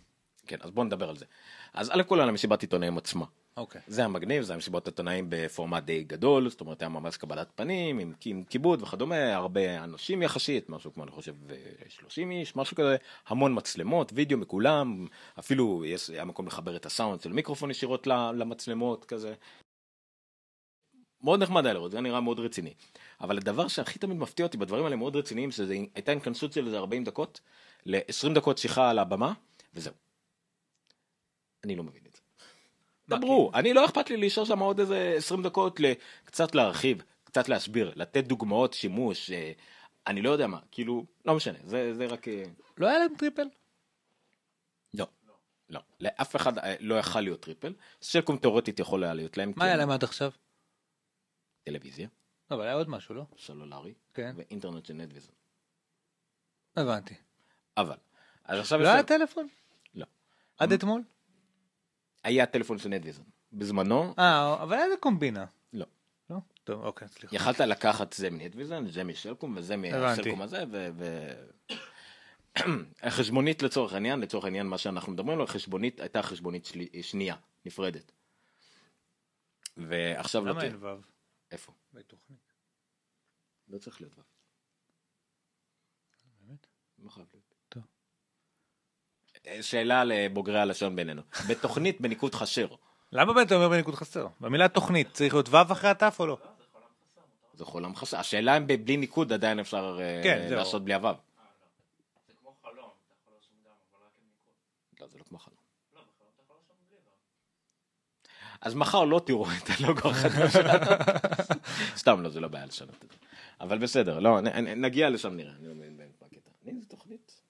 [0.47, 1.25] כן, אז בוא נדבר על זה.
[1.73, 3.25] אז א' כל על המסיבת עיתונאים עצמה.
[3.57, 3.81] אוקיי.
[3.87, 7.47] זה היה מגניב, זה היה מסיבות עיתונאים בפורמט די גדול, זאת אומרת היה ממש קבלת
[7.55, 11.55] פנים, עם, עם כיבוד וכדומה, הרבה אנשים יחסית, משהו כמו אני חושב אה,
[11.89, 12.95] 30 איש, משהו כזה,
[13.27, 15.07] המון מצלמות, וידאו מכולם,
[15.39, 19.33] אפילו יש, היה מקום לחבר את הסאונד של מיקרופון ישירות למצלמות כזה.
[21.21, 22.73] מאוד נחמד היה לראות, זה היה נראה מאוד רציני.
[23.21, 26.77] אבל הדבר שהכי תמיד מפתיע אותי בדברים האלה מאוד רציניים, שזה הייתה התכנסות של איזה
[26.77, 27.41] 40 דקות,
[27.85, 29.33] ל-20 דקות שיחה על הבמה,
[29.73, 29.93] וזהו.
[31.63, 32.18] אני לא מבין את זה.
[33.09, 37.93] דברו, אני לא אכפת לי להישאר שם עוד איזה 20 דקות לקצת להרחיב, קצת להסביר,
[37.95, 39.51] לתת דוגמאות שימוש, אה,
[40.07, 42.27] אני לא יודע מה, כאילו, לא משנה, זה, זה רק...
[42.27, 42.43] אה,
[42.77, 43.47] לא היה להם triple?
[44.93, 45.07] לא,
[45.69, 49.65] לא, לאף אחד אה, לא יכל להיות triple, סלקום תאורטית יכול היה להיות להם, מה
[49.65, 50.31] היה להם עד עכשיו?
[51.63, 52.07] טלוויזיה,
[52.51, 53.23] לא, אבל היה עוד משהו, לא?
[53.39, 54.35] סלולרי, כן.
[54.37, 55.31] ואינטרנט של נטוויזן,
[56.75, 57.15] הבנתי.
[57.77, 57.97] אבל,
[58.43, 59.47] אז עכשיו לא היה טלפון?
[59.95, 60.05] לא.
[60.57, 61.03] עד אתמול?
[62.23, 65.45] היה טלפון של נטוויזן, בזמנו, אה, אבל היה איזה קומבינה.
[65.73, 65.85] לא.
[66.29, 66.37] לא?
[66.63, 67.35] טוב, אוקיי, סליחה.
[67.35, 69.77] יכלת לקחת זה מנטוויזן, זה משלקום וזה.
[69.77, 70.89] מהסלקום הזה, ו...
[70.97, 71.29] ו...
[73.03, 78.11] החשבונית לצורך העניין, לצורך העניין מה שאנחנו מדברים לו, החשבונית הייתה חשבונית שלי, שנייה, נפרדת.
[79.77, 80.61] ועכשיו לא למה.
[80.63, 80.87] אין וו?
[81.51, 81.71] איפה?
[81.93, 82.53] בתוכנית.
[83.67, 84.23] לא צריך להיות וו.
[86.41, 86.67] באמת?
[86.99, 87.48] לא חייב להיות.
[89.49, 91.21] אה, שאלה לבוגרי הלשון בינינו.
[91.49, 92.67] בתוכנית בניקוד חשר,
[93.11, 94.27] למה באמת אתה אומר בניקוד חסר?
[94.41, 96.37] במילה תוכנית צריך להיות וו אחרי התף או לא?
[97.53, 98.17] זה חולם חסר.
[98.17, 100.47] השאלה אם בלי ניקוד עדיין אפשר אה, כן.
[100.51, 101.07] לעשות בלי הוו.
[101.07, 101.15] עם
[104.25, 104.53] ניקוד.
[104.99, 105.37] לא, זה לא.
[105.95, 106.01] לא.
[108.61, 110.85] אז מחר לא תראו את הלוגו החדש שלנו.
[112.01, 113.17] סתם לא, זה לא בעיה לשנות את זה.
[113.61, 115.53] אבל בסדר, לא, נגיע לשם נראה.
[115.59, 116.49] אני לא מבין הקטע.
[116.63, 117.41] אני זה תוכנית.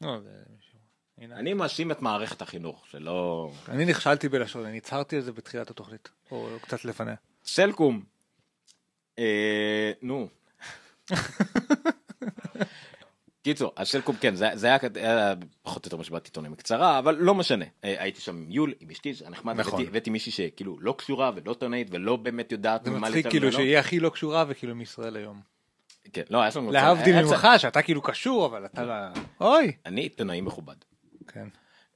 [0.00, 0.78] לא, זה מישהו.
[1.13, 1.13] הנה.
[1.32, 3.50] אני מאשים את מערכת החינוך, שלא...
[3.68, 6.08] אני נכשלתי בלשון, אני הצהרתי על זה בתחילת התוכנית.
[6.30, 7.14] או קצת לפניה.
[13.42, 17.14] קיצור, אז סלקום כן, זה, זה היה, היה פחות או יותר מסיבת עיתונאים קצרה, אבל
[17.18, 17.64] לא משנה.
[17.84, 19.72] אה, הייתי שם עם יול, עם אשתי, זה היה נחמד, נכון.
[19.74, 23.30] הבאתי- הבאתי מישהי שכאילו לא קשורה ולא עיתונאית ולא באמת יודעת זה ממה מצחיק להתעלם
[23.32, 23.56] כאילו ממנו.
[23.58, 25.40] שהיא הכי לא קשורה וכאילו מישראל היום.
[26.12, 26.72] כן, לא, היה לנו...
[26.72, 28.94] להבדיל ממך שאתה כאילו קשור אבל אתה לא...
[29.40, 29.72] אוי.
[29.86, 30.74] אני עיתונאי מכובד.
[31.28, 31.48] כן.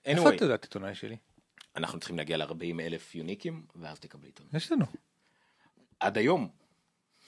[0.05, 1.17] איפה את יודעת עיתונאי שלי?
[1.77, 4.57] אנחנו צריכים להגיע ל-40 אלף יוניקים, ואז תקבלי עיתונאי.
[4.57, 4.87] יש לנו.
[6.01, 6.49] עד היום.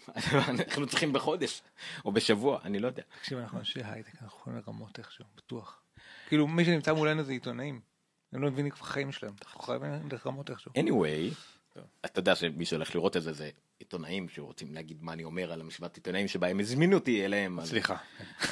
[0.48, 1.62] אנחנו צריכים בחודש,
[2.04, 3.02] או בשבוע, אני לא יודע.
[3.18, 5.82] תקשיב אנחנו אנשי הייטק אנחנו יכולים לרמות איכשהו בטוח.
[6.28, 7.80] כאילו מי שנמצא מולנו זה עיתונאים.
[8.32, 9.34] הם לא מבינים כבר חיים שלהם.
[9.44, 10.72] אנחנו חייבים לרמות איכשהו.
[10.72, 11.34] anyway,
[12.04, 15.60] אתה יודע שמי שהולך לראות את זה זה עיתונאים שרוצים להגיד מה אני אומר על
[15.60, 17.64] המסיבת עיתונאים שבה הם הזמינו אותי אליהם.
[17.64, 17.96] סליחה.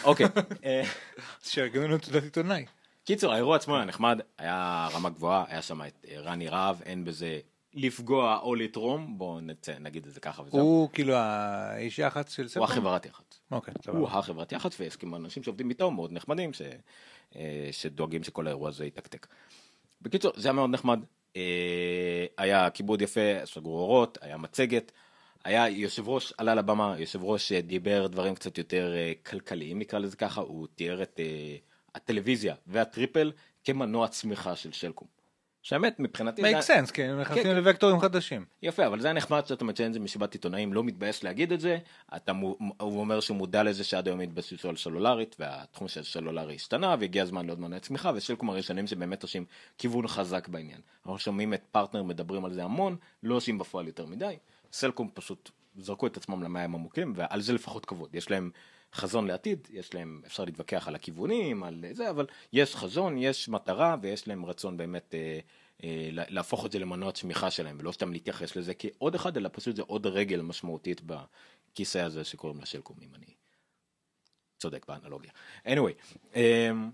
[0.05, 0.26] אוקיי.
[1.42, 2.66] אז שיגנו לנו תעודת עיתונאי.
[3.09, 7.05] קיצור האירוע עצמו היה נחמד היה רמה גבוהה היה שם את אה, רני רהב אין
[7.05, 7.41] בזה
[7.75, 10.61] לפגוע או לתרום בוא נצא נגיד את זה ככה וזהו.
[10.61, 12.71] הוא כאילו האיש יח"צ של הוא סלקום?
[12.71, 13.41] החברת יח"צ.
[13.51, 14.19] אוקיי, הוא סבבה.
[14.19, 16.63] החברת יח"צ ויש כמה אנשים שעובדים איתו מאוד נחמדים ש...
[17.37, 19.27] אה, שדואגים שכל האירוע הזה יתקתק.
[20.03, 21.01] בקיצור זה היה מאוד נחמד
[21.37, 24.93] אה, היה כיבוד יפה סגרו אורות היה מצגת.
[25.45, 28.93] היה יושב ראש עלה לבמה יושב ראש דיבר דברים קצת יותר
[29.27, 31.21] כלכליים נקרא לזה ככה הוא תיאר את
[31.95, 33.32] הטלוויזיה והטריפל
[33.64, 35.09] כמנוע צמיחה של שלקום.
[35.62, 37.64] שהאמת מבחינתי מייק סנס כן הם נכנסים כן.
[37.64, 38.45] לוקטורים חדשים.
[38.62, 41.61] יפה אבל זה היה נחמד שאתה מציין את זה מסיבת עיתונאים לא מתבייש להגיד את
[41.61, 41.78] זה
[42.16, 46.55] אתה מו- הוא אומר שהוא מודע לזה שעד היום התבססו על סלולרית והתחום של סלולרי
[46.55, 49.45] השתנה והגיע הזמן לעוד מנועי צמיחה ושלקום הראשונים שבאמת עושים
[49.78, 50.80] כיוון חזק בעניין.
[51.03, 54.36] אנחנו שומעים את פרטנר מדברים על זה המון לא עושים בפועל יותר מדי
[54.72, 58.51] סלקום פשוט זרקו את עצמם למים עמוקים ועל זה לפחות כבוד יש להם
[58.99, 63.96] חזון לעתיד יש להם אפשר להתווכח על הכיוונים על זה אבל יש חזון יש מטרה
[64.03, 65.38] ויש להם רצון באמת אה,
[65.84, 69.49] אה, לה- להפוך את זה למנוע צמיחה שלהם ולא סתם להתייחס לזה כעוד אחד אלא
[69.53, 73.26] פשוט זה עוד רגל משמעותית בכיסא הזה שקוראים לה שלקום אם אני
[74.59, 75.30] צודק באנלוגיה.
[75.66, 76.90] anyway, אמ,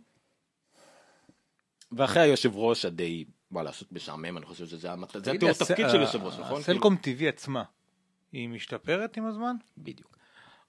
[1.93, 5.51] ואחרי היושב ראש הדי מה לעשות משעמם אני חושב שזה המת- זה תגיד התיאור לי,
[5.51, 6.61] הס- תפקיד של ה- יושב ראש נכון?
[6.61, 7.65] הסלקום TV עצמה.
[8.33, 9.57] היא משתפרת עם הזמן?
[9.79, 10.17] בדיוק.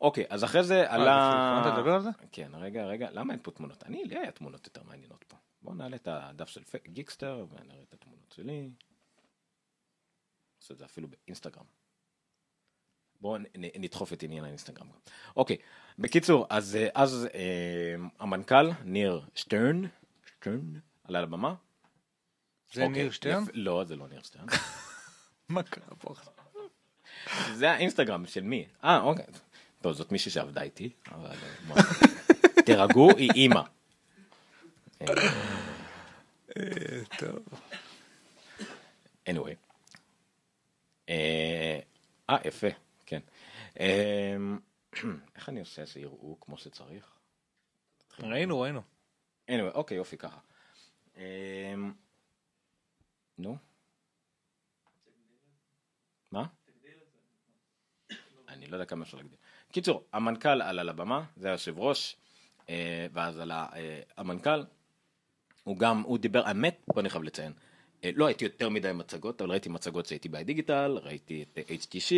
[0.06, 1.30] אוקיי אז אחרי זה אתה עלה
[1.60, 2.10] התכוונת לדבר על זה?
[2.32, 5.76] כן רגע רגע למה אין פה תמונות אני לי היה תמונות יותר מעניינות פה בוא
[5.76, 8.70] נעלה את הדף של גיקסטר ונראה את התמונות שלי.
[10.62, 11.64] נעשה את זה אפילו באינסטגרם.
[13.22, 14.98] בואו נדחוף את עניין האינסטגרם גם.
[15.38, 15.58] אוקיי
[16.00, 19.82] בקיצור אז אז אה, המנכ"ל ניר שטרן
[20.26, 21.56] שטרן עלה לבמה.
[22.74, 23.44] זה אוקיי, ניר שטרן?
[23.44, 24.46] יפ- לא זה לא ניר שטרן.
[25.50, 26.14] מה קרה פה?
[27.54, 28.68] זה האינסטגרם של מי?
[28.84, 29.26] אה, אוקיי.
[29.86, 31.36] טוב, זאת מישהי שעבדה איתי, אבל...
[31.72, 31.82] אה.
[32.66, 33.62] תירגעו, היא אימא.
[37.20, 37.40] טוב.
[39.30, 39.56] anyway.
[41.10, 41.80] אה,
[42.30, 42.68] אה, יפה,
[43.06, 43.20] כן.
[43.80, 44.36] אה,
[45.36, 47.16] איך אני עושה שיראו כמו שצריך?
[48.20, 48.82] ראינו ראינו.
[49.52, 50.40] anyway, אוקיי, יופי, ככה.
[51.18, 51.74] אה,
[53.38, 53.58] נו?
[56.32, 56.46] מה?
[58.48, 59.38] אני לא יודע כמה אפשר להגדיל.
[59.76, 62.16] קיצור, המנכ"ל עלה לבמה, זה היושב ראש,
[62.70, 64.64] אה, ואז עלה אה, המנכ"ל,
[65.64, 67.54] הוא גם, הוא דיבר, האמת, פה אני חייב לציין,
[68.04, 72.14] אה, לא הייתי יותר מדי מצגות, אבל ראיתי מצגות שהייתי ב-Digital, ראיתי את HTC,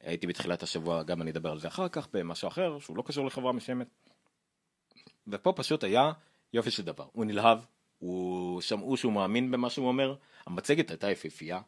[0.00, 3.26] הייתי בתחילת השבוע, גם אני אדבר על זה אחר כך, במשהו אחר, שהוא לא קשור
[3.26, 3.86] לחברה מסוימת.
[5.28, 6.12] ופה פשוט היה
[6.52, 7.58] יופי של דבר, הוא נלהב,
[7.98, 10.14] הוא שמעו שהוא מאמין במה שהוא אומר,
[10.46, 11.60] המצגת הייתה יפהפייה,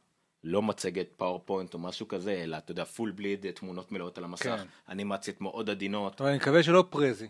[0.44, 4.44] לא מצגת PowerPoint או משהו כזה, אלא אתה יודע, full bleed, תמונות מלאות על המסך,
[4.44, 4.66] כן.
[4.88, 7.28] אנימציות מאוד עדינות, אבל אני מקווה שלא Prezi.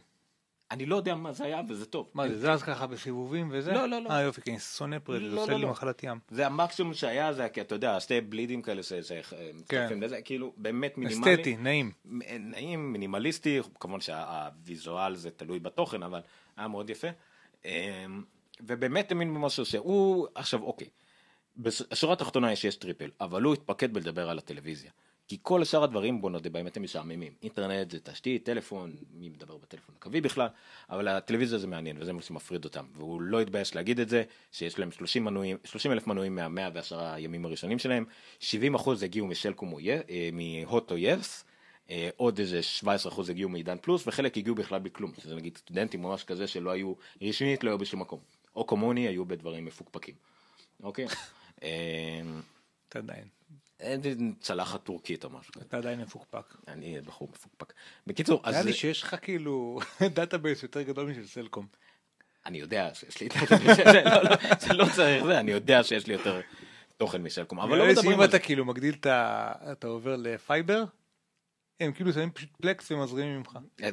[0.70, 2.11] אני לא יודע מה זה היה וזה טוב.
[2.14, 3.72] מה זה זז ככה בסיבובים וזה?
[3.72, 4.11] לא, לא, לא.
[4.11, 5.70] אה יופי, כי אני שונא Prezi, זה לא, עושה לא, לי לא.
[5.70, 6.18] מחלת ים.
[6.30, 11.34] זה המקסימום שהיה זה כי אתה יודע שתי בלידים כאלה שמצטרפים לזה כאילו באמת מינימלי.
[11.34, 11.92] אסתטי, נעים.
[12.40, 16.20] נעים מינימליסטי כמובן שהוויזואל זה תלוי בתוכן אבל
[16.56, 17.09] היה מאוד יפה.
[17.64, 17.70] אמ,
[18.61, 20.88] ובאמת האמין במה שהוא עכשיו אוקיי.
[21.59, 24.90] בשורה התחתונה יש שיש triple אבל הוא התמקד בלדבר על הטלוויזיה.
[25.28, 29.56] כי כל שאר הדברים בוא נודה באמת הם משעממים אינטרנט זה תשתית טלפון מי מדבר
[29.56, 30.48] בטלפון הקווי בכלל
[30.90, 34.78] אבל הטלוויזיה זה מעניין וזה מה שמפריד אותם והוא לא התבייש להגיד את זה שיש
[34.78, 38.04] להם 30 מנויים 30 אלף מנויים מהמאה ועשרה הימים הראשונים שלהם
[38.40, 41.44] 70 אחוז הגיעו משלקום יה- אה, מהוט יס
[41.90, 46.02] אה, עוד איזה 17 אחוז הגיעו מעידן פלוס וחלק הגיעו בכלל בכלום שזה נגיד סטודנטים
[46.02, 46.92] ממש כזה שלא היו
[47.22, 48.20] רשמית לא היו בשום מקום
[48.56, 50.14] או כמוני היו בדברים מפוקפקים.
[50.82, 51.06] אוקיי.
[51.62, 52.20] אה,
[52.88, 53.24] אתה עדיין.
[54.41, 55.64] צלחת טורקית או משהו כזה.
[55.68, 56.54] אתה עדיין מפוקפק.
[56.68, 57.72] אני בחור מפוקפק.
[58.07, 59.80] בקיצור, אז נראה לי שיש לך כאילו
[60.14, 61.66] database יותר גדול משל סלקום.
[62.46, 63.28] אני יודע שיש לי,
[63.92, 66.41] זה לא- לא- זה לא צריך זה, אני יודע שיש לי יותר
[66.96, 68.38] תוכן משלקום, אבל לא מדברים על אתה זה.
[68.38, 69.53] כאילו מגדיל את ה...
[69.72, 70.84] אתה עובר ל fiber,
[71.80, 73.58] הם כאילו שמים פשוט Plex ומזרימים ממך.
[73.83, 73.91] אה,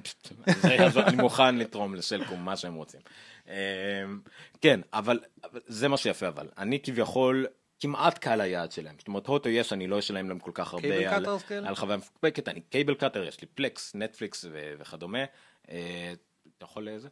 [1.08, 3.02] אני מוכן לתרום לסלקום מה שהם רוצים.
[3.50, 4.04] אה,
[4.62, 5.20] כן, אבל
[5.66, 7.46] זה מה שיפה אבל, אני כביכול
[7.80, 8.96] כמעט קהל היעד שלהם.
[9.00, 11.44] זאת אומרת, HOT ו yes, אני לא אשלם להם כל כך הרבה cable על- cutters
[11.44, 11.68] כאלה?
[11.68, 15.24] על חוויה מפוקפקת, אני cable cutter, יש לי Plex, Netflix ו- וכדומה.
[15.70, 16.14] אה,
[16.58, 17.08] אתה יכול לזה?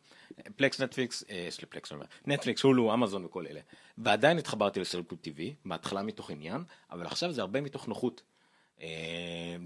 [0.56, 1.92] Plex, Netflix, יש לי Plex,
[2.28, 3.60] Netflix, Hulu, Amazon וכל אלה.
[3.98, 8.22] ועדיין התחברתי לסלקום TV, בהתחלה מתוך עניין, אבל עכשיו זה הרבה מתוך נוחות.
[8.82, 8.88] אה,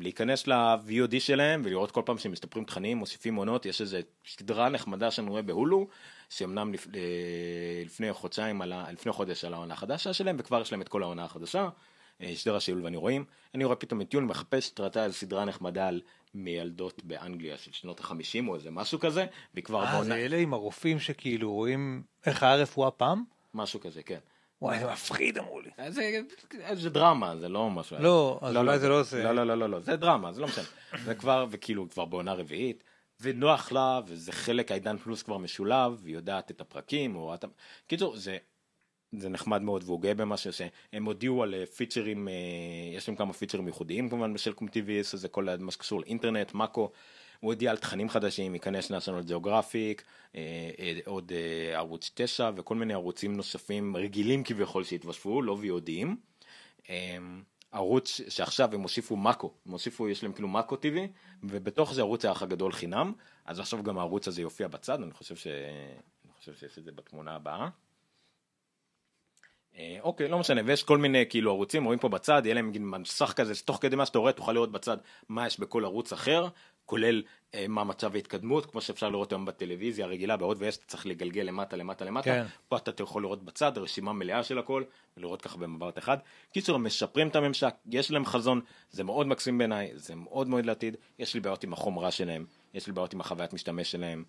[0.01, 5.11] להיכנס ל-VOD שלהם ולראות כל פעם שהם מסתפרים תכנים, מוסיפים עונות, יש איזה סדרה נחמדה
[5.11, 5.87] שאני רואה בהולו,
[6.29, 6.87] שאומנם לפ...
[6.95, 7.01] אה,
[7.85, 8.91] לפני חודשיים, על ה...
[8.91, 11.69] לפני חודש על העונה החדשה שלהם, וכבר יש להם את כל העונה החדשה,
[12.21, 13.25] אה, סדרה שיול ואני רואים,
[13.55, 16.01] אני רואה פתאום את יול מחפש תרתה על סדרה נחמדה על
[16.33, 20.37] מיילדות באנגליה של שנות החמישים או איזה משהו כזה, והיא כבר אה, בעונה, זה אלה
[20.37, 23.23] עם הרופאים שכאילו רואים איך היה רפואה פעם?
[23.53, 24.19] משהו כזה, כן.
[24.61, 25.69] וואי, זה מפחיד אמרו לי.
[25.79, 26.21] אה, זה,
[26.73, 27.97] זה דרמה, זה לא משהו.
[27.99, 29.23] לא, אז אולי זה לא זה.
[29.23, 30.65] לא, לא, לא, לא, לא, זה דרמה, זה לא משנה.
[31.03, 32.83] זה כבר, וכאילו, כבר בעונה רביעית,
[33.21, 37.45] ונוח לה, וזה חלק, העידן פלוס כבר משולב, והיא יודעת את הפרקים, או את...
[37.87, 38.37] קיצור, זה...
[39.11, 42.33] זה נחמד מאוד והוא גאה במה שהם הודיעו על אה, פיצ'רים, אה,
[42.95, 46.91] יש להם כמה פיצ'רים ייחודיים כמובן בשלקום TV, זה כל מה שקשור לאינטרנט, מאקו,
[47.39, 50.01] הוא הודיע על תכנים חדשים, ייכנס national geographic,
[50.35, 51.31] אה, עוד
[51.73, 56.07] ערוץ 9 וכל מיני ערוצים נוספים רגילים כביכול שהתווספו, לא VODים.
[57.71, 60.97] ערוץ שעכשיו הם הוסיפו מאקו, הם הוסיפו, יש להם כאילו מאקו TV,
[61.43, 63.13] ובתוך זה ערוץ האח הגדול חינם,
[63.45, 65.47] אז עכשיו גם הערוץ הזה יופיע בצד, אני חושב, ש...
[65.47, 67.69] אני חושב שיש את זה בתמונה הבאה.
[69.77, 73.33] אה, אוקיי, לא משנה, ויש כל מיני כאילו ערוצים, רואים פה בצד, יהיה להם מסך
[73.35, 74.97] כזה, שתוך כדי מה שאתה רואה, תוכל לראות בצד
[75.29, 76.47] מה יש בכל ערוץ אחר,
[76.85, 77.23] כולל
[77.55, 81.75] אה, מה מצב ההתקדמות, כמו שאפשר לראות היום בטלוויזיה הרגילה, בעוד ויש, צריך לגלגל למטה,
[81.75, 82.45] למטה, למטה, כן.
[82.67, 84.83] פה אתה יכול לראות בצד רשימה מלאה של הכל,
[85.17, 86.17] ולראות ככה במבט אחד.
[86.53, 90.95] קיצור, משפרים את הממשק, יש להם חזון, זה מאוד מקסים בעיניי, זה מאוד מאוד לעתיד,
[91.19, 94.23] יש לי בעיות עם החומרה שלהם, יש לי בעיות עם החוויית משתמש שלהם,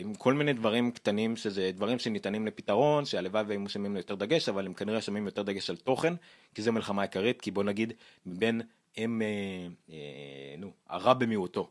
[0.00, 4.66] עם כל מיני דברים קטנים שזה דברים שניתנים לפתרון שהלוואי והם שמים יותר דגש אבל
[4.66, 6.14] הם כנראה שמים יותר דגש על תוכן
[6.54, 7.92] כי זה מלחמה עיקרית כי בוא נגיד
[8.26, 8.62] מבין
[8.96, 11.68] הם אה, אה, נו הרע במיעוטו.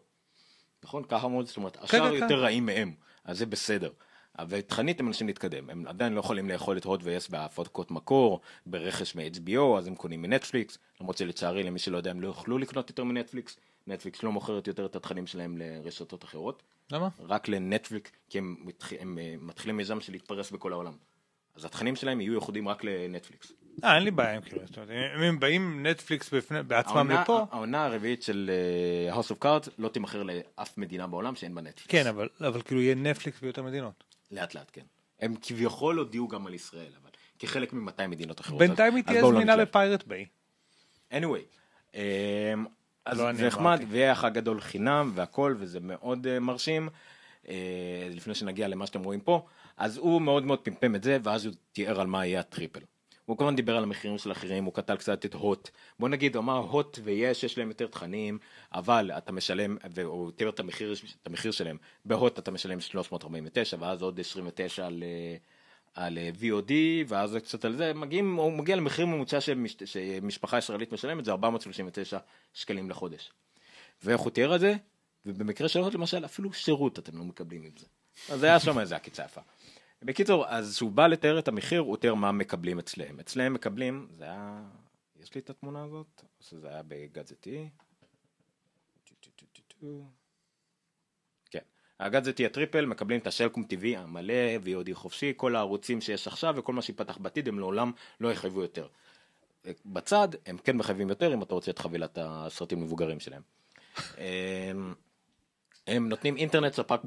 [0.84, 2.23] נכון ככה מאוד זאת אומרת השאר כן, כן.
[2.23, 2.94] יותר רעים מהם
[3.26, 3.91] אז זה בסדר.
[4.39, 8.41] אבל תכנית הם מנסים להתקדם הם עדיין לא יכולים לאכול את הוט ויס בהפקות מקור
[8.65, 12.89] ברכש מ-HBO אז הם קונים מנטפליקס למרות שלצערי למי שלא יודע הם לא יוכלו לקנות
[12.89, 13.57] יותר מנטפליקס
[13.88, 16.64] נטפליקס לא מוכרת יותר את התכנים שלהם לרשתות אחרות.
[16.91, 17.07] למה?
[17.19, 18.93] רק לנטפליקס, כי הם, מתח...
[18.99, 20.93] הם אה, מתחילים מיזם של להתפרס בכל העולם.
[21.55, 23.51] אז התכנים שלהם יהיו ייחודים רק לנטפליקס.
[23.84, 24.61] אה, אין לי בעיה עם כאילו,
[25.18, 28.51] אם הם באים נטפליקס בפני- בעצמם העונה, לפה, העונה הרביעית של
[29.09, 31.91] אה, House of Cards לא תימכר לאף מדינה בעולם שאין בה נטפליקס.
[31.91, 34.03] כן, אבל אבל כאילו יהיה נטפליקס ביותר מדינות.
[34.31, 34.81] לאט לאט, כן.
[35.19, 37.09] הם כביכול הודיעו גם על ישראל, אבל
[37.39, 38.59] כחלק מ-200 מדינות אחרות.
[38.59, 39.57] בינתיים היא תהיה זמינה.
[39.57, 40.26] בפיירט ביי.
[41.14, 41.41] anyway,
[41.93, 41.99] אמ,
[43.07, 43.84] אז לא זה נחמד.
[43.89, 46.89] ויהיה החג גדול חינם והכל, וזה מאוד אה, מרשים.
[47.49, 49.45] אה, לפני שנגיע למה שאתם רואים פה,
[49.77, 52.79] אז הוא מאוד מאוד פמפם את זה, ואז הוא תיאר על מה יהיה הטריפל.
[53.25, 55.69] הוא כמובן דיבר על המחירים של אחרים, הוא כתב קצת את הוט.
[55.99, 58.38] בוא נגיד, הוא אמר הוט ויש, יש להם יותר תכנים,
[58.73, 61.77] אבל אתה משלם, והוא תיאר את המחיר, את המחיר שלהם.
[62.05, 65.03] בהוט אתה משלם 349, ואז עוד 29 על...
[65.98, 66.72] על אה, VOD
[67.07, 72.18] ואז קצת על זה מגיעים הוא מגיע למחיר ממוצע שמש, שמשפחה ישראלית משלמת זה 439
[72.53, 73.32] שקלים לחודש.
[74.03, 74.76] ואיך הוא תיאר את זה
[75.26, 77.86] ובמקרה של הוט למשל אפילו שירות אתם לא מקבלים עם זה.
[78.30, 79.41] אז היה שם איזה עקיצה יפה.
[80.02, 84.24] בקיצור אז כשהוא בא לתאר את המחיר הוא תיאר מה מקבלים אצלם אצלם מקבלים זה
[84.24, 84.64] היה
[85.22, 87.69] יש לי את התמונה הזאת או שזה היה בגאדזטי.
[91.99, 92.03] כן.
[92.06, 94.34] הגאדזטי הטריפל מקבלים את השלקום TV המלא
[94.65, 97.91] VOD חופשי כל הערוצים שיש עכשיו וכל מה שיפתח בעתיד הם לעולם
[98.22, 98.88] לא יחייבו יותר.
[99.86, 103.41] בצד הם כן מחייבים יותר אם אתה רוצה את חבילת הסרטים מבוגרים שלהם.
[104.18, 104.94] הם-
[105.88, 106.99] הם נותנים אינטרנט ספק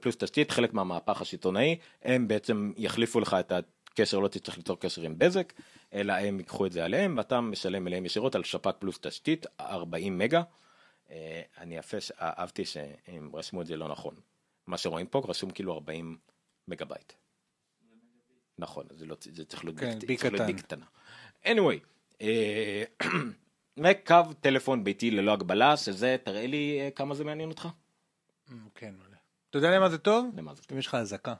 [0.00, 5.02] פלוס תשתית חלק מהמהפך השלטונאי הם בעצם יחליפו לך את הקשר לא תצטרך ליצור קשר
[5.02, 5.52] עם בזק
[5.94, 10.18] אלא הם ייקחו את זה עליהם ואתה משלם אליהם ישירות על ספק פלוס תשתית 40
[10.18, 10.42] מגה.
[11.10, 14.14] אה, אני יפה אהבתי שהם רשמו את זה לא נכון
[14.70, 16.18] מה שרואים פה רשום כאילו 40
[16.68, 17.12] מגה בייט.
[18.58, 20.56] נכון זה לא זה צריך להיות כן, b- b צריך להיות קטן.
[20.56, 20.86] קטנה.
[21.44, 21.78] anyway.
[22.20, 22.84] אה,
[23.84, 27.68] וקו טלפון ביתי ללא הגבלה שזה תראה לי אה, כמה זה מעניין אותך.
[28.74, 29.16] כן, מלא.
[29.50, 30.26] אתה יודע למה זה טוב?
[30.36, 30.72] למה זה טוב?
[30.72, 31.34] אם יש לך אזעקה.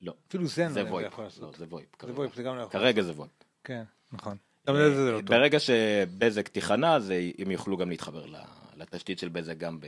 [0.00, 0.14] לא.
[0.28, 1.06] אפילו זה זה אני לא VoIP.
[1.06, 1.42] יכול לעשות.
[1.42, 1.86] לא, זה VoIP.
[1.92, 2.12] זה כרגע.
[2.14, 2.72] VoIP, זה גם לא יכול.
[2.80, 3.30] כרגע זה VoIP.
[3.64, 3.82] כן,
[4.12, 4.36] נכון.
[4.68, 5.26] גם זה זה לא טוב.
[5.28, 6.98] ברגע שבזק תיכנע
[7.38, 8.26] הם יוכלו גם להתחבר
[8.76, 9.78] לתשתית של בזק גם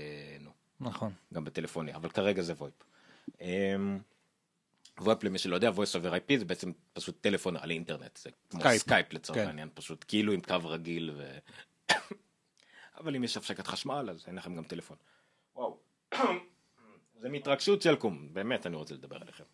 [0.80, 1.12] נכון.
[1.34, 2.74] גם בטלפוני אבל כרגע זה VoIP.
[3.40, 3.98] אמ,
[5.00, 8.60] VoIP למי שלא יודע voice over IP זה בעצם פשוט טלפון על אינטרנט זה כמו
[8.60, 8.80] Skype.
[8.80, 9.46] Skype לצורך כן.
[9.46, 11.10] העניין פשוט כאילו עם קו רגיל.
[11.16, 11.38] ו...
[13.00, 14.96] אבל אם יש הפסקת חשמל, אז אין לכם גם טלפון.
[15.56, 15.78] וואו.
[17.20, 19.44] זה מהתרגשות סלקום, באמת אני רוצה לדבר עליכם.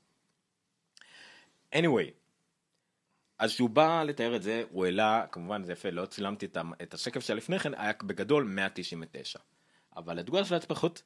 [1.75, 2.11] anyway,
[3.39, 6.47] אז כשהוא בא לתאר את זה, הוא העלה, כמובן זה יפה, לא צילמתי
[6.83, 9.39] את השקף שלפני כן, היה בגדול 199.
[9.97, 11.03] אבל התגובה של ההצפחות,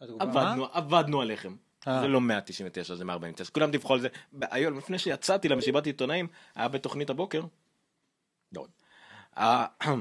[0.00, 1.56] עבדנו, עבדנו עליכם.
[1.88, 2.00] אה.
[2.00, 3.52] זה לא 199, זה 149.
[3.52, 4.08] כולם דיווחו על זה.
[4.40, 7.42] היום, לפני שיצאתי למסיבת עיתונאים, היה בתוכנית הבוקר.
[8.52, 8.66] לא.
[9.36, 9.66] אה,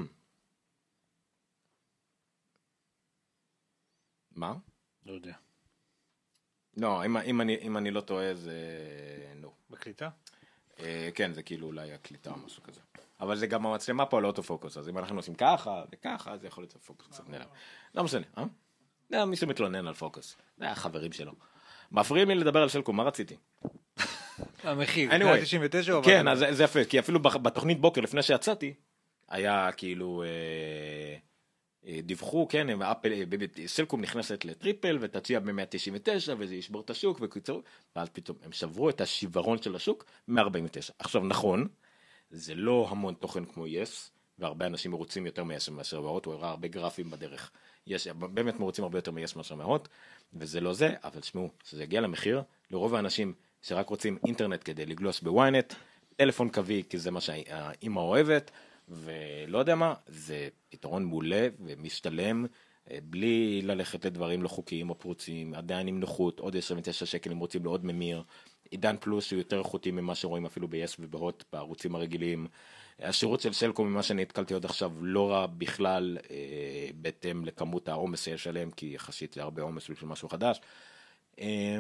[4.36, 4.54] מה?
[5.06, 5.34] לא יודע.
[6.78, 8.56] לא, אם, אם, אני, אם אני לא טועה זה...
[9.36, 9.54] נו.
[9.70, 10.10] בקליטה?
[10.82, 12.80] אה, כן, זה כאילו אולי הקליטה או משהו כזה.
[13.20, 16.62] אבל זה גם המצלמה פה על אוטופוקוס, אז אם אנחנו עושים ככה וככה, אז יכול
[16.62, 17.46] להיות שהפוקוס קצת נעלם.
[17.96, 18.44] לא משנה, אה?
[19.12, 20.38] לא, מישהו מתלונן על פוקוס.
[20.58, 21.32] זה החברים שלו.
[21.92, 23.36] מפריעים לי לדבר על סלקום, מה רציתי?
[24.64, 25.24] המחיר, anyway.
[25.24, 26.04] 199 או...
[26.04, 28.74] כן, אז זה- זה יפה, כי אפילו בתוכנית בוקר לפני שיצאתי,
[29.30, 31.18] היה כאילו, אה,
[32.04, 33.24] דיווחו, כן, הם- אפל, אה,
[33.68, 37.62] סלקום נכנסת לטריפל ותציע ב-199 וזה ישבור את השוק וקיצור,
[37.96, 40.92] ואז פתאום הם שברו את השיוורון של השוק מ-49.
[41.00, 41.68] עכשיו נכון,
[42.32, 46.50] זה לא המון תוכן כמו יס, והרבה אנשים מרוצים יותר מ-yes מאשר מהוט, הוא הראה
[46.50, 47.52] הרבה גרפים בדרך.
[47.88, 49.88] יש, באמת מרוצים הרבה יותר מ-yes מאשר מהוט,
[50.34, 52.42] וזה לא זה, אבל תשמעו, כשזה יגיע למחיר,
[52.72, 55.74] לרוב האנשים שרק רוצים אינטרנט כדי לגלוש בוויינט,
[56.16, 58.52] טלפון קווי, כי זה מה שהאימא אוהבת,
[58.92, 62.46] ולא יודע מה, זה פתרון מעולה ומשתלם,
[62.92, 67.38] אה, בלי ללכת לדברים לא חוקיים או פרוצים, עדיין עם נוחות, עוד 29 שקל אם
[67.38, 68.24] רוצים לעוד ממיר,
[68.72, 72.48] עידן פלוס שהוא יותר איכותי ממה שרואים אפילו ב-yes ובהוט בערוצים הרגילים.
[73.00, 78.24] השירות של סלקום ממה שאני נתקלתי עוד עכשיו לא רע בכלל אה, בהתאם לכמות העומס
[78.24, 80.62] שיש עליהם כי יחסית זה הרבה עומס בשביל משהו חדש.
[81.40, 81.80] אה,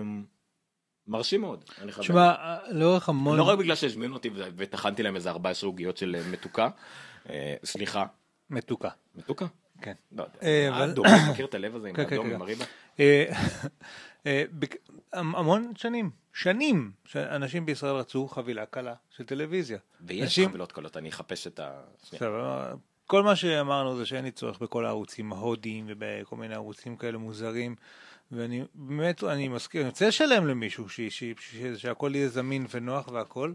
[1.11, 1.63] מרשים מאוד.
[1.99, 2.33] תשמע,
[2.71, 3.38] לאורך המון...
[3.38, 6.69] לא רק בגלל שהזמינו אותי וטחנתי להם איזה 14 עוגיות של אה, מתוקה.
[7.29, 8.05] אה, סליחה,
[8.49, 8.89] מתוקה.
[9.15, 9.45] מתוקה?
[9.81, 9.93] כן.
[10.11, 10.35] לא יודע.
[10.43, 12.35] אה, אדום, מכיר את הלב הזה עם כן, כן, האדום כן.
[12.35, 12.65] עם הריבה?
[15.13, 19.77] המון שנים, שנים, שאנשים בישראל רצו חבילה קלה של טלוויזיה.
[20.01, 21.71] ויש אנשים- חבילות קלות, אני אחפש את ה...
[22.03, 22.73] שנייה.
[23.07, 27.75] כל מה שאמרנו זה שאין לי צורך בכל הערוצים ההודיים ובכל מיני ערוצים כאלה מוזרים.
[28.32, 33.08] ואני באמת, אני מסכים, אני רוצה לשלם למישהו ש, ש, ש, שהכל יהיה זמין ונוח
[33.08, 33.53] והכל,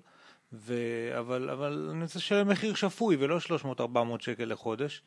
[0.53, 0.75] ו,
[1.19, 3.81] אבל, אבל אני רוצה לשלם מחיר שפוי ולא 300-400
[4.21, 5.03] שקל לחודש.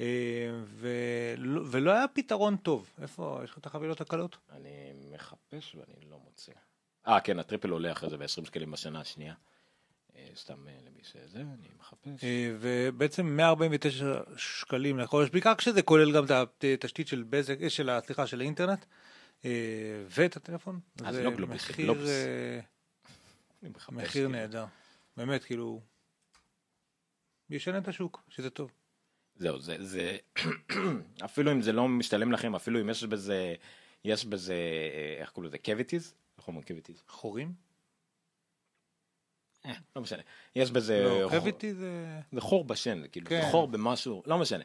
[0.00, 2.90] אה, ולא, ולא היה פתרון טוב.
[3.02, 4.36] איפה, יש לך את החבילות הקלות?
[4.52, 6.52] אני מחפש ואני לא מוצא.
[7.06, 9.34] אה, כן, הטריפל עולה אחרי זה ב-20 שקלים בשנה השנייה.
[10.18, 12.24] אה, סתם אה, למי שזה, אני מחפש.
[12.24, 18.26] אה, ובעצם 149 שקלים לחודש, בעיקר כשזה כולל גם את התשתית של בזק, של, סליחה,
[18.26, 18.84] של האינטרנט,
[20.08, 20.80] ואת הטלפון.
[20.96, 22.08] זה זה לא גלובוס, מחיר, גלובוס.
[23.88, 24.28] מחיר כאילו.
[24.28, 24.64] נהדר.
[25.16, 25.80] באמת, כאילו,
[27.50, 28.70] ישנה את השוק, שזה טוב.
[29.36, 30.16] זהו, זה, זה,
[31.24, 33.54] אפילו אם זה לא משתלם לכם, אפילו אם יש בזה,
[34.04, 34.56] יש בזה,
[35.18, 36.14] איך קוראים לזה, cavities?
[36.38, 37.02] איך אומרים cavities?
[37.08, 37.67] חורים?
[39.96, 40.22] לא משנה.
[40.56, 42.20] יש בזה, לא, חור- cavity זה...
[42.32, 43.40] זה חור בשן, כאילו, כן.
[43.42, 44.64] זה חור במשהו, לא משנה.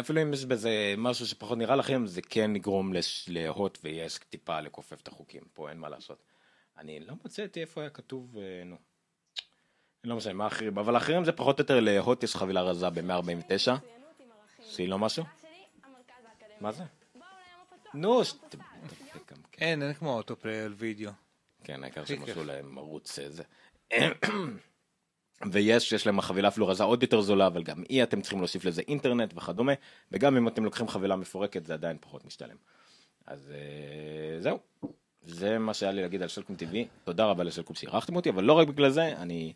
[0.00, 4.60] אפילו אם יש בזה משהו שפחות נראה לכם, זה כן יגרום לש- להוט ויס טיפה
[4.60, 6.22] לכופף את החוקים, פה אין מה לעשות.
[6.78, 8.76] אני לא מצאתי איפה היה כתוב, אה, נו.
[10.04, 13.70] לא משנה, מה האחרים, אבל האחרים זה פחות או יותר להוט יש חבילה רזה ב-149,
[14.70, 15.24] שהיא לא משהו?
[16.60, 16.82] מה זה?
[17.94, 18.20] נו,
[19.30, 19.64] גם כן.
[19.64, 21.10] אין, אין כמו אוטופליי על וידאו.
[21.64, 22.22] כן, העיקר שהם.
[22.22, 23.42] עשו להם ערוץ זה.
[25.52, 28.64] ויש, יש להם חבילה אפילו רזה עוד יותר זולה, אבל גם אי אתם צריכים להוסיף
[28.64, 29.72] לזה אינטרנט וכדומה,
[30.12, 32.56] וגם אם אתם לוקחים חבילה מפורקת זה עדיין פחות משתלם.
[33.26, 34.58] אז אה, זהו,
[35.22, 38.52] זה מה שהיה לי להגיד על סלקום TV, תודה רבה לסלקום שאירחתם אותי, אבל לא
[38.52, 39.52] רק בגלל זה, אני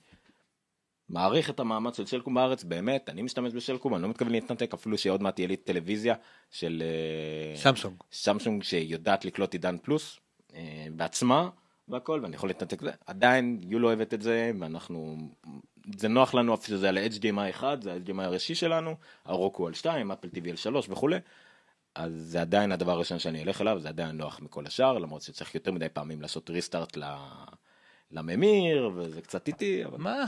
[1.09, 4.99] מעריך את המאמץ של סלקום בארץ, באמת, אני משתמש בסלקום, אני לא מתכוון להתנתק, אפילו
[4.99, 6.15] שעוד מעט תהיה לי טלוויזיה
[6.51, 6.83] של...
[6.83, 7.97] אה, סמסונג.
[8.13, 10.21] סמסונג שיודעת לקלוט עידן פלוס
[10.55, 11.49] אה, בעצמה
[11.89, 15.17] והכל ואני יכול להתנתק לזה עדיין יו לא אוהבת את זה ואנחנו
[15.99, 20.11] זה נוח לנו אפילו שזה על ה-HDMI 1 זה ה-HDMI הראשי שלנו הרוקו על 2
[20.11, 21.17] אפל TV על 3 וכולי.
[21.95, 25.55] אז זה עדיין הדבר הראשון שאני אלך אליו זה עדיין נוח מכל השאר למרות שצריך
[25.55, 26.99] יותר מדי פעמים לעשות ריסטארט
[28.11, 30.25] לממיר וזה קצת איטי אבל מה.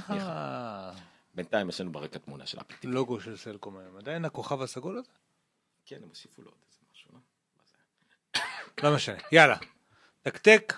[1.34, 2.88] בינתיים יש לנו ברקע תמונה של אפל TV.
[2.88, 3.96] הלוגו של סלקום היום?
[3.96, 5.10] עדיין הכוכב הסגול הזה?
[5.86, 7.10] כן הם הוסיפו לו עוד איזה משהו.
[7.12, 7.18] לא?
[8.82, 8.86] זה?
[8.88, 9.56] לא משנה, יאללה.
[10.22, 10.74] תקתק.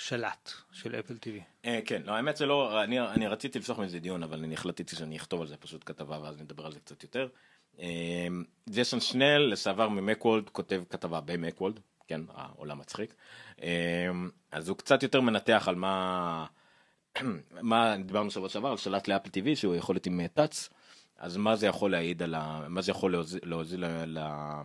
[0.00, 1.42] שלט של אפל טיווי.
[1.64, 5.16] אה, כן, לא, האמת שלא, אני, אני רציתי לפתוח מזה דיון, אבל אני החלטתי שאני
[5.16, 7.28] אכתוב על זה פשוט כתבה ואז נדבר על זה קצת יותר.
[7.80, 8.26] אה,
[8.70, 13.14] ג'ייסון שנל, לשעבר ממקוולד, כותב כתבה במקוולד, כן, העולם מצחיק.
[13.62, 14.08] אה,
[14.52, 16.46] אז הוא קצת יותר מנתח על מה,
[17.62, 20.68] מה דיברנו שבוע שעבר, על שלט לאפל TV שהוא יכול להיות עם טאץ.
[21.18, 22.66] אז מה זה יכול להעיד על ה...
[22.68, 24.62] מה זה יכול להוזיל, להוזיל ל- ל-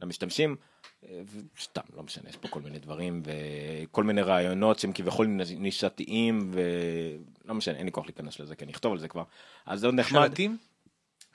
[0.00, 0.56] למשתמשים?
[1.04, 1.22] אה,
[1.60, 5.26] סתם, לא משנה, יש פה כל מיני דברים וכל מיני רעיונות שהם כביכול
[5.56, 9.24] נישתיים ולא משנה, אין לי כוח להיכנס לזה, כי אני אכתוב על זה כבר.
[9.66, 10.28] אז זה עוד נחמד.
[10.28, 10.56] שלטים?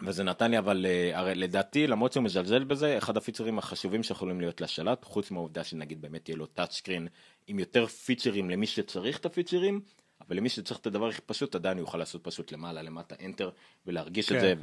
[0.01, 4.41] וזה נתן לי אבל אה, הרי לדעתי למרות שהוא מזלזל בזה אחד הפיצ'רים החשובים שיכולים
[4.41, 7.07] להיות לשלט חוץ מהעובדה שנגיד באמת יהיה לו טאצ' סקרין
[7.47, 9.81] עם יותר פיצ'רים למי שצריך את הפיצ'רים
[10.27, 13.49] אבל למי שצריך את הדבר הכי פשוט עדיין הוא יוכל לעשות פשוט למעלה למטה enter
[13.85, 14.35] ולהרגיש כן.
[14.35, 14.53] את זה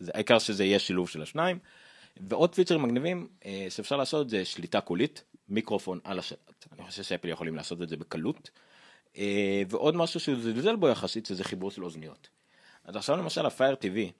[0.00, 1.58] וזה העיקר שזה יהיה שילוב של השניים.
[2.20, 7.28] ועוד פיצ'רים מגניבים אה, שאפשר לעשות זה שליטה קולית מיקרופון על השלט אני חושב שאפל
[7.28, 8.50] יכולים לעשות את זה בקלות.
[9.16, 12.28] אה, ועוד משהו שהוא זלזל בו יחסית שזה חיבור של אוזניות.
[12.84, 14.12] אז עכשיו למשל הפייר TV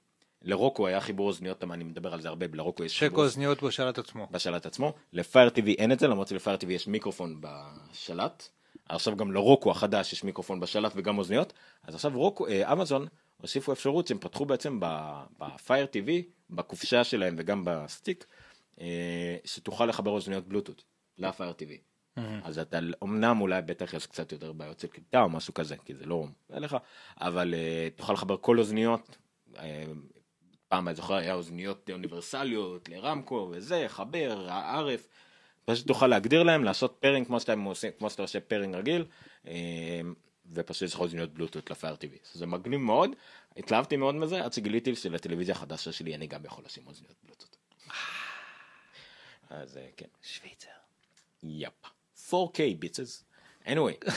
[0.42, 4.28] לרוקו היה חיבור אוזניות, אני מדבר על זה הרבה, לרוקו יש חיבור אוזניות בשלט עצמו.
[4.30, 8.48] בשלט עצמו, לפייר TV אין את זה, למרות שלפייר TV יש מיקרופון בשלט,
[8.88, 11.52] עכשיו גם לרוקו החדש יש מיקרופון בשלט וגם אוזניות,
[11.82, 13.06] אז עכשיו רוקו, אה, אמזון
[13.40, 14.80] הוסיפו אפשרות שהם פתחו בעצם
[15.38, 16.10] בפייר TV,
[16.50, 18.26] בקופשה שלהם וגם בסטיק,
[18.80, 20.84] אה, שתוכל לחבר אוזניות בלוטות
[21.18, 21.96] לפייר TV.
[22.44, 25.94] אז אתה אמנם אולי בטח יש קצת יותר בעיות של קליטה או משהו כזה כי
[25.94, 26.76] זה לא לך
[27.20, 29.16] אבל אה, תוכל לחבר כל אוזניות.
[29.58, 29.84] אה,
[30.68, 35.08] פעם אני זוכר היה אוזניות אוניברסליות לרמקו וזה חבר הערף.
[35.64, 39.04] פשוט תוכל להגדיר להם לעשות פרינג כמו שאתה עושה כמו שאתה עושה פרינג רגיל
[40.52, 43.10] ופשוט יש לך אוזניות בלוטות ל Fire TV זה מגניב מאוד
[43.56, 47.56] התלהבתי מאוד מזה עד שגיליתי שלטלוויזיה החדשה שלי אני גם יכול לשים אוזניות בלוטות'.
[49.50, 50.06] אז אה, כן.
[50.22, 50.68] שוויצר.
[51.42, 51.72] Yep.
[52.30, 53.24] 4K bitches.
[53.64, 54.10] anyway.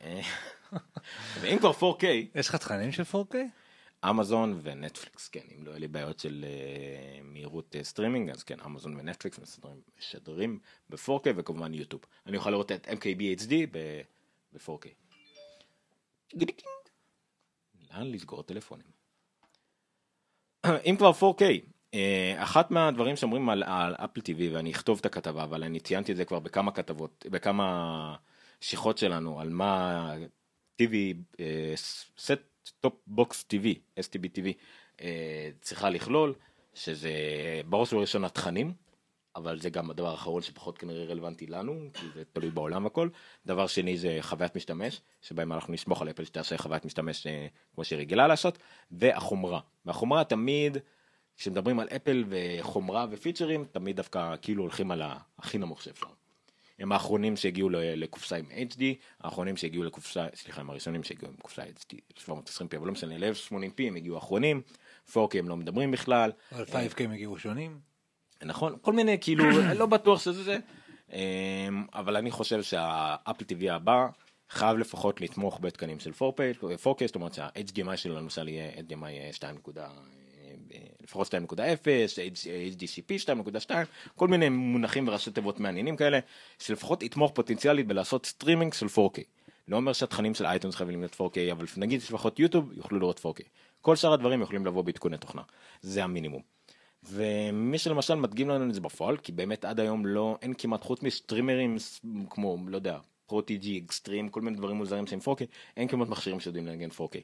[0.00, 0.20] אה,
[1.40, 2.04] ואם כבר 4K,
[2.34, 3.36] יש לך תכנים של 4K?
[4.10, 8.60] אמזון ונטפליקס, כן, אם לא יהיה לי בעיות של אה, מהירות אה, סטרימינג, אז כן,
[8.60, 10.58] אמזון ונטפליקס משדרים, משדרים
[10.90, 12.02] ב-4K וכמובן יוטיוב.
[12.26, 14.00] אני אוכל לראות את MKBHD ב-
[14.52, 14.88] ב-4K.
[17.90, 18.86] לאן לסגור טלפונים?
[20.86, 21.42] אם כבר 4K,
[21.94, 23.62] אה, אחת מהדברים שאומרים על,
[23.94, 28.16] Apple TV, ואני אכתוב את הכתבה, אבל אני ציינתי את זה כבר בכמה כתבות, בכמה
[28.60, 30.14] שיחות שלנו, על מה
[30.82, 30.94] TV,
[32.16, 32.40] set
[32.80, 33.66] top box TV,
[34.00, 34.46] STB TV,
[35.00, 36.34] אה, צריכה לכלול,
[36.74, 37.10] שזה
[37.68, 38.74] בראש ובראשונה תכנים,
[39.36, 43.08] אבל זה גם הדבר האחרון שפחות כנראה רלוונטי לנו, כי זה תלוי בעולם הכל.
[43.46, 47.84] דבר שני זה חוויית משתמש, שבהם אנחנו נסמוך על אפל שתעשה חוויית משתמש אה, כמו
[47.84, 48.58] שהיא רגילה לעשות,
[48.90, 49.60] והחומרה.
[49.86, 50.76] והחומרה תמיד,
[51.36, 55.02] כשמדברים על אפל וחומרה ופיצ'רים, תמיד דווקא כאילו הולכים על
[55.38, 56.06] הכי נמוך שאפשר.
[56.78, 58.82] הם האחרונים שהגיעו לקופסה עם HD,
[59.20, 63.82] האחרונים שהגיעו לקופסה, סליחה, הם הראשונים שהגיעו עם קופסה HD 720p, אבל לא משנה, ל-1080p
[63.86, 64.62] הם הגיעו האחרונים,
[65.10, 67.89] 4K הם לא מדברים בכלל, אבל 5K מגיעו ראשונים.
[68.44, 69.44] נכון, כל מיני כאילו,
[69.80, 70.58] לא בטוח שזה זה,
[71.12, 74.06] אמ, אבל אני חושב שה Apple TV הבא
[74.50, 79.56] חייב לפחות לתמוך בתקנים של 4K, 4K זאת אומרת שה-HDMI שלו למשל יהיה HDMI 2.
[81.02, 81.56] לפחות 2.0,
[82.76, 83.26] HDCP
[83.68, 83.70] 2.2,
[84.16, 86.18] כל מיני מונחים וראשי תיבות מעניינים כאלה,
[86.58, 89.20] שלפחות יתמוך פוטנציאלית בלעשות סטרימינג של 4K.
[89.68, 93.42] לא אומר שהתכנים של iTunes חייבים להיות 4K, אבל נגיד שלפחות יוטיוב יוכלו לראות 4K.
[93.80, 95.42] כל שאר הדברים יכולים לבוא בעדכוני תוכנה,
[95.82, 96.42] זה המינימום.
[97.02, 101.02] ומי שלמשל מדגים לנו את זה בפועל, כי באמת עד היום לא, אין כמעט חוץ
[101.02, 101.76] מסטרימרים
[102.30, 105.44] כמו, לא יודע, פרוטיג'י, אקסטרים, כל מיני דברים מוזרים שהם 4K,
[105.76, 107.16] אין כמעט מכשירים שיודעים לנגן 4K.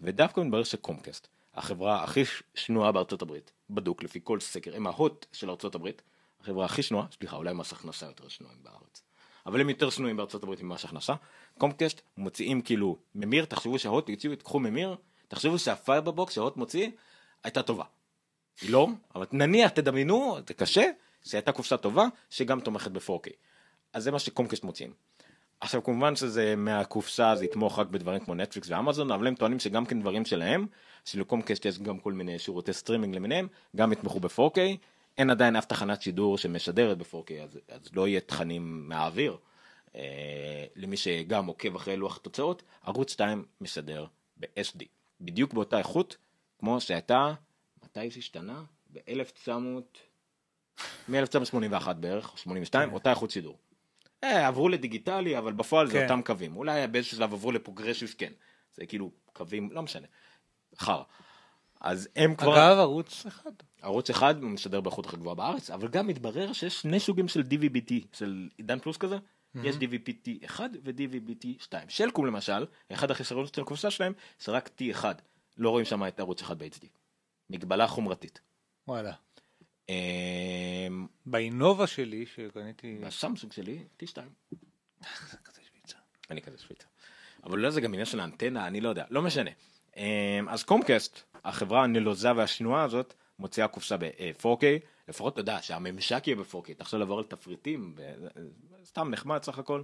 [0.00, 2.22] ודווקא מתברר שקומקאסט, החברה הכי
[2.54, 6.02] שנואה בארצות הברית, בדוק לפי כל סקר, הם ההוט של ארצות הברית,
[6.40, 9.02] החברה הכי שנואה, סליחה, אולי מס הכנסה יותר שנואים בארץ,
[9.46, 11.14] אבל הם יותר שנואים בארצות הברית ממס הכנסה,
[11.58, 14.96] קומקאסט מוציאים כאילו ממיר, תחשבו שההוט יוציאו, תקחו ממיר,
[15.28, 16.90] תחשבו שה fiber box שההוט מוציא
[17.44, 17.84] הייתה טובה.
[18.60, 20.90] היא לא, אבל נניח תדמיינו, זה קשה,
[21.24, 23.30] שהייתה קופסה טובה שגם תומכת ב-4K.
[23.92, 24.92] אז זה מה שקומקאסט מוציאים.
[25.60, 29.86] עכשיו כמובן שזה מהקופסה זה יתמוך רק בדברים כמו נטפליקס ואמזון אבל הם טוענים שגם
[29.86, 30.66] כן דברים שלהם
[31.04, 34.58] שלקומקאסט יש גם כל מיני שירותי סטרימינג למיניהם גם יתמכו ב-4K
[35.18, 39.36] אין עדיין אף תחנת שידור שמשדרת ב-4K אז, אז לא יהיה תכנים מהאוויר
[39.96, 44.06] אה, למי שגם עוקב אחרי לוח התוצאות ערוץ 2 משדר
[44.36, 44.84] ב-SD
[45.20, 46.16] בדיוק באותה איכות
[46.58, 47.34] כמו שהייתה
[47.96, 48.62] מתי זה השתנה?
[48.92, 49.50] ב-1900
[51.08, 53.58] מ-1981 בערך, או 82, אותה איכות שידור.
[54.24, 56.02] אה, עברו לדיגיטלי, אבל בפועל זה כן.
[56.02, 56.56] אותם קווים.
[56.56, 58.32] אולי באיזשהו שלב עברו לפרוגרסיב, כן.
[58.74, 60.06] זה כאילו קווים, לא משנה.
[60.78, 61.02] חרא.
[61.80, 62.56] אז הם כבר...
[62.56, 63.50] אגב, ערוץ אחד.
[63.82, 67.92] ערוץ אחד משדר באיכות הכי גבוהה בארץ, אבל גם מתברר שיש שני סוגים של DVB-T,
[68.12, 69.18] של עידן פלוס כזה.
[69.62, 71.88] יש DVB-T 1 ו-DVB-T 2.
[71.88, 75.04] שלקום למשל, אחד החסרונות של הקופסה שלהם, זה רק T1.
[75.56, 76.86] לא רואים שם את ערוץ אחד ב-HD.
[77.50, 78.40] מגבלה חומרתית.
[78.88, 79.12] וואלה.
[79.88, 82.98] אמ, באינובה שלי, שקניתי...
[82.98, 84.16] בסמסונג שלי T2.
[85.26, 85.98] זה כזה שוויצר.
[86.30, 86.86] אני כזה שוויצר.
[87.44, 89.50] אבל אולי זה גם עניין של האנטנה, אני לא יודע, לא משנה.
[89.96, 94.64] אמ, אז קומקאסט, החברה הנלוזה והשנואה הזאת מוציאה קופסה ב-4K,
[95.08, 98.26] לפחות אתה יודע שהממשק יהיה ב-4K, תחשוב לעבור על תפריטים, ו-
[98.84, 99.82] סתם נחמד סך הכל,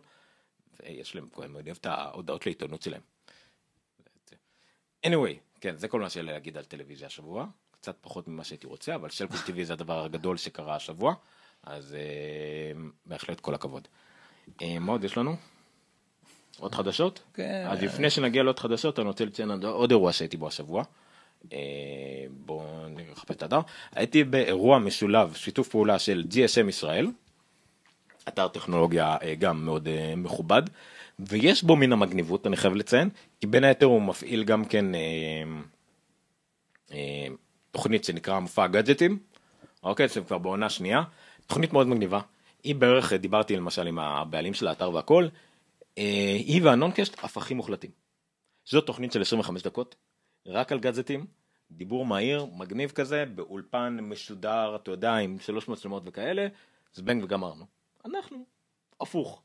[0.81, 3.03] ויש להם, אני אוהב את ההודעות לעיתונות שלהם.
[5.07, 7.47] anyway, כן, זה כל מה שהיה לי להגיד על טלוויזיה השבוע,
[7.81, 11.15] קצת פחות ממה שהייתי רוצה, אבל שלקום טבעי זה הדבר הגדול שקרה השבוע,
[11.63, 13.89] אז אה, בהחלט כל הכבוד.
[14.63, 15.37] אה, מה עוד יש לנו?
[16.59, 17.23] עוד חדשות?
[17.35, 17.67] כן.
[17.71, 20.85] אז לפני שנגיע לעוד חדשות, אני רוצה לציין עוד- אירוע שהייתי בו השבוע.
[21.53, 21.59] אה,
[22.31, 23.61] בואו נחפש את האתר.
[23.93, 27.07] הייתי באירוע משולב, שיתוף פעולה של GSM ישראל,
[28.29, 30.63] אתר טכנולוגיה אה, גם מאוד אה, מכובד,
[31.29, 35.01] ויש בו מן המגניבות, אני חייב לציין, כי בין היתר הוא מפעיל גם כן אה,
[36.93, 37.27] אה,
[37.71, 39.19] תוכנית שנקרא מופע גאדג'טים,
[39.83, 41.03] אוקיי, זה כבר בעונה שנייה,
[41.47, 42.21] תוכנית מאוד מגניבה.
[42.65, 45.29] היא בערך, אה, דיברתי למשל עם הבעלים של האתר והכל,
[45.99, 47.91] אה, היא והנונקשט הפכים מוחלטים.
[48.67, 49.95] זו תוכנית של 25 דקות,
[50.47, 51.27] רק על גאדג'טים,
[51.71, 56.47] דיבור מהיר, מגניב כזה, באולפן משודר, אתה יודע, עם שלוש מצלמות וכאלה,
[56.95, 57.65] זבנג וגמרנו.
[58.05, 58.45] אנחנו,
[59.01, 59.43] הפוך.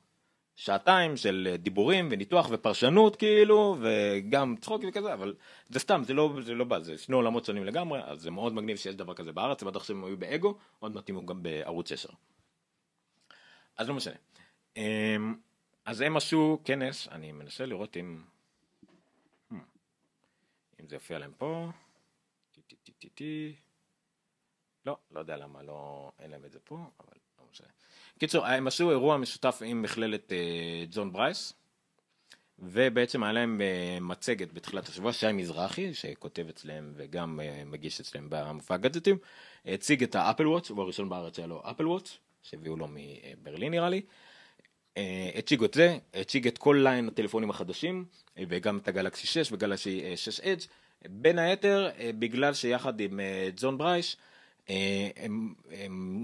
[0.58, 5.36] שעתיים של דיבורים וניתוח ופרשנות כאילו וגם צחוק וכזה אבל
[5.70, 8.54] זה סתם זה לא זה לא בא זה שני עולמות שונים לגמרי אז זה מאוד
[8.54, 12.08] מגניב שיש דבר כזה בארץ בטח שהם היו באגו עוד מעט גם בערוץ 6.
[13.78, 14.16] אז לא משנה.
[14.78, 15.36] אמ,
[15.86, 18.24] אז הם עשו כנס אני מנסה לראות אם
[19.52, 19.56] hmm,
[20.80, 21.70] אם זה יופיע להם פה.
[24.86, 27.17] לא לא יודע למה לא אין להם את זה פה אבל.
[28.18, 31.54] קיצור, הם עשו אירוע משותף עם מכללת אה, ג'ון ברייס,
[32.60, 38.28] ובעצם היה להם אה, מצגת בתחילת השבוע, שי מזרחי, שכותב אצלם וגם אה, מגיש אצלם
[38.30, 39.18] במופע הגדג'טים,
[39.66, 43.72] הציג את ה Apple Watch, הוא הראשון בארץ שהיה לו Apple Watch, שהביאו לו מברלין
[43.72, 44.02] נראה לי.
[44.98, 48.06] אה, הציג את זה, הציג את כל ליין הטלפונים החדשים,
[48.38, 50.62] אה, וגם את הגלקסי 6 וגלקסי 6 אדג',
[51.06, 54.22] בין היתר אה, בגלל שיחד עם אה, ג'ון ברייש, אה,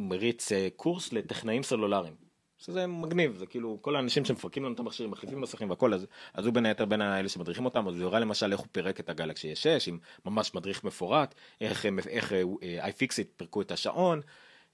[0.10, 2.16] מריץ אה, קורס לטכנאים סלולריים.
[2.58, 6.46] שזה מגניב, זה כאילו כל האנשים שמפרקים לנו את המכשירים, מחליפים מסכים והכל, אז, אז
[6.46, 9.10] הוא בין היתר בין האלה שמדריכים אותם, אז הוא הראה למשל איך הוא פירק את
[9.10, 14.22] הגלקסי 6 עם ממש מדריך מפורט, איך, הם- איך אה, אה, iFixit פירקו את השעון,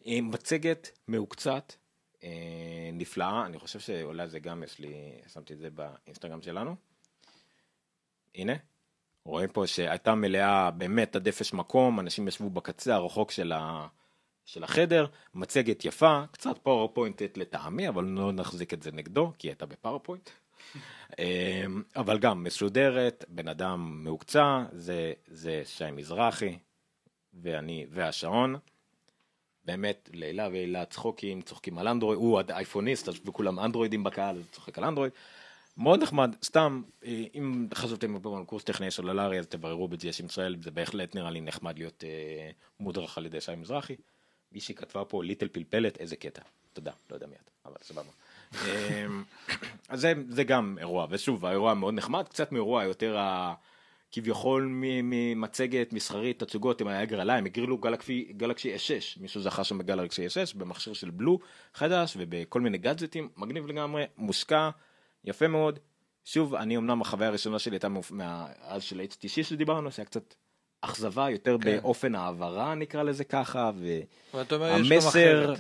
[0.01, 1.73] עם מצגת מהוקצת,
[2.23, 2.29] אה,
[2.93, 4.93] נפלאה, אני חושב שאולי זה גם יש לי,
[5.33, 6.75] שמתי את זה באינסטגרם שלנו.
[8.35, 8.53] הנה,
[9.25, 13.87] רואים פה שהייתה מלאה באמת עד אפס מקום, אנשים ישבו בקצה הרחוק של, ה...
[14.45, 19.65] של החדר, מצגת יפה, קצת PowerPoint לטעמי, אבל לא נחזיק את זה נגדו, כי הייתה
[19.65, 20.29] ב PowerPoint.
[21.19, 26.57] אמ, אבל גם מסודרת, בן אדם מהוקצע, זה, זה שי מזרחי,
[27.33, 28.55] ואני והשעון.
[29.65, 34.83] באמת, לעילה ועילה צחוקים, צוחקים על אנדרואיד, הוא אייפוניסט, וכולם אנדרואידים בקהל, אז צוחק על
[34.83, 35.11] אנדרואיד.
[35.79, 40.55] מאוד נחמד, סתם, אה, אם חשבתם פעם על קורס טכני סלולרי, אז תבררו ב-GS ישראל,
[40.61, 43.95] זה בהחלט נראה לי נחמד להיות אה, מודרך על ידי שי מזרחי.
[44.51, 46.41] מישהי כתבה פה ליטל פלפלת, איזה קטע.
[46.73, 48.11] תודה, לא יודע מי את, אבל סבבה.
[48.65, 49.05] אה,
[49.89, 53.53] אז זה, זה גם אירוע, ושוב, האירוע מאוד נחמד, קצת מאירוע יותר ה...
[54.11, 54.67] כביכול
[55.03, 60.57] ממצגת מסחרית, תצוגות עם ההגרלה, הם הגרילו גלקסי, גלקסי S6, מישהו זכה שם בגלקסי S6,
[60.57, 61.39] במכשיר של בלו
[61.73, 64.69] חדש ובכל מיני גאדג'טים, מגניב לגמרי, מושקע,
[65.23, 65.79] יפה מאוד.
[66.25, 70.33] שוב, אני אמנם החוויה הראשונה שלי הייתה מאופ- מה- אז של HTC שדיברנו, שהיה קצת
[70.81, 71.77] אכזבה יותר כן.
[71.81, 73.71] באופן העברה נקרא לזה ככה,
[74.33, 75.53] והמסר.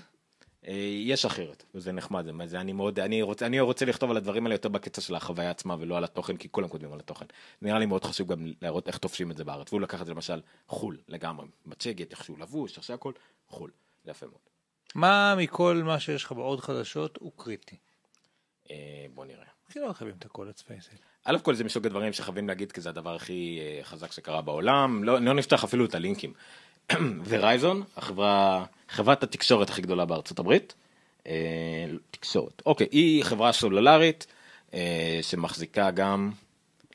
[0.67, 0.73] אה,
[1.03, 4.45] יש אחרת, וזה נחמד, זה- זה אני מאוד, אני רוצה, אני רוצה לכתוב על הדברים
[4.45, 7.25] האלה יותר בקטע של החוויה עצמה ולא על התוכן, כי כולם כותבים על התוכן.
[7.61, 10.11] נראה לי מאוד חשוב גם להראות איך תופשים את זה בארץ, והוא לקח את זה
[10.11, 13.11] למשל חו"ל לגמרי, מצגת, איך שהוא לבוש, איך שהכל,
[13.47, 13.71] חו"ל,
[14.05, 14.39] זה יפה מאוד.
[14.95, 17.75] מה מכל מה שיש לך בעוד חדשות הוא קריטי?
[18.71, 19.45] אה, בוא נראה.
[19.69, 20.99] כי לא חייבים את הכל, let's face it.
[21.25, 25.03] א' כל זה מסוג הדברים שחייבים להגיד כי זה הדבר הכי אה, חזק שקרה בעולם,
[25.03, 26.33] לא, לא נפתח אפילו את הלינקים.
[27.29, 30.75] ורייזון, החברה, חברת התקשורת הכי גדולה בארצות הברית,
[31.27, 34.27] אה, תקשורת, אוקיי, היא חברה סלולרית
[34.73, 36.31] אה, שמחזיקה גם,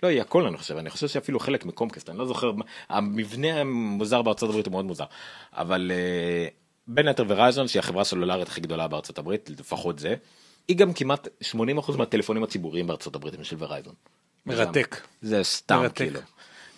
[0.02, 2.52] לא היא הכל אני חושב, אני חושב שאפילו חלק מקומקסט, אני לא זוכר,
[2.88, 5.04] המבנה המוזר בארצות הברית הוא מאוד מוזר,
[5.52, 5.92] אבל
[6.86, 10.14] בין היתר ורייזון שהיא החברה הסלולרית הכי גדולה בארצות הברית, לפחות זה,
[10.68, 13.94] היא גם כמעט 80% מהטלפונים הציבוריים בארצות הברית הם של ורייזון.
[14.46, 15.00] מרתק.
[15.22, 15.96] זה סתם מרתק.
[15.96, 16.20] כאילו.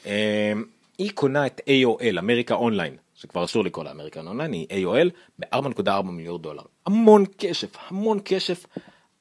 [0.06, 0.64] אמ,
[0.98, 6.02] היא קונה את AOL, אמריקה אונליין, שכבר אסור לקרוא לה אמריקה אונליין, היא AOL ב-4.4
[6.02, 6.62] מיליון דולר.
[6.86, 8.66] המון כסף, המון כסף,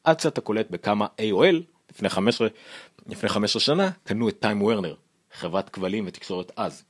[0.03, 1.55] עד שאתה קולט בכמה AOL,
[1.91, 2.47] לפני 15,
[3.07, 4.95] לפני 15 שנה, קנו את טיים וורנר,
[5.33, 6.83] חברת כבלים ותקשורת אז.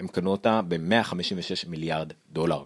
[0.00, 2.64] הם קנו אותה ב-156 מיליארד דולר.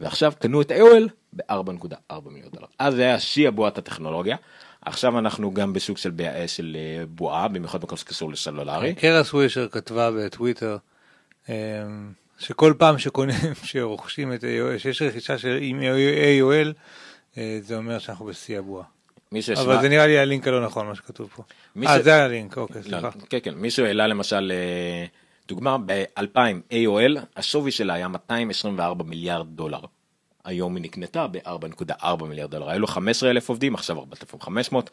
[0.00, 2.66] ועכשיו קנו את AOL ב-4.4 מיליון דולר.
[2.78, 4.36] אז זה היה שיא הבועת הטכנולוגיה.
[4.82, 8.94] עכשיו אנחנו גם בשוק של, ב- של אה, בועה, במיוחד בכל שקשור לסלולרי.
[8.94, 10.76] קרה סווישר כתבה בטוויטר,
[11.48, 11.54] אמ,
[12.38, 16.72] שכל פעם שקונים, שרוכשים את AOL, שיש רכישה של עם AOL,
[17.38, 18.84] אה, זה אומר שאנחנו בשיא הבועה.
[19.40, 21.42] שהשווה- אבל זה נראה לי הלינק הלא נכון מה שכתוב פה.
[21.86, 23.10] אה, ש- זה הלינק, אוקיי, לא, סליחה.
[23.30, 25.04] כן, כן, מישהו העלה למשל אה,
[25.50, 29.80] דוגמה, ב-2000 AOL, השווי שלה היה 224 מיליארד דולר.
[30.44, 32.70] היום היא נקנתה ב-4.4 מיליארד דולר.
[32.70, 34.90] היו לו 15 אלף עובדים, עכשיו 4,500.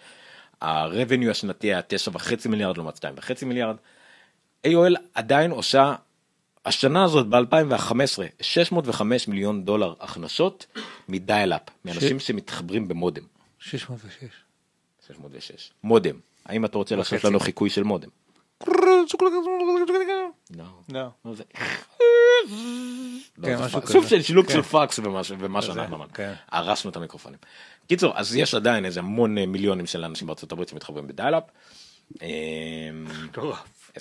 [0.62, 1.80] ה-revenue השנתי היה
[2.14, 3.76] 9.5 מיליארד לעומת 2.5 מיליארד.
[4.68, 5.96] AOL עדיין עושה,
[6.66, 10.66] השנה הזאת ב-2015, 605 מיליון דולר הכנסות
[11.10, 13.24] מדייל-אפ, מאנשים שמתחברים במודם.
[13.60, 14.24] 606.
[15.08, 15.72] 606.
[15.84, 16.16] מודם.
[16.46, 17.24] האם אתה רוצה לעשות.
[17.24, 18.10] לנו חיקוי של מודם?
[20.58, 20.64] לא.
[20.94, 21.08] לא.
[23.44, 23.68] כן, לא.
[23.68, 24.08] סוג.
[24.08, 24.54] של שילוב כן.
[24.54, 25.24] של פקס ומה
[25.62, 26.14] שאנחנו אמרנו.
[26.14, 26.34] כן.
[26.52, 27.40] הרסנו את המיקרופונים.
[27.88, 31.44] קיצור, אז יש עדיין איזה המון אה, מיליונים של אנשים בארצות הברית שמתחברים בדיאלאפ.
[32.22, 32.28] אמ,
[33.98, 34.00] 24%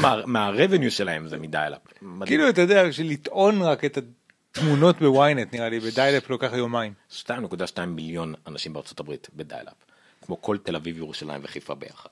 [0.00, 1.80] מה- מהרבניו שלהם זה מדיאלאפ.
[2.02, 2.26] מדהים.
[2.26, 3.98] כאילו, אתה יודע, בשביל לטעון רק את
[4.56, 6.92] התמונות ב-ynet, נראה לי, ב dial-up לוקח יומיים.
[7.10, 7.24] 2.2
[7.86, 9.74] מיליון אנשים בארצות הברית ב dial-up.
[10.26, 12.08] כמו כל תל אביב, ירושלים וחיפה ביחד.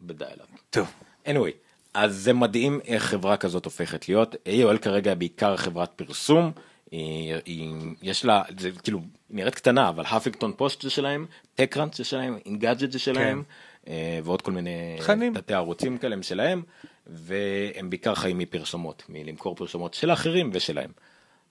[0.00, 0.48] ב dial-up.
[0.70, 0.92] טוב.
[1.26, 1.52] anyway,
[1.94, 4.34] אז זה מדהים איך חברה כזאת הופכת להיות.
[4.34, 6.52] AOL כרגע בעיקר חברת פרסום.
[6.90, 9.00] היא, היא, יש לה, זה כאילו,
[9.30, 13.42] נראית קטנה, אבל Huffington Post זה שלהם, TechCrunch זה שלהם, Engadget זה שלהם,
[13.88, 15.34] אה, ועוד כל מיני תכנים.
[15.34, 16.62] תתי ערוצים כאלה הם שלהם,
[17.06, 20.90] והם בעיקר חיים מפרסומות, מלמכור פרסומות של האחרים ושלהם.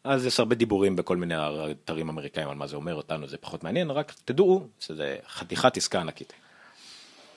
[0.04, 1.36] אז יש הרבה דיבורים בכל מיני
[1.72, 6.02] אתרים אמריקאים על מה זה אומר לנו, זה פחות מעניין, רק תדעו שזה חתיכת עסקה
[6.02, 6.34] ענקית.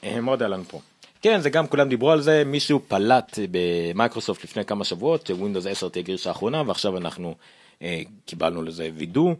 [0.04, 0.80] אה, מה עוד לנו פה?
[1.22, 5.66] כן, זה גם כולם דיברו על זה, מישהו פלט במייקרוסופט לפני כמה שבועות ש Windows
[5.66, 7.34] 10 תהיה גרסה האחרונה, ועכשיו אנחנו
[7.82, 9.34] אה, קיבלנו לזה וידוא.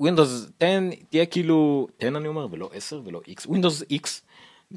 [0.00, 0.80] Windows 10
[1.10, 4.08] תהיה כאילו, 10 אני אומר, ולא 10 ולא X, Windows X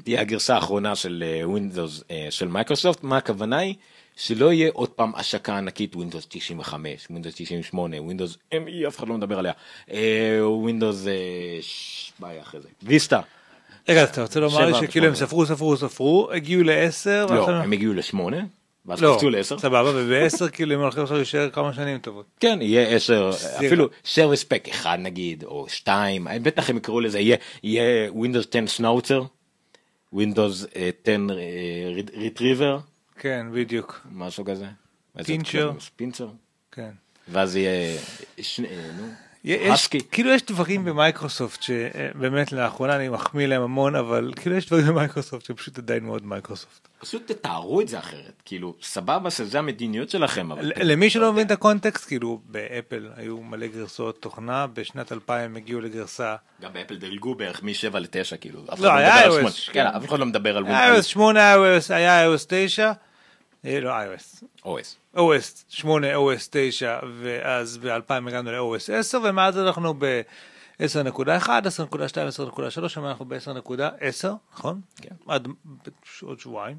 [0.04, 3.74] תהיה הגרסה האחרונה של Windows של מייקרוסופט, מה הכוונה היא?
[4.16, 9.14] שלא יהיה עוד פעם השקה ענקית Windows 95, Windows 98, Windows ME, אף אחד לא
[9.14, 9.52] מדבר עליה,
[10.42, 11.06] Windows,
[12.20, 12.68] מה היה אחרי זה?
[12.82, 13.20] Vista.
[13.88, 15.14] רגע, אז אתה רוצה לומר לי שכאילו הם.
[15.14, 18.44] ספרו, ספרו, ספרו, הגיעו לעשר, לא, הם הגיעו לשמונה,
[18.86, 19.58] ואז לא, קפצו לעשר.
[19.58, 22.26] סבבה, ובעשר כאילו הם הולכים עכשיו להישאר כמה שנים טובות.
[22.40, 27.20] כן, יהיה עשר, אפילו service pack אחד נגיד, או שתיים, בטח הם יקראו לזה,
[27.62, 29.22] יהיה, Windows 10 Schnauzer,
[30.14, 31.26] Windows אה, 10
[32.16, 32.78] Retriever,
[33.18, 34.66] כן, בדיוק, משהו כזה.
[35.24, 35.72] Pinscher.
[35.96, 36.28] Pinscher.
[36.72, 36.90] כן.
[37.28, 37.96] ואז יהיה,
[38.40, 39.06] אה, נו,
[39.44, 39.88] יש.
[39.88, 45.44] כאילו יש דברים במייקרוסופט שבאמת לאחרונה אני מחמיא להם המון, אבל כאילו יש דברים במייקרוסופט
[45.44, 46.88] שפשוט עדיין מאוד מייקרוסופט.
[46.98, 50.72] פשוט תתארו את זה אחרת, כאילו, סבבה שזה המדיניות שלכם, אבל...
[50.76, 56.36] למי שלא מבין את הקונטקסט, כאילו באפל היו מלא גרסאות תוכנה, בשנת 2000 הגיעו לגרסה
[56.62, 59.66] גם באפל דילגו בערך מ-7 ל-9, כאילו, לא, לא היה iOS.
[59.66, 59.72] כן.
[59.72, 62.92] כן, אף אחד לא מדבר על iOS 8, iOS, היה iOS 9, אה,
[63.64, 65.16] לא iOS, OS.
[65.16, 71.48] OS 8, OS 9, ואז ב-2000 הגענו ל-OS 10, ומאז אנחנו ב-10.1, 10.2,
[72.56, 74.80] 10.3, עכשיו אנחנו ב-10.10, נכון?
[74.96, 75.14] כן.
[75.28, 75.48] עד
[76.22, 76.76] עוד שבועיים.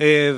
[0.00, 0.32] אה,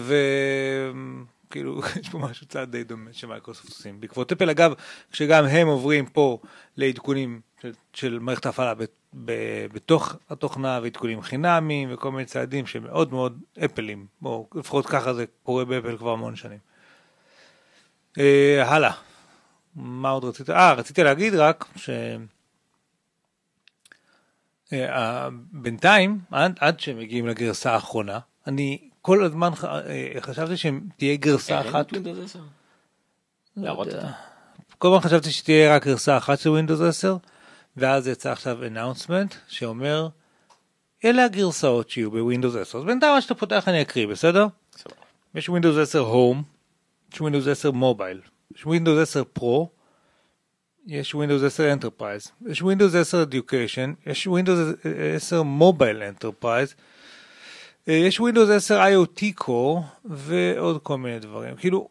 [1.46, 4.00] וכאילו, יש פה משהו צעד די דומה שמייקרוסופט עושים.
[4.00, 4.72] בעקבות אפל, אגב,
[5.12, 6.38] כשגם הם עוברים פה
[6.76, 8.84] לעדכונים של, של מערכת ההפעלה ב-
[9.24, 15.24] ב- בתוך התוכנה ועדכונים חינמיים וכל מיני צעדים שמאוד מאוד אפלים, או לפחות ככה זה
[15.42, 16.58] קורה באפל כבר המון שנים.
[18.18, 18.92] אה, הלאה.
[19.76, 20.50] מה עוד רצית?
[20.50, 21.90] אה, רציתי להגיד רק ש...
[24.72, 31.16] אה, בינתיים, עד, עד שהם מגיעים לגרסה האחרונה, אני כל הזמן ח- אה, חשבתי שתהיה
[31.16, 31.86] גרסה אין אחת.
[31.86, 32.38] את Windows 10?
[33.56, 34.10] להראות אותה.
[34.78, 37.16] כל הזמן חשבתי שתהיה רק גרסה אחת של Windows 10,
[37.78, 40.08] ואז יצא עכשיו announcement שאומר,
[41.04, 42.78] אלה הגרסאות שיהיו בווינדוס 10.
[42.78, 44.46] אז בינתיים מה שאתה פותח אני אקריא, בסדר?
[44.76, 44.96] סבבה.
[45.34, 46.42] יש Windows 10 Home,
[47.14, 49.66] יש Windows 10 Mobile, יש Windows 10 Pro,
[50.86, 56.74] יש Windows 10 Enterprise, יש Windows 10 Education, יש Windows 10 Mobile Enterprise,
[57.88, 61.56] אה, יש Windows 10 IoT Core ועוד כל מיני דברים.
[61.56, 61.88] כאילו,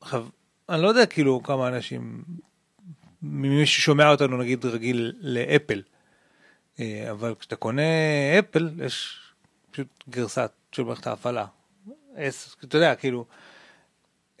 [0.00, 0.26] עכשיו,
[0.68, 2.24] אני לא יודע כאילו כמה אנשים,
[3.22, 5.82] ממי ששומע אותנו נגיד רגיל לאפל,
[6.80, 7.82] אה, אבל כשאתה קונה
[8.38, 9.18] אפל יש
[9.70, 11.46] פשוט גרסה של מערכת ההפעלה.
[12.64, 13.24] אתה יודע, כאילו,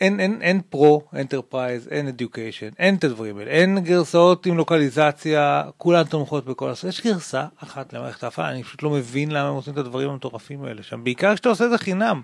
[0.00, 5.64] אין, אין, אין Pro, Enterprise, אין Education, אין את הדברים האלה, אין גרסאות עם לוקליזציה,
[5.76, 9.54] כולן תומכות בכל הסרט, יש גרסה אחת למערכת ההפעלה, אני פשוט לא מבין למה הם
[9.54, 12.22] עושים את הדברים המטורפים האלה שם, בעיקר כשאתה עושה את זה חינם.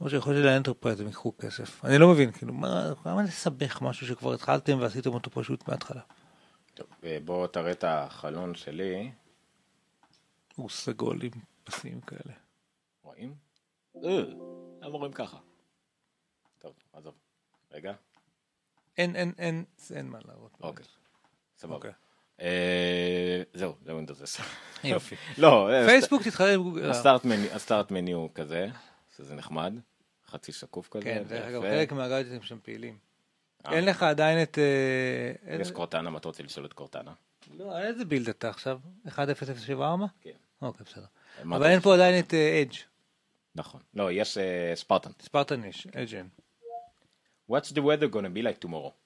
[0.00, 3.82] למרות שיכול להיות של Enterprise הם ייקחו כסף, אני לא מבין, כאילו, מה, למה לסבך
[3.82, 6.00] משהו שכבר התחלתם ועשיתם אותו פשוט מההתחלה?
[6.74, 9.12] טוב, אה, בוא תראה את החלון שלי,
[10.56, 11.30] הוא סגול עם
[11.64, 12.34] פסים כאלה.
[13.02, 13.34] רואים?
[13.96, 14.22] אה,
[14.80, 15.36] למה רואים ככה?
[16.58, 17.14] טוב, עזוב.
[17.72, 17.92] רגע,
[18.98, 19.64] אין, אין, אין,
[19.94, 20.56] אין מה להראות.
[20.60, 20.86] אוקיי.
[21.58, 21.74] סבבה.
[21.74, 21.92] אוקיי.
[22.40, 24.42] אה, זהו, זה Windows 10.
[24.84, 25.16] יופי.
[25.38, 26.90] לא, אה, פייסבוק תתחרה עם גוגל.
[27.52, 28.68] הסטארט מניו כזה,
[29.16, 29.74] שזה נחמד,
[30.26, 31.04] חצי שקוף כזה.
[31.04, 31.62] כן, דרך אגב.
[31.62, 32.98] חלק מהגאדג'טים שם פעילים.
[33.66, 33.72] אה.
[33.72, 34.58] אין לך עדיין את...
[34.58, 37.12] אה, יש קורטנה, מה אתה רוצה לשאול את קורטנה?
[37.58, 38.80] לא, איזה בילד אתה עכשיו?
[39.06, 39.10] 1.074?
[40.20, 40.30] כן.
[40.62, 41.04] אוקיי, בסדר.
[41.44, 41.80] מה אבל אין?
[41.80, 42.76] פה עדיין את אדג'.
[43.54, 43.80] נכון.
[43.94, 45.10] לא, יש אה, ספרטן.
[45.22, 46.28] ספרטן יש, אדג' אין.
[47.50, 49.05] What's the weather gonna be like tomorrow?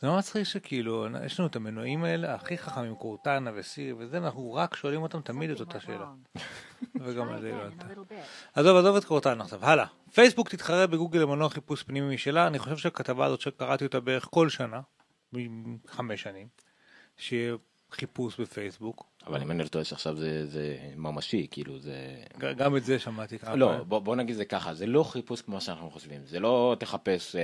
[0.00, 4.54] זה לא מצחיק שכאילו, יש לנו את המנועים האלה, הכי חכמים, קורטנה וסיר וזה, ואנחנו
[4.54, 6.06] רק שואלים אותם תמיד את אותה שאלה.
[7.04, 7.86] וגם על זה לא עלתה.
[8.54, 9.86] עזוב, עזוב את קורטנה עכשיו, הלאה.
[10.12, 14.48] פייסבוק תתחרה בגוגל למנוע חיפוש פנימי משלה, אני חושב שהכתבה הזאת שקראתי אותה בערך כל
[14.48, 14.80] שנה,
[15.86, 16.48] חמש שנים,
[17.16, 17.54] שיהיה
[17.92, 19.06] חיפוש בפייסבוק.
[19.28, 21.94] אבל אם אני לא טועה שעכשיו זה- זה ממשי, כאילו זה...
[22.56, 23.76] גם את זה שמעתי כמה לא.
[23.84, 27.36] בוא בוא נגיד זה ככה, זה לא חיפוש כמו שאנחנו חושבים, זה לא תחפש...
[27.36, 27.42] אה,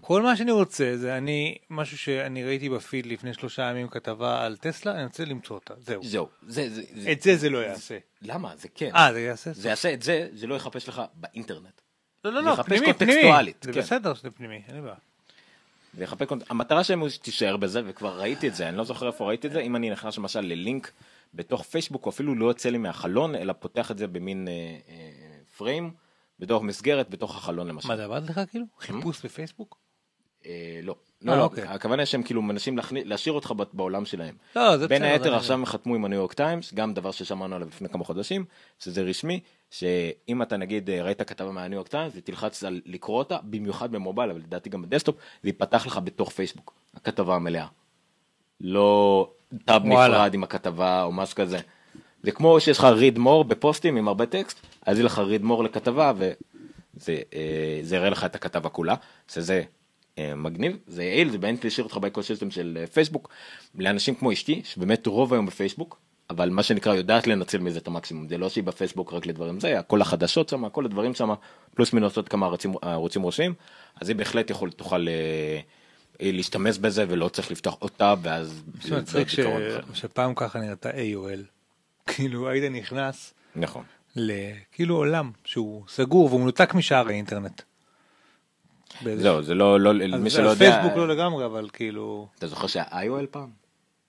[0.00, 4.56] כל מה שאני רוצה זה אני, משהו שאני ראיתי בפיד לפני שלושה ימים כתבה על
[4.56, 6.04] טסלה, אני רוצה למצוא אותה, זהו.
[6.04, 6.70] זהו, זה...
[6.70, 7.98] זה- זה- את זה זה לא יעשה.
[8.22, 8.56] למה?
[8.56, 8.90] זה כן.
[8.94, 9.52] אה, זה יעשה?
[9.52, 11.80] זה יעשה את זה, זה לא יחפש לך באינטרנט.
[12.24, 13.22] לא, לא, זה לא, פנימי, פנימי.
[13.62, 13.78] זה כן.
[13.80, 14.94] בסדר שזה פנימי, אין לי בעיה.
[15.98, 16.50] יחפש קונט...
[16.50, 19.52] המטרה שלהם הוא שתישאר בזה, וכבר ראיתי את זה, אני לא זוכר איפה ראיתי את
[19.52, 20.92] זה, אם אני נכנס למשל ללינק
[21.34, 24.52] בתוך פייסבוק, הוא אפילו לא יוצא לי מהחלון, אלא פותח את זה במין אה,
[24.88, 25.90] אה, פריים,
[26.38, 27.88] בתוך מסגרת, בתוך החלון למשל.
[27.88, 28.66] מה זה עבד לך כאילו?
[28.78, 29.78] חיפוש בפייסבוק?
[30.46, 30.96] אה, לא.
[31.28, 31.64] אה, לא, לא, אוקיי.
[31.64, 34.34] הכוונה שהם כאילו מנסים להשאיר אותך בעולם שלהם.
[34.56, 37.10] לא, זה בין בסדר, היתר זה- עכשיו הם חתמו עם הניו יורק טיימס, גם דבר
[37.10, 38.44] ששמענו עליו לפני כמה חודשים,
[38.78, 39.40] שזה רשמי,
[39.70, 44.30] שאם אתה נגיד אה, ראית כתבה מהניו יורק טיימס ותלחץ על לקרוא אותה, במיוחד במובייל,
[44.30, 47.66] אבל לדעתי גם בדסקטופ, זה ייפתח לך בתוך פייסבוק, הכתבה המלאה.
[48.60, 49.30] לא
[49.64, 50.14] טאב וואלה.
[50.18, 51.58] נפרד עם הכתבה או משהו כזה.
[52.22, 55.62] זה כמו שיש לך read more בפוסטים עם הרבה טקסט, אז יהיה לך read more
[55.62, 58.94] לכתבה וזה אה, יראה לך את הכתבה כולה,
[59.28, 59.62] שזה
[60.36, 63.28] מגניב, זה יעיל, זה באמת להשאיר אותך באקוסיסטם של אה, פייסבוק,
[63.74, 65.98] לאנשים כמו אשתי, שבאמת רוב היום בפייסבוק,
[66.30, 69.80] אבל מה שנקרא יודעת לנצל מזה את המקסימום, זה לא שהיא בפייסבוק רק לדברים זה,
[69.86, 71.34] כל החדשות שם, כל הדברים שם,
[71.74, 73.54] פלוס מינוס עוד כמה ערוצים, ערוצים ראשיים,
[74.00, 75.60] אז היא בהחלט יכול, תוכל אה,
[76.22, 78.62] אה, להשתמש בזה ולא צריך לפתוח טאב ואז...
[78.82, 79.40] זה מצחיק ש-.
[79.94, 81.40] שפעם ככה נראתה AOL.
[82.12, 83.84] כאילו היית נכנס נכון.
[84.16, 87.62] לכאילו עולם שהוא סגור והוא מנותק משאר האינטרנט.
[89.16, 92.46] זהו, זה לא, לא, אז- מי שלא אז יודע, פייסבוק לא לגמרי אבל כאילו אתה
[92.46, 93.48] זוכר שהיה IOL פעם?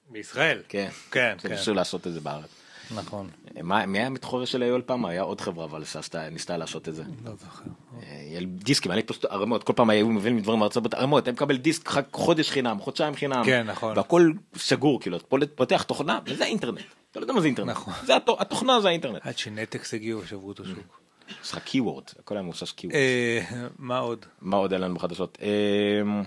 [0.09, 0.87] בישראל כן.
[1.11, 2.49] כן זה כן ניסו לעשות את זה בארץ.
[2.95, 3.29] נכון
[3.63, 5.05] מה, מי היה המתחרה של IOL פעם?
[5.05, 7.03] היה עוד חברה אבל שעשתה- ניסתה לעשות את זה.
[7.25, 7.63] לא זוכר.
[8.03, 11.23] אה, היה דיסקים, היה לי פשוט ערימות, כל פעם היו מביאים דברים מארצות הברית, ערימות,
[11.23, 13.97] אתה מקבל דיסק חודש חינם, חודשיים חינם, כן, נכון.
[13.97, 15.25] והכל סגור, כאילו, אתה
[15.55, 16.79] פותח תוכנה, וזה אינטרנט,
[17.11, 17.93] אתה לא יודע מה זה אינטרנט, נכון.
[18.39, 20.99] התוכנה זה האינטרנט, עד שנטקס הגיעו ושברו את השוק.
[21.43, 23.41] יש לך קיוורד, הכל היה מבוסס קיוורד, אה,
[23.79, 24.25] מה עוד?
[24.41, 26.21] מה עוד היה לנו בחדשות, אה,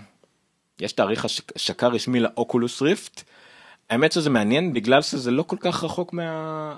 [0.80, 3.22] יש תאריך השק- השקה רשמי לאוקולוס ריפט,
[3.90, 6.76] האמת שזה מעניין בגלל שזה לא כל כך רחוק מה...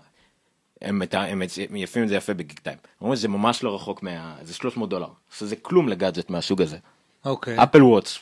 [0.82, 1.42] הם, את ה- הם
[1.76, 4.36] יפים את זה יפה בגיק טיים, אומרים שזה ממש לא רחוק מה...
[4.42, 6.78] זה 300 דולר, שזה כלום לגאדג'ט מהסוג הזה.
[7.24, 7.62] אוקיי.
[7.62, 8.19] Apple Watch,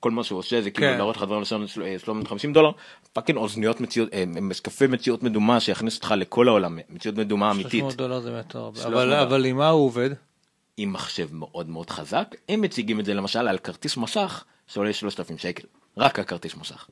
[0.00, 0.98] כל מה שהוא עושה זה כאילו כן.
[0.98, 2.70] להראות לך דברים לשעון 350 דולר,
[3.12, 7.94] fucking אוזניות מציאות, אה, משקפי מציאות מדומה שיכניס אותך לכל העולם, מציאות מדומה אמיתית, 300
[7.96, 8.80] דולר זה באמת הרבה.
[8.80, 10.10] 300 אבל עם מה הוא עובד?
[10.76, 15.38] עם מחשב מאוד מאוד חזק, הם מציגים את זה למשל על כרטיס מסך שעולה 3,000
[15.38, 15.66] שקל,
[15.96, 16.86] רק הכרטיס מסך.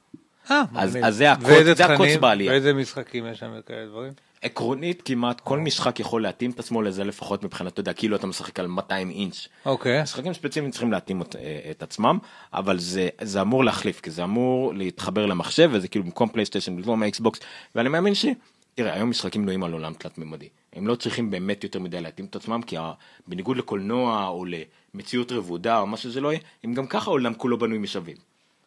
[0.51, 2.17] אה, אז- זה הקוץ-?
[2.21, 2.53] באליה.
[2.53, 4.13] ואיזה משחקים יש שם וכאלה דברים?
[4.43, 8.27] עקרונית כמעט כל משחק יכול להתאים את עצמו לזה לפחות מבחינת, אתה יודע, כאילו אתה
[8.27, 9.49] משחק על 200 אינץ'.
[9.67, 10.03] אוקיי.
[10.03, 12.19] משחקים ספציפיים צריכים להתאים את, אה, את עצמם
[12.53, 17.03] אבל זה זה אמור להחליף כי זה אמור להתחבר למחשב וזה כאילו במקום פלייסטיישן במקום
[17.03, 17.41] האקסבוקס
[17.75, 18.27] ואני מאמין ש...
[18.75, 22.27] תראה היום משחקים בנויים על עולם תלת ממדי הם לא צריכים באמת יותר מדי להתאים
[22.27, 22.77] את עצמם כי
[23.27, 24.45] בניגוד לקולנוע או
[24.95, 28.17] למציאות רבודה או מה שזה לא יהיה הם גם ככה העולם כולו בנוי משווים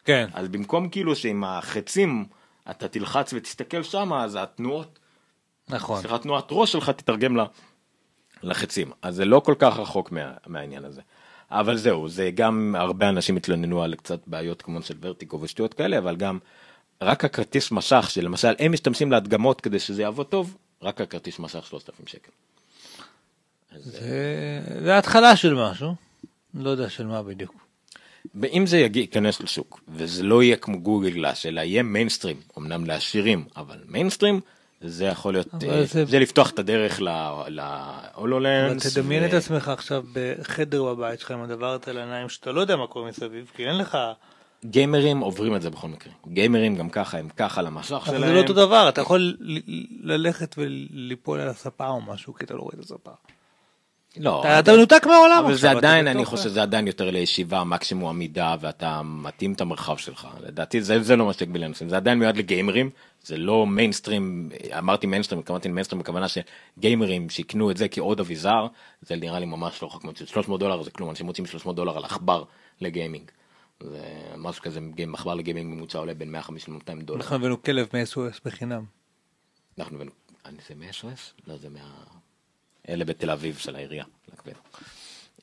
[0.04, 0.28] כן.
[0.34, 2.24] אז במקום כאילו שעם החצים
[2.70, 4.98] אתה תלחץ ותסתכל שם אז התנועות
[5.72, 6.00] נכון.
[6.00, 7.44] סליחה, תנועת ראש שלך תתרגם ל-
[8.42, 11.00] לחצים, אז זה לא כל כך רחוק מה, מהעניין הזה.
[11.50, 15.98] אבל זהו, זה גם הרבה אנשים התלוננו על קצת בעיות כמו של ורטיקו ושטויות כאלה,
[15.98, 16.38] אבל גם
[17.02, 22.06] רק הכרטיס מסך שלמשל הם משתמשים להדגמות כדי שזה יעבוד טוב, רק הכרטיס מסך 3,000
[22.06, 22.30] שקל.
[23.72, 25.94] אז, זה זה התחלה של משהו.
[26.54, 27.54] לא יודע של מה בדיוק.
[28.34, 32.84] ואם זה יגיע, ייכנס לשוק, וזה לא יהיה כמו גוגל גלאס, אלא יהיה מיינסטרים, אמנם
[32.84, 34.40] לעשירים, אבל מיינסטרים,
[34.84, 38.94] זה יכול להיות, אבל אה, זה- זה לפתוח את הדרך אבל להולולנס.
[38.96, 42.76] תדמיין את עצמך עכשיו בחדר בבית שלך עם הדבר הזה על העיניים שאתה לא יודע
[42.76, 43.98] מה קורה מסביב כי אין לך.
[44.64, 46.12] גיימרים עוברים את זה בכל מקרה.
[46.28, 48.20] גיימרים גם ככה הם ככה על המסך אבל שלהם.
[48.28, 49.60] זה לא אותו דבר אתה יכול ל-
[50.12, 53.10] ללכת וליפול על הספה או משהו כי אתה לא רואה את הספה.
[54.16, 58.08] לא, אתה אתה מנותק מהעולם אבל זה עדיין, אני חושב שזה עדיין יותר לישיבה, מקסימום
[58.08, 60.28] עמידה, ואתה מתאים את המרחב שלך.
[60.40, 62.90] לדעתי זה, זה לא מה שהגביל אנשים, זה עדיין מיועד לגיימרים,
[63.22, 64.48] זה לא מיינסטרים,
[64.78, 68.66] אמרתי מיינסטרים, התכוונתי למיינסטרים בכוונה שגיימרים שיקנו את זה כעוד אביזר,
[69.02, 71.96] זה נראה לי ממש לא רחוק מאוד, 300 דולר זה כלום, אנשים מוצאים 300 דולר
[71.96, 72.44] על עכבר
[72.80, 73.30] לגיימינג.
[73.80, 74.04] זה
[74.36, 74.80] משהו כזה,
[75.14, 77.20] עכבר לגיימינג ממוצע עולה בין 150 ל-200 דולר.
[77.20, 78.84] אנחנו הבאנו כלב מ-SOS בחינם.
[79.78, 80.10] אנחנו הבאנו,
[80.68, 81.46] זה מ-SOS?
[81.46, 82.21] לא, זה מה...
[82.88, 84.04] אלה בתל אביב של העירייה.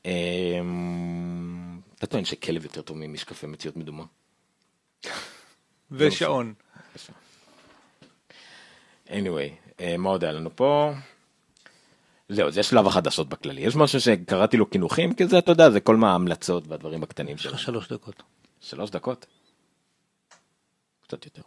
[0.05, 4.03] אמ, אתה טוען שכלב יותר טוב ממשקפי מציאות מדומה?
[5.91, 6.53] ושעון.
[9.07, 10.91] anyway, אה, מה עוד היה לנו פה?
[12.29, 13.61] זהו, זה שלב החדשות בכללי.
[13.61, 17.35] יש משהו שקראתי לו קינוחים, כי זה, אתה יודע, זה כל מה ההמלצות והדברים הקטנים
[17.35, 17.51] יש שלו.
[17.51, 18.23] לך שלוש דקות.
[18.61, 19.25] שלוש דקות?
[21.03, 21.41] קצת יותר.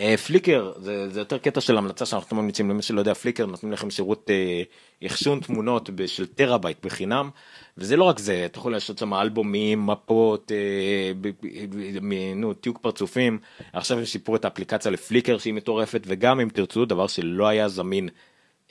[0.00, 3.72] אה, פליקר זה, זה יותר קטע של המלצה שאנחנו ממליצים למי שלא יודע פליקר נותנים
[3.72, 4.62] לכם שירות אה,
[5.06, 7.30] אחסון תמונות של טרה-בייט בחינם
[7.78, 12.54] וזה לא רק זה אתה יכול לעשות שם אלבומים מפות אה, ב- ב- ב- נו
[12.54, 13.38] תיוג פרצופים
[13.72, 18.08] עכשיו הם שיפרו את האפליקציה לפליקר שהיא מטורפת וגם אם תרצו דבר שלא היה זמין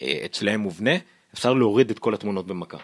[0.01, 0.95] אה, אצלהם מובנה
[1.33, 2.77] אפשר להוריד את כל התמונות במכה.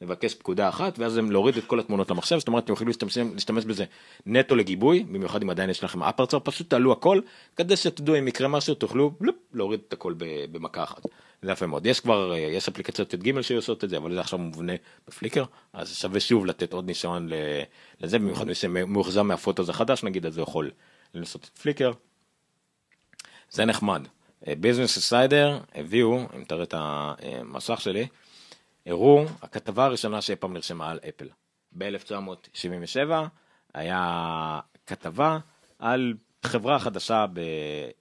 [0.00, 3.18] לבקש פקודה אחת ואז הם להוריד את כל התמונות למחשב זאת אומרת אתם יכולים להשתמש,
[3.18, 3.84] להשתמש בזה
[4.26, 7.20] נטו לגיבוי במיוחד אם עדיין יש לכם אפרצר פשוט תעלו הכל
[7.56, 10.14] כדי שתדעו אם יקרה משהו תוכלו בלופ, להוריד את הכל
[10.52, 11.06] במכה אחת.
[11.42, 14.38] זה יפה מאוד יש כבר אה, יש אפליקציות י"ג שעושות את זה אבל זה עכשיו
[14.38, 14.72] מובנה
[15.08, 17.30] בפליקר אז שווה שוב לתת עוד ניסיון
[18.00, 20.70] לזה במיוחד מי שמאוכזב מהפוטו הזה חדש נגיד אז הוא יכול
[21.14, 21.92] לנסות את פליקר.
[23.50, 24.02] זה נחמד.
[24.46, 28.06] ביזנס סיידר הביאו אם תראה את המסך שלי.
[28.90, 31.28] הראו הכתבה הראשונה שאי פעם נרשמה על אפל.
[31.78, 33.10] ב-1977
[33.74, 35.38] היה כתבה
[35.78, 37.26] על חברה חדשה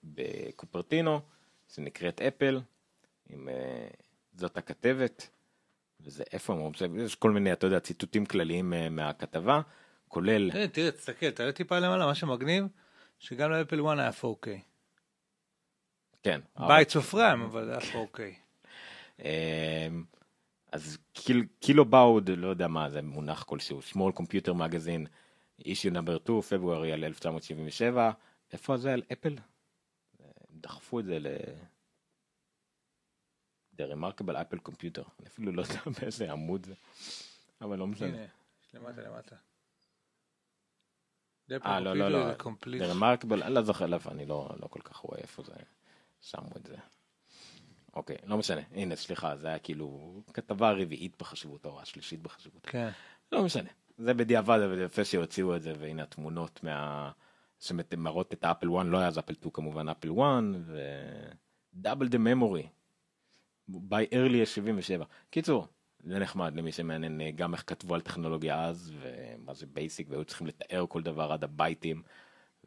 [0.03, 1.19] בקופרטינו
[1.73, 2.59] שנקראת אפל,
[3.29, 3.87] עם, אה,
[4.33, 5.29] זאת הכתבת,
[6.01, 9.61] וזה איפה הם אומרים, יש כל מיני, אתה יודע, ציטוטים כלליים אה, מהכתבה,
[10.07, 12.65] כולל, תראה, תראה, תסתכל, תעלה טיפה למעלה, מה שמגניב,
[13.19, 14.47] שגם לאפל 1 היה 4K.
[16.23, 18.19] כן, בית סופרם, אבל זה היה 4K.
[20.71, 25.07] אז קיל, קילו באוד, לא יודע מה זה מונח כלשהו, small computer magazine,
[25.61, 28.11] issue number 2, פברוארי על 1977,
[28.51, 29.35] איפה זה על אפל?
[30.51, 31.27] דחפו את זה ל...
[33.75, 36.73] The Remarkable Apple Computer, אני אפילו לא יודע באיזה עמוד זה,
[37.61, 38.07] אבל לא משנה.
[38.07, 38.25] הנה,
[38.73, 39.35] למטה למטה.
[41.65, 42.35] אה, לא, לא, לא, זה.
[42.65, 45.53] The Remarkable, אני לא זוכר אני לא כל כך רואה איפה זה,
[46.21, 46.77] שמו את זה.
[47.95, 52.69] אוקיי, לא משנה, הנה, סליחה, זה היה כאילו כתבה רביעית בחשיבותה, או השלישית בחשיבותה.
[52.69, 52.89] כן.
[53.31, 57.11] לא משנה, זה בדיעבד, אבל יפה שהוציאו את זה, והנה התמונות מה...
[57.59, 60.79] שמראות את האפל 1, לא היה אז אפל 2 כמובן, אפל 1, ו...
[61.73, 62.67] double the memory,
[63.69, 65.05] by early 77.
[65.29, 65.67] קיצור,
[66.03, 70.25] זה נחמד למי שמעניין אה, גם איך כתבו על טכנולוגיה אז, ומה זה בייסיק, והיו
[70.25, 72.03] צריכים לתאר כל דבר עד הבייטים,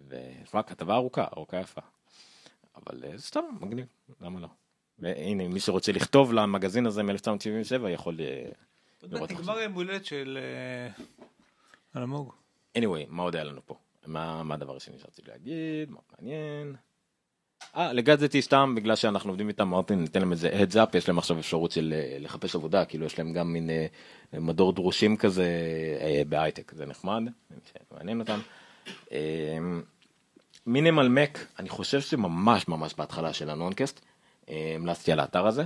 [0.09, 1.81] ושמע, כתבה ארוכה, ארוכה יפה.
[2.77, 3.87] אבל אה, סתם, מגניב,
[4.21, 4.49] למה לא?
[4.99, 8.49] והנה, מי שרוצה לכתוב למגזין הזה מ-1977 יכול אה,
[9.03, 12.33] עוד מעט נגמר יום הולדת של אה, אלמוג.
[12.79, 13.75] anyway, מה עוד היה לנו פה?
[14.07, 15.91] מה, מה הדבר השני שרציתי להגיד?
[15.91, 16.77] מה מעניין?
[17.77, 21.19] אה, לגאדזטי סתם, בגלל שאנחנו עובדים איתם, אמרתי, ניתן להם איזה heads up, יש להם
[21.19, 23.71] עכשיו אפשרות של אה, לחפש עבודה, כאילו יש להם גם מין
[24.33, 25.47] מדור דרושים כזה
[26.29, 27.23] בהייטק, זה נחמד,
[27.91, 28.41] מעניין אותם.
[30.67, 34.01] Minimal Mac, אני חושב שממש ממש בהתחלה של הנונקאסט,
[34.49, 35.65] המלצתי על האתר הזה.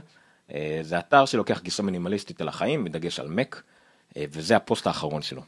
[0.55, 3.62] אה, זה אתר שלוקח גישה מינימליסטית על החיים, בדגש על מק,
[4.16, 5.43] אה, וזה הפוסט האחרון שלו.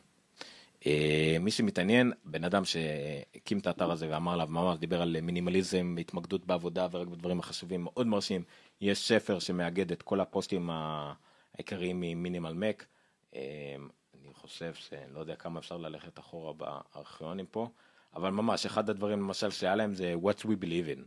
[0.87, 5.97] אה, מי שמתעניין, בן אדם שהקים את האתר הזה ואמר עליו, ממש דיבר על מינימליזם,
[6.01, 8.43] התמקדות בעבודה ורק בדברים החשובים, מאוד מרשים.
[8.81, 12.87] יש ספר שמאגד את כל הפוסטים העיקריים מ Minimal Mac.
[13.35, 17.69] אני חושב שלא יודע כמה אפשר ללכת אחורה בארכיונים פה,
[18.17, 21.01] אבל ממש אחד הדברים למשל שהיה להם זה what we believe in.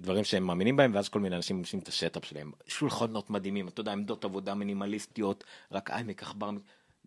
[0.00, 2.52] דברים שהם מאמינים בהם ואז כל מיני אנשים עושים את השטאפ שלהם.
[2.66, 6.50] שולחנות מדהימים אתה יודע עמדות עבודה מינימליסטיות רק עמק עכבר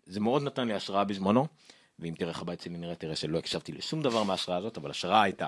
[0.06, 1.46] זה מאוד נתן לי השראה בזמנו
[1.98, 5.22] ואם תראה איך הבית שלי נראה תראה שלא הקשבתי לשום דבר מההשראה הזאת אבל השראה
[5.22, 5.46] הייתה.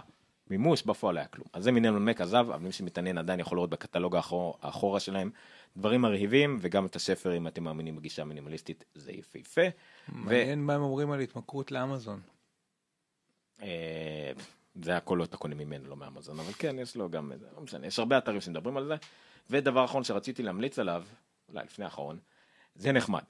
[0.51, 1.47] מימוש בפועל היה כלום.
[1.53, 5.31] אז זה מינימל מק עזב אבל מי שמתעניין עדיין יכול לראות בקטלוג האחור, האחורה שלהם.
[5.77, 9.63] דברים מרהיבים וגם את הספר אם אתם מאמינים בגישה מינימליסטית זה יפהפה.
[10.09, 12.21] מעניין מה הם אומרים על התמכרות לאמזון.
[14.75, 17.87] זה הכל לא אתה קונה ממנו לא מאמזון אבל כן יש לו גם לא משנה
[17.87, 18.95] יש הרבה אתרים שמדברים על זה.
[19.51, 21.05] ודבר אחרון שרציתי להמליץ עליו
[21.49, 22.19] אולי לפני האחרון
[22.75, 23.23] זה נחמד.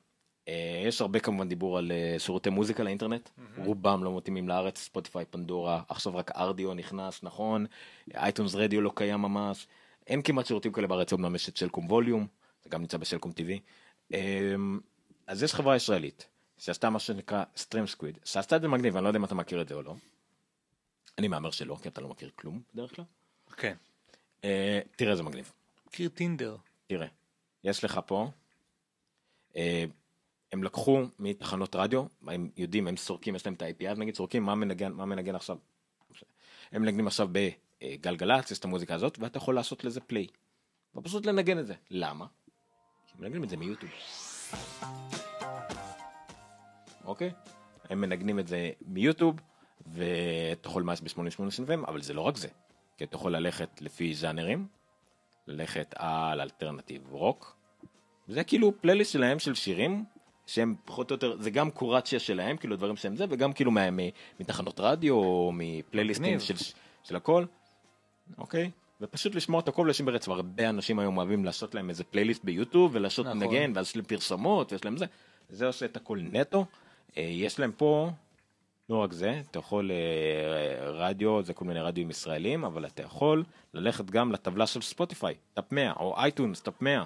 [0.48, 3.28] אה, יש הרבה כמובן דיבור על אה, שירותי מוזיקה לאינטרנט.
[3.64, 7.66] רובם לא מתאימים לארץ ספוטיפיי פנדורה עכשיו רק ארדיו נכנס נכון?
[8.14, 9.66] אייטונס רדיו לא קיים ממש.
[10.06, 12.26] אין כמעט שירותים כאלה בארץ אמנם יש את סלקום volume
[12.62, 13.60] זה גם נמצא בסלקום TV
[14.14, 14.80] אמ,
[15.26, 16.28] אז יש חברה ישראלית
[16.58, 19.68] שעשתה מה שנקרא StreamSquid, שעשתה את זה מגניב, אני לא יודע אם אתה מכיר את
[19.68, 19.94] זה או לא.
[21.18, 23.04] אני מהמר שלא, כי אתה לא מכיר כלום בדרך כלל.
[23.56, 23.76] כן.
[24.44, 25.52] אה, תראה איזה מגניב.
[25.86, 26.56] מכיר טינדר.
[26.86, 27.06] תראה,
[27.64, 28.30] יש לך פה,
[29.56, 29.84] אה,
[30.52, 34.54] הם לקחו מתחנות רדיו, הם יודעים, הם סורקים, יש להם את ה-API, נגיד סורקים, מה
[34.54, 35.56] מנגן, מה מנגן עכשיו.
[36.72, 40.26] הם מנגנים עכשיו בגלגלצ, יש את המוזיקה הזאת, ואתה יכול לעשות לזה play.
[40.94, 41.74] ופשוט לנגן את זה.
[41.90, 42.26] למה?
[43.06, 43.92] כי הם מנגנים את זה מיוטיוב.
[47.04, 47.32] אוקיי?
[47.90, 49.40] הם מנגנים את זה מיוטיוב,
[49.86, 52.48] ואתה יכול לשמוע ב-88 סנבים, אבל זה לא רק זה.
[52.96, 54.66] כי אתה יכול ללכת לפי ז'אנרים,
[55.46, 57.56] ללכת על alternative rock.
[58.28, 60.04] זה כאילו פלייליסט שלהם של שירים
[60.46, 63.80] שהם פחות או יותר, זה גם קיורציה שלהם, כאילו דברים שהם זה, וגם כאילו מה,
[64.40, 66.40] מתחנות רדיו, או מפלייליסטים.
[66.40, 66.54] של,
[67.04, 67.44] של הכל,
[68.38, 68.70] אוקיי?
[69.00, 72.90] ופשוט לשמור את הכל ולשים ברצף, הרבה אנשים היום אוהבים לעשות להם איזה פלייליסט ביוטיוב,
[72.94, 73.42] ולעשות נכון.
[73.42, 75.06] נגן, ואז יש להם פרסומות, ויש להם זה,
[75.48, 76.64] זה עושה את הכל נטו.
[77.16, 78.10] אה, יש להם פה,
[78.92, 83.44] לא רק זה, אתה יכול אה, רדיו, זה כל מיני רדיואים ישראלים, אבל אתה יכול
[83.74, 87.04] ללכת גם לטבלה של ספוטיפיי, top 100, או אייטונס, top 100.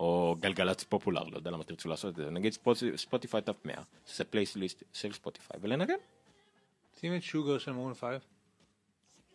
[0.00, 3.74] או גלגלצ popular, לא יודע למה תרצו לעשות את זה, נגיד ספוט- ספוטיפיי top 100,
[4.06, 5.94] שזה פלייסליסט של ספוטיפיי, ולנגן.
[7.00, 8.20] שים את שוגר של מורן פייב.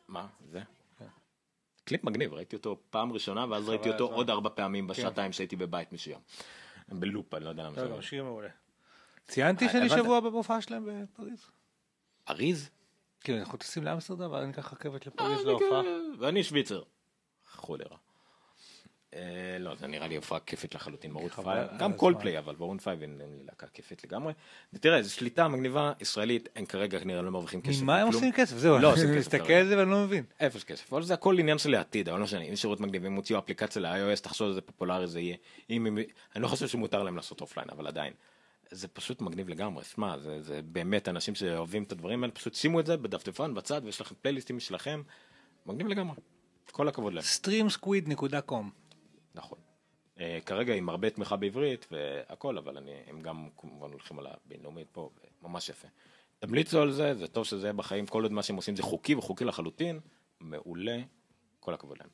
[0.08, 0.62] מה, זה?
[1.84, 4.12] קליפ מגניב, ראיתי אותו פעם ראשונה, ואז ראיתי אותו.
[4.14, 6.20] עוד ארבע פעמים בשעתיים שהייתי בבית מסוים.
[6.90, 7.90] בלופ, אני לא יודע למה זה.
[7.90, 8.50] לא, שיר מעולה.
[9.28, 10.04] ציינתי שאני הבנת?
[10.04, 11.46] שבוע בהופעה שלהם בפריז.
[12.30, 12.70] אריז?
[13.24, 15.82] כאילו, אנחנו טסים לאמסטרדם, ואז ניקח רכבת לפריז אה, להופעה.
[16.20, 16.82] ואני שוויצר.
[17.52, 17.98] חולרה.
[19.14, 21.94] אה, לא, זה נראה לי הופעה כיפית לחלוטין, חבל פייב, על גם.
[21.94, 23.08] כל פליי, אבל מרון פייב לי
[23.46, 24.34] להקה כיפית לגמרי.
[24.74, 27.82] ותראה, זו שליטה מגניבה ישראלית, הם כרגע כנראה לא מרוויחים כסף.
[27.82, 28.08] ממה הם.
[28.08, 28.58] עושים כסף?
[28.58, 29.54] זהו, לא אני מסתכל.
[29.54, 30.24] על זה ואני לא מבין.
[30.38, 33.16] אפס כסף, אבל זה הכל עניין של העתיד, אבל לא משנה, אם שירות מגניב, אם
[33.16, 35.36] הוציאו אפליקציה ל-iOS, תחשוב איזה פופולרי זה יהיה.
[35.70, 38.14] אני לא חושב שמותר להם לעשות offline, אבל עדיין.
[38.72, 42.80] זה פשוט מגניב לגמרי, שמע, זה, זה באמת אנשים שאוהבים את הדברים האלה, פשוט שימו
[42.80, 45.02] את זה בדפדפן בצד, ויש לכם פלייליסטים משלכם,
[45.66, 46.16] מגניב לגמרי.
[46.72, 47.24] כל הכבוד להם.
[47.24, 48.64] streamsquid.com
[49.36, 49.58] נכון.
[50.18, 54.88] Uh, כרגע עם הרבה תמיכה בעברית והכל, אבל אני, הם גם כמובן הולכים על הבינלאומית
[54.92, 55.10] פה,
[55.42, 55.88] ממש יפה.
[56.40, 59.16] תמליצו על זה, זה טוב שזה יהיה בחיים, כל עוד מה שהם עושים זה חוקי
[59.16, 60.00] וחוקי לחלוטין,
[60.40, 60.98] מעולה,
[61.60, 62.10] כל הכבוד להם.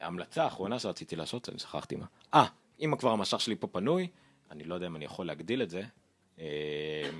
[0.00, 2.06] ההמלצה האחרונה שרציתי לעשות, אני שכחתי מה.
[2.34, 2.46] אה,
[2.80, 4.08] אם כבר המשך שלי פה פנוי,
[4.50, 5.82] אני לא יודע אם אני יכול להגדיל את זה.
[6.40, 7.10] אה,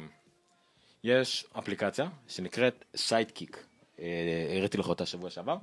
[1.04, 3.66] יש אפליקציה שנקראת סיידקיק,
[4.56, 5.56] הראיתי לך אותה שבוע שעבר.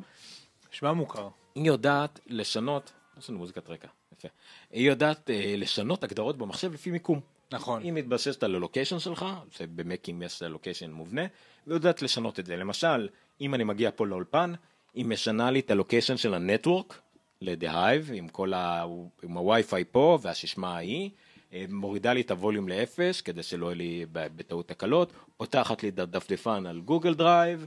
[0.74, 1.30] נשמע מוכר.
[1.56, 4.28] היא יודעת לשנות, יש לנו מוזיקת רקע, יפה.
[4.72, 7.20] היא יודעת אה, לשנות הגדרות במחשב לפי מיקום.
[7.52, 7.84] נכון.
[7.84, 11.22] היא מתבססת על ה location שלך, שבמקים יש location מובנה,
[11.68, 12.56] והיא יודעת לשנות את זה.
[12.56, 13.08] למשל,
[13.42, 14.54] אם אני מגיע פה לאולפן,
[14.94, 17.02] היא משנה לי את ה location של ה network
[17.42, 18.86] ל-The Hive, עם כל ה...
[19.24, 21.27] עם הווי-פיי פה והששמה ההיא, אה,
[21.70, 26.66] מורידה לי את הווליום לאפס, כדי שלא יהיה לי בטעות תקלות, פותחת לי את הדפדפן
[26.66, 27.66] על גוגל דרייב,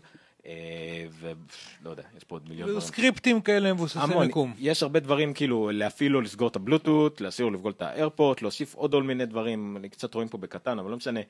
[1.21, 2.81] ולא יודע, יש פה עוד מיליון דברים.
[2.81, 4.55] סקריפטים כאלה מבוססי מיקום.
[4.59, 8.75] יש הרבה דברים כאילו להפעיל או לסגור את הבלוטות, להסיר או לבגול את האיירפורט, להוסיף
[8.75, 11.21] עוד כל מיני דברים, אני קצת רואים פה בקטן, אבל לא משנה.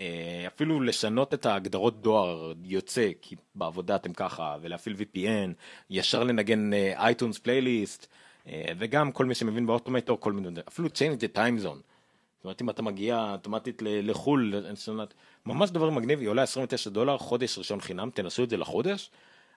[0.00, 5.52] אה, אפילו לשנות את ההגדרות דואר יוצא, כי בעבודה אתם ככה, ולהפעיל VPN,
[5.90, 8.06] ישר לנגן אייטונס פלייליסט,
[8.78, 11.87] וגם כל מי שמבין באוטומטור, כל מיני, אפילו change the time zone.
[12.38, 14.54] זאת אומרת, אם אתה מגיע אוטומטית לחו"ל,
[15.46, 19.10] ממש דבר מגניב, היא עולה 29 דולר, חודש ראשון חינם, תנסו את זה לחודש.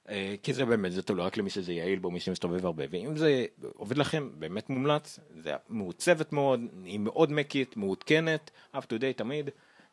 [0.10, 2.84] אה, כי זה באמת, זה טוב לא רק למי שזה יעיל בו, מי שמסתובב הרבה,
[2.90, 3.46] ואם זה
[3.76, 9.50] עובד לכם, באמת מומלץ, זה מעוצבת מאוד, היא מאוד מקית, מעודכנת, up to date תמיד,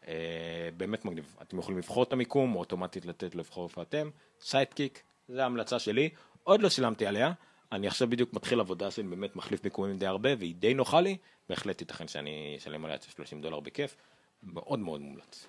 [0.08, 1.36] אה, באמת מגניב.
[1.42, 4.10] אתם יכולים לבחור את המיקום, או אוטומטית לתת לבחור איפה אתם,
[4.40, 6.10] Sidekick, זה ההמלצה שלי,
[6.42, 7.32] עוד לא שילמתי עליה,
[7.72, 11.16] אני עכשיו בדיוק מתחיל עבודה שאני באמת מחליף מיקומים די הרבה, והיא די נוחה לי,
[11.48, 13.96] בהחלט ייתכן שאני אשלם עליה את ה-30 דולר בכיף,
[14.42, 15.46] מאוד מאוד מומלץ.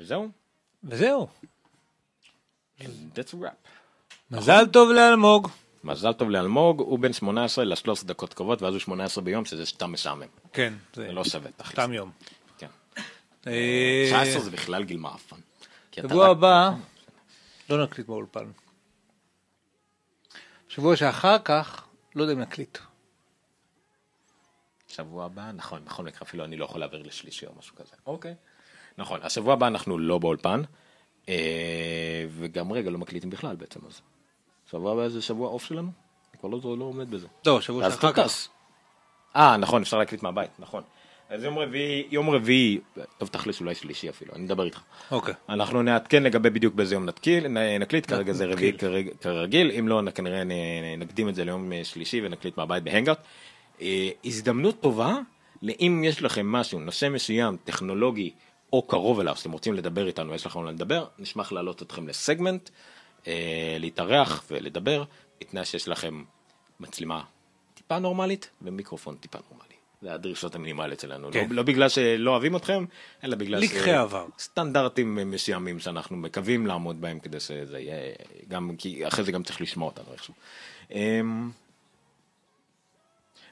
[0.00, 0.28] וזהו,
[0.84, 1.28] וזהו.
[2.80, 3.68] that's a wrap.
[4.30, 5.48] מזל טוב לאלמוג.
[5.84, 9.92] מזל טוב לאלמוג, הוא בן 18 ל-13 דקות קרבות, ואז הוא 18 ביום, שזה סתם
[9.92, 10.26] משעמם.
[10.52, 11.72] כן, זה לא שווה תכלס.
[11.72, 12.10] סתם יום.
[12.58, 12.66] כן.
[13.46, 15.36] אה, 19 זה בכלל גיל מעפן.
[15.92, 16.70] שבוע הבא
[17.70, 18.50] לא נקליט באולפן.
[20.68, 22.78] שבוע שאחר כך, לא יודע אם נקליט.
[24.98, 27.96] שבוע הבא, נכון, בכל מקרה אפילו אני לא יכול להעביר לשלישי או משהו כזה.
[28.06, 28.34] אוקיי.
[28.98, 30.62] נכון, השבוע הבא אנחנו לא באולפן,
[31.28, 34.00] אה, וגם רגע לא מקליטים בכלל בעצם אז.
[34.70, 35.90] שבוע הבא זה שבוע אוף שלנו?
[36.32, 37.26] אני כבר לא, לא עומד בזה.
[37.46, 38.48] לא, שבוע שאחר כך.
[39.36, 40.82] אה, נכון, אפשר להקליט מהבית, נכון.
[41.28, 42.80] אז יום רביעי, יום רביעי,
[43.18, 44.80] טוב תכלס אולי שלישי אפילו, אני אדבר איתך.
[45.10, 45.34] אוקיי.
[45.48, 47.48] אנחנו נעדכן לגבי בדיוק באיזה יום נתקיל,
[47.80, 48.72] נקליט, כרגע זה רביעי
[49.20, 50.42] כרגיל, אם לא, כנראה
[50.98, 53.18] נקדים את זה ליום אה, שלישי ונקליט מהבית בהנגאוט.
[53.80, 55.14] אה, הזדמנות טובה
[55.62, 58.30] אם יש לכם משהו, נושא מסוים, טכנולוגי
[58.72, 62.70] או קרוב אליו, שאתם רוצים לדבר איתנו, יש לכם מה לדבר, נשמח להעלות אתכם לסגמנט,
[63.26, 65.04] אה, להתארח ולדבר,
[65.40, 66.24] בתנאי שיש לכם
[66.80, 67.22] מצלמה
[67.74, 69.68] טיפה נורמלית ומיקרופון טיפה נורמלי.
[70.02, 71.46] זה הדרישות המינימליות שלנו, כן.
[71.50, 72.84] לא, לא בגלל שלא אוהבים אתכם,
[73.24, 74.26] אלא בגלל לקחי עבר.
[74.38, 78.12] סטנדרטים מסוימים שאנחנו מקווים לעמוד בהם כדי שזה יהיה,
[78.48, 80.34] גם כי אחרי זה גם צריך לשמוע אותנו איכשהו.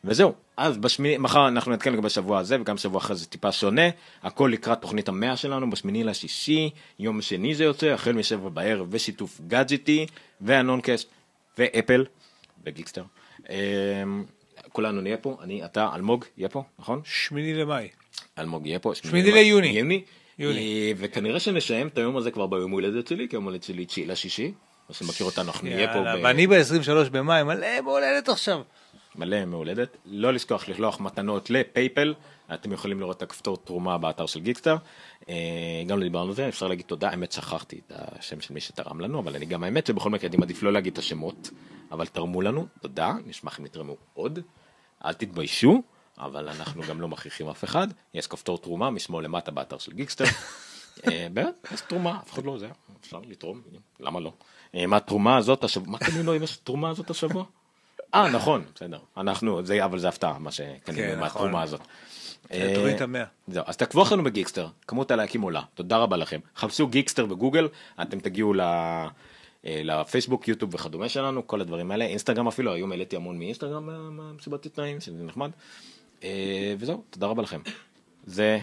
[0.06, 3.82] וזהו, אז בשמיני, מחר אנחנו נתקן לגבי השבוע הזה וגם שבוע אחרי זה טיפה שונה,
[4.22, 9.40] הכל לקראת תוכנית המאה שלנו בשמיני לשישי, יום שני זה יוצא, החל משבע בערב בשיתוף
[9.48, 10.06] גאדג'טי
[10.40, 11.08] והנונקאסט
[11.58, 12.04] ואפל
[12.64, 13.02] וגיקסטר.
[13.50, 14.24] אמ,
[14.72, 17.00] כולנו נהיה פה, אני, אתה, אלמוג יהיה פה, נכון?
[17.04, 17.88] שמיני למאי.
[18.38, 18.94] אלמוג יהיה פה.
[18.94, 19.66] שמיני ליוני.
[19.66, 20.02] יוני.
[20.38, 20.58] יוני.
[20.58, 24.06] אה, וכנראה שנשיים את היום הזה כבר ביום הולדת שלי, כי היום הולדת שלי תשיעי
[24.06, 24.52] לשישי.
[24.88, 28.62] מי שמכיר אותנו, אנחנו נהיה פה ואני ב-23 במאי, מלא בהולדת עכשיו.
[29.18, 29.96] מלא מהולדת.
[30.04, 32.14] לא לשכוח לשלוח מתנות לפייפל,
[32.54, 34.76] אתם יכולים לראות את הכפתור תרומה באתר של גיקסטר.
[35.28, 35.34] אה,
[35.86, 39.00] גם לא דיברנו על זה, אפשר להגיד תודה, האמת שכחתי את השם של מי שתרם
[39.00, 41.50] לנו, אבל אני גם האמת שבכל מקרה אני מעדיף לא להגיד את השמות,
[41.92, 44.38] אבל תרמו לנו, תודה, נשמח אם יתרמו עוד.
[45.04, 45.82] אל תתביישו,
[46.18, 50.24] אבל אנחנו גם לא מכריחים אף אחד, יש כפתור תרומה משמאל למטה באתר של גיקסטר.
[51.06, 52.68] אה, באמת, יש תרומה, אף אחד לא זה,
[53.00, 53.62] אפשר לתרום,
[54.00, 54.32] למה לא?
[54.74, 57.44] אה, מה התרומה הזאת השבוע, מה קנינו עם התרומה הזאת השבוע?
[58.14, 61.24] אה נכון בסדר אנחנו זה אבל זה הפתעה מה שקנינו כן, נכון.
[61.24, 61.80] התרומה הזאת.
[62.52, 63.24] זה תוכנית המאה.
[63.48, 67.68] זהו אז תעקבו אחרינו בגיקסטר כמות הלייקים עולה תודה רבה לכם חפשו גיקסטר בגוגל
[68.02, 68.60] אתם תגיעו ל...
[69.66, 74.64] אה, לפייסבוק יוטיוב וכדומה שלנו כל הדברים האלה אינסטגרם אפילו היום העליתי המון מאינסטגרם מהמסיבת
[74.64, 75.50] עיתונאים שזה נחמד.
[76.24, 77.60] אה, וזהו תודה רבה לכם.
[78.26, 78.58] זה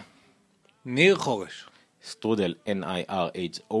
[0.84, 1.66] ניר חורש.
[2.04, 3.76] סטרודל N-I-R-H-O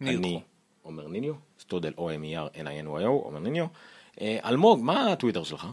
[0.00, 0.40] ניר אני.
[0.82, 3.66] עומר ניניו סטרודל E O-M-E-R-N-I-N-Y-O עומר ניניו.
[4.20, 5.66] אה, אלמוג מה הטוויטר שלך?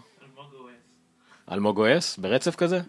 [1.51, 2.81] אלמוג או.אס ברצף כזה,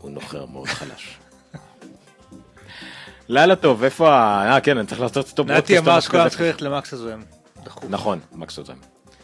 [0.00, 1.18] הוא נוחר מאוד חלש.
[3.32, 4.52] לילה טוב, איפה ה...
[4.52, 6.28] אה כן, אני צריך לעשות stop נתי אמר שכולם.
[6.28, 7.24] צריכים ללכת למקס הזועם.
[7.88, 8.74] נכון, מקס הזועם,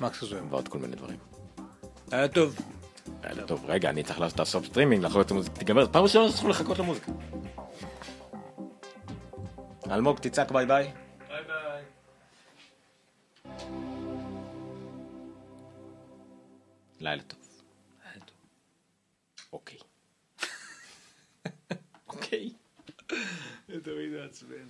[0.01, 0.47] מקס הזועם.
[0.51, 1.17] ועוד כל מיני דברים.
[2.13, 2.57] לילה טוב.
[3.25, 6.03] לילה טוב, רגע, אני צריך לעשות את ה stop streaming, לחזור את המוזיקה, תיגמר, פעם
[6.03, 7.13] ראשונה שצריך לחכות למוזיקה.
[9.91, 10.93] אלמוג, תצעק ביי ביי.
[11.29, 11.83] ביי ביי.
[17.01, 17.39] לילה טוב.
[19.53, 19.79] אוקיי.
[22.09, 22.51] אוקיי.
[23.69, 24.67] זה תמיד מעצבן.